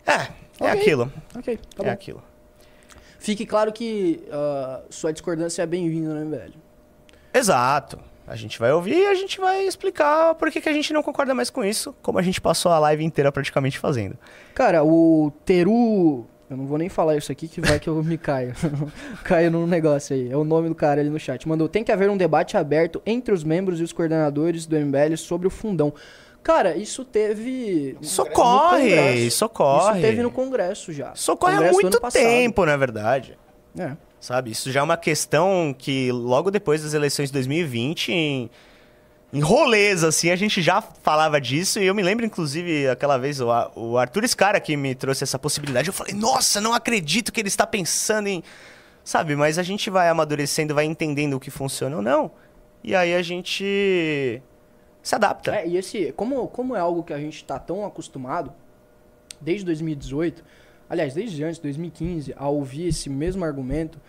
[0.05, 0.27] É, é
[0.59, 0.69] Ok.
[0.69, 1.13] aquilo.
[1.37, 1.91] Ok, tá é bom.
[1.91, 2.23] aquilo.
[3.19, 6.53] Fique claro que ah, sua discordância é bem-vinda no MBL.
[7.33, 7.99] Exato.
[8.27, 11.01] A gente vai ouvir e a gente vai explicar por que, que a gente não
[11.01, 14.17] concorda mais com isso, como a gente passou a live inteira praticamente fazendo.
[14.53, 16.25] Cara, o Teru.
[16.49, 18.53] Eu não vou nem falar isso aqui que vai que eu me caio.
[19.23, 20.29] caio num negócio aí.
[20.29, 21.47] É o nome do cara ali no chat.
[21.47, 25.15] Mandou: tem que haver um debate aberto entre os membros e os coordenadores do MBL
[25.15, 25.93] sobre o fundão.
[26.43, 27.97] Cara, isso teve.
[28.01, 29.17] Isso ocorre, Congresso.
[29.17, 29.49] isso
[30.01, 31.11] teve no Congresso já.
[31.13, 33.37] Isso ocorre há muito tempo, na verdade.
[33.77, 33.95] É.
[34.19, 34.51] Sabe?
[34.51, 38.49] Isso já é uma questão que logo depois das eleições de 2020, em,
[39.31, 41.79] em rolês, assim, a gente já falava disso.
[41.79, 45.37] E eu me lembro, inclusive, aquela vez, o, o Arthur Scara que me trouxe essa
[45.37, 45.89] possibilidade.
[45.89, 48.43] Eu falei, nossa, não acredito que ele está pensando em.
[49.03, 49.35] Sabe?
[49.35, 52.31] Mas a gente vai amadurecendo, vai entendendo o que funciona ou não.
[52.83, 54.41] E aí a gente
[55.01, 55.55] se adapta.
[55.55, 58.51] É, e esse, como, como é algo que a gente tá tão acostumado,
[59.39, 60.43] desde 2018,
[60.89, 63.99] aliás, desde antes, 2015, a ouvir esse mesmo argumento,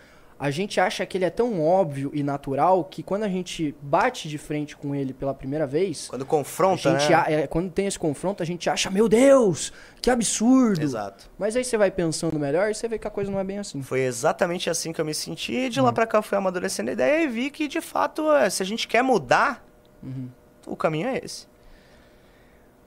[0.41, 4.29] a gente acha que ele é tão óbvio e natural que quando a gente bate
[4.29, 7.13] de frente com ele pela primeira vez, Quando confronta, né?
[7.13, 10.81] a- é, quando tem esse confronto, a gente acha, meu Deus, que absurdo.
[10.81, 11.29] Exato.
[11.37, 13.59] Mas aí você vai pensando melhor e você vê que a coisa não é bem
[13.59, 13.83] assim.
[13.83, 15.53] Foi exatamente assim que eu me senti.
[15.53, 15.71] E Hum.
[15.71, 18.63] de lá pra cá fui amadurecendo a ideia e vi que, de fato, é, se
[18.63, 19.67] a gente quer mudar,
[20.01, 20.29] Uhum.
[20.69, 21.49] o caminho é esse.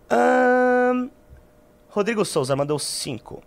[0.10, 1.10] Ahn,
[1.90, 3.44] Rodrigo Souza mandou 5.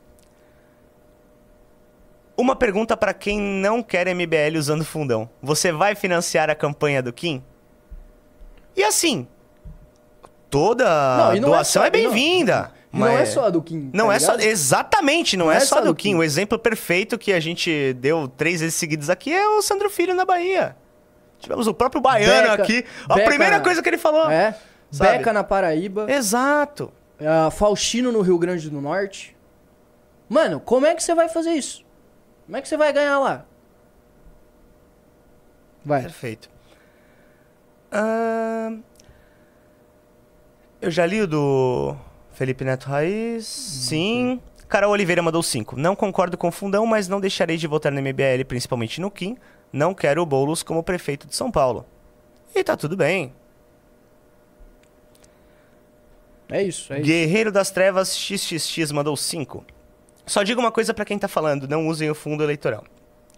[2.37, 5.29] Uma pergunta pra quem não quer MBL usando fundão.
[5.43, 7.43] Você vai financiar a campanha do Kim?
[8.77, 9.29] E assim,
[10.51, 12.73] toda Não, não é doação só- é, bem-vinda.
[12.93, 13.91] E não é mas- só a do Kim.
[13.93, 14.33] não tá é só.
[14.33, 14.49] ligado?
[14.49, 16.11] Exatamente, não, é, só do Kim.
[16.11, 16.15] Kim.
[16.17, 20.15] O exemplo perfeito que a gente deu três vezes seguidas aqui é o Sandro Filho
[20.15, 20.77] na Bahia.
[21.39, 22.85] Tivemos o próprio baiano Beca- aqui.
[23.09, 24.31] A Beca- primeira coisa que ele falou.
[24.31, 24.57] É.
[24.91, 25.19] Sabe?
[25.19, 26.11] Beca na Paraíba.
[26.11, 26.93] Exato.
[27.21, 29.37] Ah, Faustino no Rio Grande do Norte.
[30.29, 31.84] Mano, como é que você vai fazer isso?
[32.47, 33.47] Como é que você vai ganhar lá?
[35.85, 36.03] Vai.
[36.03, 36.51] Perfeito.
[37.93, 38.83] Ahn,
[40.81, 41.97] Eu já li o do
[42.33, 43.47] Felipe Neto Raiz.
[43.47, 44.41] Sim.
[44.69, 45.77] Carol Oliveira mandou 5.
[45.77, 49.37] Não concordo com o fundão, mas não deixarei de votar no MBL, principalmente no Kim.
[49.73, 51.87] Não quero o Boulos como prefeito de São Paulo.
[52.55, 53.33] E tá tudo bem.
[56.49, 57.07] É isso, é isso.
[57.07, 59.65] Guerreiro das Trevas XXX mandou 5.
[60.27, 62.85] Só digo uma coisa pra quem tá falando, não usem o fundo eleitoral.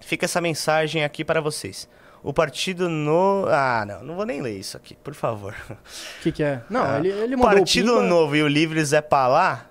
[0.00, 1.88] fica essa mensagem aqui para vocês.
[2.22, 3.46] O partido no.
[3.48, 5.54] Ah, não, não vou nem ler isso aqui, por favor.
[5.70, 6.62] O que, que é?
[6.68, 7.52] Não, Ah, ele, ele O mandou.
[7.52, 9.66] o Partido Pimba- Novo e o Livres é pra lá,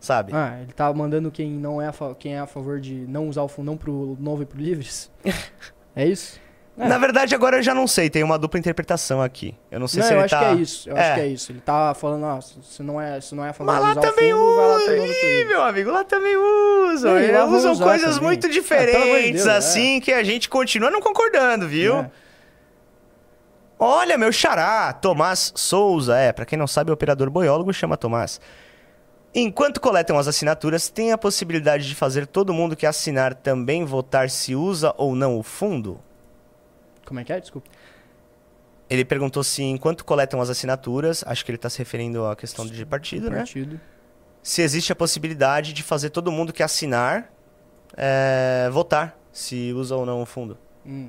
[0.00, 0.32] sabe?
[0.34, 3.42] Ah, ele tá mandando quem não é a, quem é a favor de não usar
[3.42, 5.10] o fundão pro novo e pro livres.
[5.94, 6.40] é isso?
[6.76, 6.88] É.
[6.88, 9.54] Na verdade, agora eu já não sei, tem uma dupla interpretação aqui.
[9.70, 10.40] Eu não sei não, se eu ele acho tá.
[10.40, 10.90] que é isso.
[10.90, 11.00] Eu É.
[11.00, 11.52] acho que é isso.
[11.52, 14.76] Ele tá falando, ó, se não é, se não é Mas lá também fundo, lá
[14.76, 14.96] usa.
[14.96, 16.36] Ih, meu amigo, lá também
[17.30, 18.22] lá Eles vão usam coisas também.
[18.28, 19.56] muito Ah, de diferentes, Deus, é.
[19.56, 21.98] assim, que a gente continua não concordando, viu?
[21.98, 22.10] É.
[23.78, 26.16] Olha, meu xará, Tomás Souza.
[26.16, 28.40] É, pra quem não sabe, o operador boiólogo chama Tomás.
[29.34, 34.30] Enquanto coletam as assinaturas, tem a possibilidade de fazer todo mundo que assinar também votar
[34.30, 36.00] se usa ou não o fundo?
[37.06, 37.40] Como é que é?
[37.40, 37.68] Desculpa.
[38.88, 42.66] Ele perguntou se enquanto coletam as assinaturas, acho que ele está se referindo à questão
[42.66, 43.38] de partido, né?
[43.38, 43.80] Partido.
[44.42, 47.32] Se existe a possibilidade de fazer todo mundo que assinar
[47.96, 50.58] é, votar se usa ou não o fundo.
[50.84, 51.08] Hum.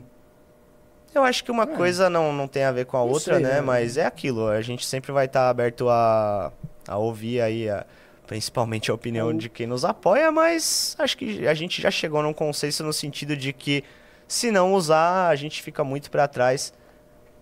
[1.13, 1.67] Eu acho que uma É.
[1.67, 3.53] coisa não, não tem a ver com a Não outra, sei, né?
[3.55, 3.61] né?
[3.61, 6.51] Mas é aquilo, a gente sempre vai estar aberto a,
[6.87, 7.85] a ouvir aí, a-
[8.27, 11.89] principalmente a opinião É o- de quem nos apoia, mas acho que a gente já
[11.91, 13.83] chegou num consenso no sentido de que
[14.27, 16.73] se não usar, a gente fica muito para trás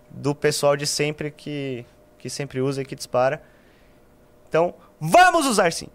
[0.10, 1.85] do pessoal de sempre que,
[2.18, 3.41] que sempre usa e que dispara.
[4.47, 5.88] Então, vamos usar sim!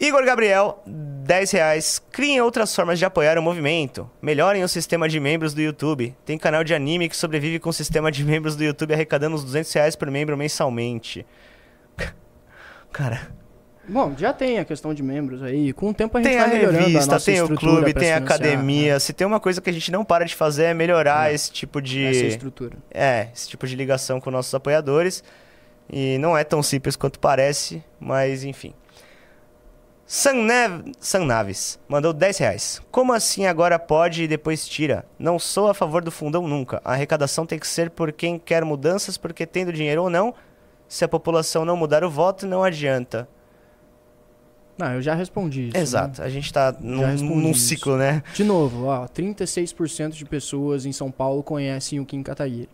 [0.00, 2.02] Igor Gabriel, 10 reais.
[2.10, 4.10] Criem outras formas de apoiar o movimento.
[4.20, 6.12] Melhorem o sistema de membros do YouTube.
[6.24, 9.44] Tem canal de anime que sobrevive com o sistema de membros do YouTube arrecadando uns
[9.44, 11.24] 200 reais por membro mensalmente.
[12.90, 13.30] Cara,
[13.88, 15.72] Bom, já tem a questão de membros aí.
[15.72, 17.92] Com o tempo a gente tem a vai melhorando a revista, nossa tem o clube,
[17.92, 19.00] tem a academia.
[19.00, 21.34] Se tem uma coisa que a gente não para de fazer é melhorar É.
[21.34, 21.84] esse tipo né?
[21.84, 22.04] de...
[22.06, 22.76] Essa estrutura.
[22.90, 25.24] É, esse tipo de ligação com nossos apoiadores.
[25.90, 28.72] E não é tão simples quanto parece, mas enfim.
[30.06, 30.92] Sannev...
[31.00, 32.82] Sannaves mandou 10 reais.
[32.90, 35.04] Como assim agora pode e depois tira?
[35.18, 36.80] Não sou a favor do fundão nunca.
[36.84, 40.34] A arrecadação tem que ser por quem quer mudanças, porque tendo dinheiro ou não,
[40.86, 43.28] se a população não mudar o voto, não adianta.
[44.78, 45.76] Não, eu já respondi isso.
[45.76, 45.82] né?
[45.82, 48.22] Exato, a gente tá num, num ciclo, né?
[48.34, 52.68] De novo, ó, 36% de pessoas em São Paulo conhecem o Kim Kataguiri.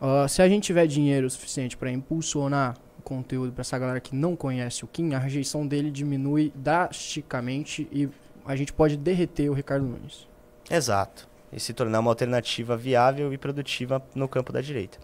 [0.00, 4.14] Ah, se a gente tiver dinheiro suficiente para impulsionar o conteúdo para essa galera que
[4.14, 8.08] não conhece o Kim, a rejeição dele diminui drasticamente e
[8.44, 10.26] a gente pode derreter o Ricardo Nunes.
[10.70, 11.28] Exato.
[11.52, 14.98] E se tornar uma alternativa viável e produtiva no campo da direita.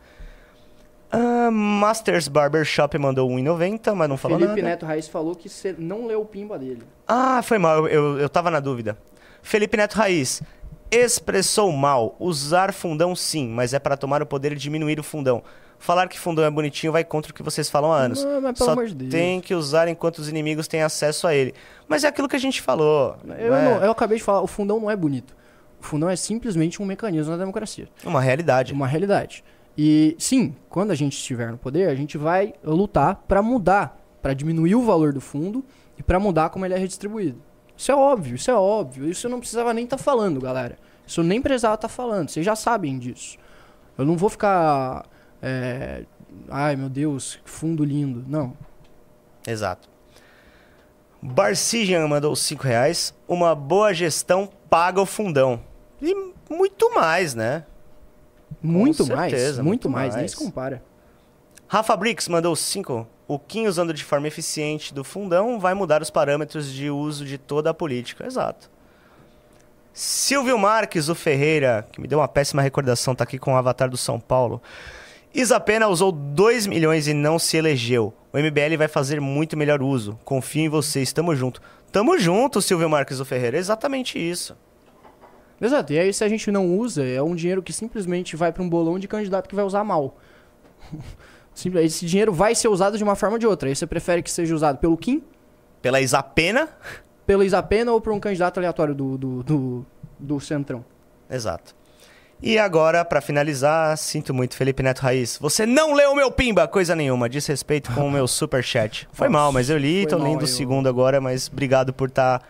[1.15, 4.71] Ah, Masters Barbershop mandou 1,90, mas não falou Felipe nada.
[4.71, 6.83] Neto Raiz falou que você não leu o pimba dele.
[7.07, 8.99] Ah, foi mal, eu, eu, tava na dúvida.
[9.41, 10.43] Felipe Neto Raiz.
[10.91, 12.17] Expressou mal.
[12.19, 15.43] Usar fundão sim, mas é para tomar o poder e diminuir o fundão.
[15.79, 18.25] Falar que fundão é bonitinho vai contra o que vocês falam há anos.
[18.25, 19.11] Não, mas pelo Só amor de Deus.
[19.11, 21.55] tem que usar enquanto os inimigos têm acesso a ele.
[21.87, 23.17] Mas é aquilo que a gente falou.
[23.39, 23.87] Eu, não é?
[23.87, 25.37] eu acabei de falar, o fundão não é bonito.
[25.81, 27.89] O fundão é simplesmente um mecanismo da democracia.
[28.05, 28.73] Uma realidade.
[28.73, 29.45] uma realidade.
[29.77, 34.35] E sim, quando a gente estiver no poder, a gente vai lutar para mudar, para
[34.35, 35.65] diminuir o valor do fundo
[35.99, 37.41] e para mudar como ele é redistribuído.
[37.77, 39.09] Isso é óbvio, isso é óbvio.
[39.09, 40.79] Isso eu não precisava nem estar falando, galera.
[41.07, 42.29] Isso eu nem precisava estar falando.
[42.29, 43.37] Vocês já sabem disso.
[43.99, 45.07] Eu não vou ficar.
[45.43, 46.05] é,
[46.49, 48.25] ai meu Deus, que fundo lindo.
[48.29, 48.57] Não.
[49.47, 49.89] Exato.
[51.21, 53.15] Barcijan mandou 5 reais.
[53.27, 55.61] Uma boa gestão paga o fundão.
[56.01, 56.15] E
[56.51, 57.65] muito mais, né?
[58.67, 59.57] Muito certeza, mais.
[59.57, 60.31] Muito, muito mais, nem mais.
[60.31, 60.83] se compara.
[61.69, 63.07] Rafa Brix mandou 5.
[63.27, 67.39] O Kim usando de forma eficiente do fundão vai mudar os parâmetros de uso de
[67.39, 68.27] toda a política.
[68.27, 68.71] Exato.
[69.93, 73.89] Silvio Marques, o Ferreira, que me deu uma péssima recordação, tá aqui com o avatar
[73.89, 74.61] do São Paulo.
[75.33, 78.13] Isapena usou 2 milhões e não se elegeu.
[78.33, 80.19] O MBL vai fazer muito melhor uso.
[80.25, 81.61] Confio em vocês, tamo junto.
[81.91, 83.57] Tamo junto, Silvio Marques, o Ferreira.
[83.57, 84.57] Exatamente isso.
[85.61, 85.93] Exato.
[85.93, 88.69] E aí, se a gente não usa, é um dinheiro que simplesmente vai para um
[88.69, 90.17] bolão de candidato que vai usar mal.
[91.83, 93.69] Esse dinheiro vai ser usado de uma forma ou de outra.
[93.69, 95.23] Aí você prefere que seja usado pelo Kim,
[95.81, 96.69] Pela Isapena.
[97.27, 99.87] pelo Isapena ou por um candidato aleatório do, do, do,
[100.19, 100.85] do Centrão.
[101.31, 101.75] Exato.
[102.43, 105.39] E agora, pra finalizar, sinto muito, Felipe Neto Raiz.
[105.41, 107.29] Você não leu o meu pimba, coisa nenhuma.
[107.29, 109.09] Diz respeito com o meu superchat.
[109.13, 112.09] Foi Nossa, mal, mas eu li, tô mal lendo o segundo agora, mas obrigado por
[112.09, 112.43] estar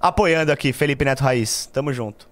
[0.00, 1.66] apoiando aqui, Felipe Neto Raiz.
[1.66, 2.28] Tamo junto.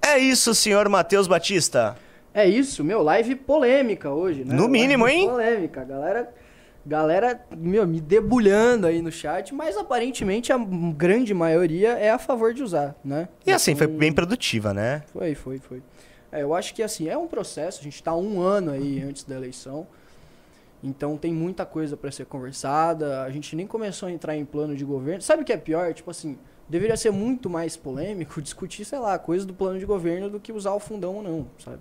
[0.00, 1.96] É isso, senhor Matheus Batista.
[2.32, 4.54] É isso, meu, live polêmica hoje, né?
[4.54, 5.28] No mínimo, Live hein?
[5.28, 6.32] Polêmica, galera.
[6.86, 10.58] Galera, meu, me debulhando aí no chat, mas aparentemente a
[10.96, 13.28] grande maioria é a favor de usar, né?
[13.46, 15.02] E assim, foi Então, bem produtiva, né?
[15.12, 15.82] Foi, foi, foi.
[16.32, 19.24] É, eu acho que assim, é um processo, a gente tá um ano aí antes
[19.24, 19.86] da eleição.
[20.82, 23.22] Então tem muita coisa para ser conversada.
[23.22, 25.20] A gente nem começou a entrar em plano de governo.
[25.20, 25.92] Sabe o que é pior?
[25.92, 26.38] Tipo assim,
[26.70, 30.52] deveria ser muito mais polêmico discutir, sei lá, coisas do plano de governo do que
[30.52, 31.80] usar o fundão ou não, sabe?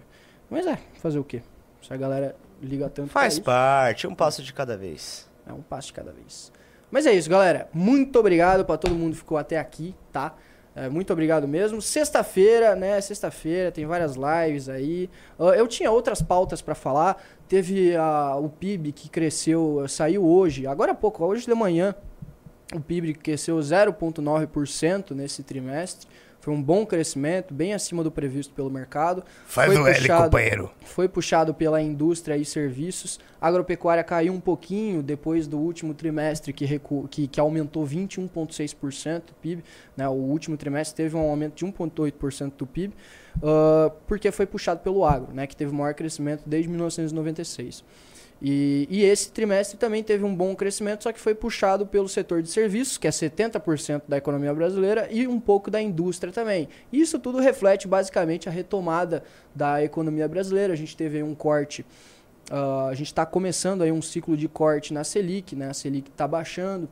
[0.49, 1.41] Mas é, fazer o quê?
[1.81, 5.29] Se a galera liga tanto pra Faz isso, parte, um passo de cada vez.
[5.47, 6.51] é um passo de cada vez.
[6.91, 7.69] Mas é isso, galera.
[7.71, 10.35] Muito obrigado pra todo mundo que ficou até aqui, tá?
[10.75, 11.81] É, muito obrigado mesmo.
[11.81, 12.99] Sexta-feira, né?
[12.99, 15.09] Sexta-feira tem várias lives aí.
[15.37, 17.21] Eu tinha outras pautas pra falar.
[17.47, 21.93] Teve ah, o PIB que cresceu, saiu hoje, agora há pouco, hoje de manhã.
[22.73, 26.07] O PIB cresceu 0,9% nesse trimestre.
[26.41, 29.23] Foi um bom crescimento, bem acima do previsto pelo mercado.
[29.45, 30.71] Faz Foi o L, puxado- companheiro.
[30.85, 33.19] Foi puxado pela indústria e serviços.
[33.41, 37.07] A agropecuária caiu um pouquinho depois do último trimestre, que, recu...
[37.11, 39.63] que, que aumentou 21,6% do PIB.
[39.97, 40.07] Né?
[40.07, 42.93] O último trimestre teve um aumento de 1,8% do PIB,
[43.43, 45.45] ah, porque foi puxado pelo agro, né?
[45.45, 47.83] que teve o maior crescimento desde 1996.
[48.41, 52.41] E, e esse trimestre também teve um bom crescimento, só que foi puxado pelo setor
[52.41, 56.69] de serviços, que é 70% da economia brasileira, e um pouco da indústria também.
[56.91, 60.71] Isso tudo reflete basicamente a retomada da economia brasileira.
[60.71, 61.85] A gente teve um corte,
[62.49, 65.69] ah, a gente está começando aí um ciclo de corte na Selic, né?
[65.69, 66.87] A Selic está baixando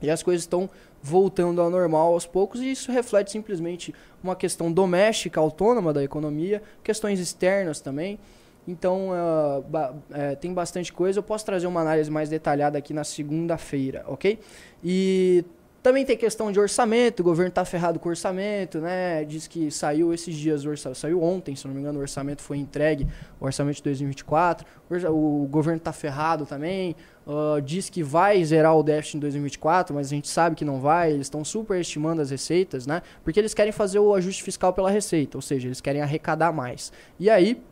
[0.00, 0.70] e as coisas estão
[1.02, 6.62] voltando ao normal aos poucos, e isso reflete simplesmente uma questão doméstica, autônoma da economia,
[6.82, 8.18] questões externas também.
[8.66, 11.18] Então, ah, ba- eh, tem bastante coisa.
[11.18, 14.38] Eu posso trazer uma análise mais detalhada aqui na segunda-feira, ok?
[14.82, 15.44] E
[15.82, 17.20] também tem questão de orçamento.
[17.20, 19.24] O governo está ferrado com orçamento, né?
[19.24, 22.42] Diz que saiu esses dias, o orça- saiu ontem, se não me engano, o orçamento
[22.42, 23.06] foi entregue,
[23.40, 24.66] o orçamento de 2024.
[25.12, 26.96] O governo está ferrado também.
[27.28, 30.80] ah, diz que vai zerar o déficit em 2024, mas a gente sabe que não
[30.80, 31.12] vai.
[31.12, 33.00] Eles estão superestimando as receitas, né?
[33.22, 36.92] Porque eles querem fazer o ajuste fiscal pela receita, ou seja, eles querem arrecadar mais.
[37.18, 37.62] E aí,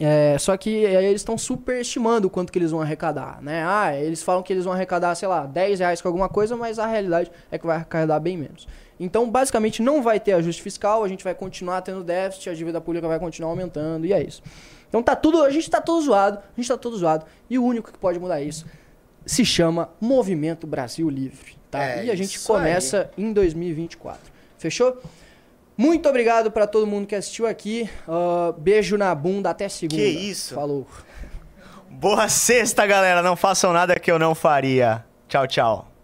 [0.00, 3.64] é, só que aí eles estão superestimando o quanto que eles vão arrecadar, né?
[3.66, 6.78] Ah, eles falam que eles vão arrecadar, sei lá, 10 reais com alguma coisa, mas
[6.78, 8.66] a realidade é que vai arrecadar bem menos.
[8.98, 12.80] Então, basicamente, não vai ter ajuste fiscal, a gente vai continuar tendo déficit, a dívida
[12.80, 14.42] pública vai continuar aumentando, e é isso.
[14.88, 17.64] Então tá tudo, a gente tá todo zoado, a gente tá todo zoado, e o
[17.64, 18.64] único que pode mudar isso
[19.26, 21.82] se chama Movimento Brasil Livre, tá?
[21.82, 24.20] É e a gente começa em 2024.
[24.56, 25.02] Fechou?
[25.76, 27.88] Muito obrigado pra todo mundo que assistiu aqui.
[28.08, 30.00] Ah, beijo na bunda até segunda.
[30.00, 30.54] Que isso?
[30.54, 30.86] Falou.
[31.90, 33.22] Boa sexta, galera.
[33.22, 35.04] Não façam nada que eu não faria.
[35.28, 35.95] Tchau, tchau.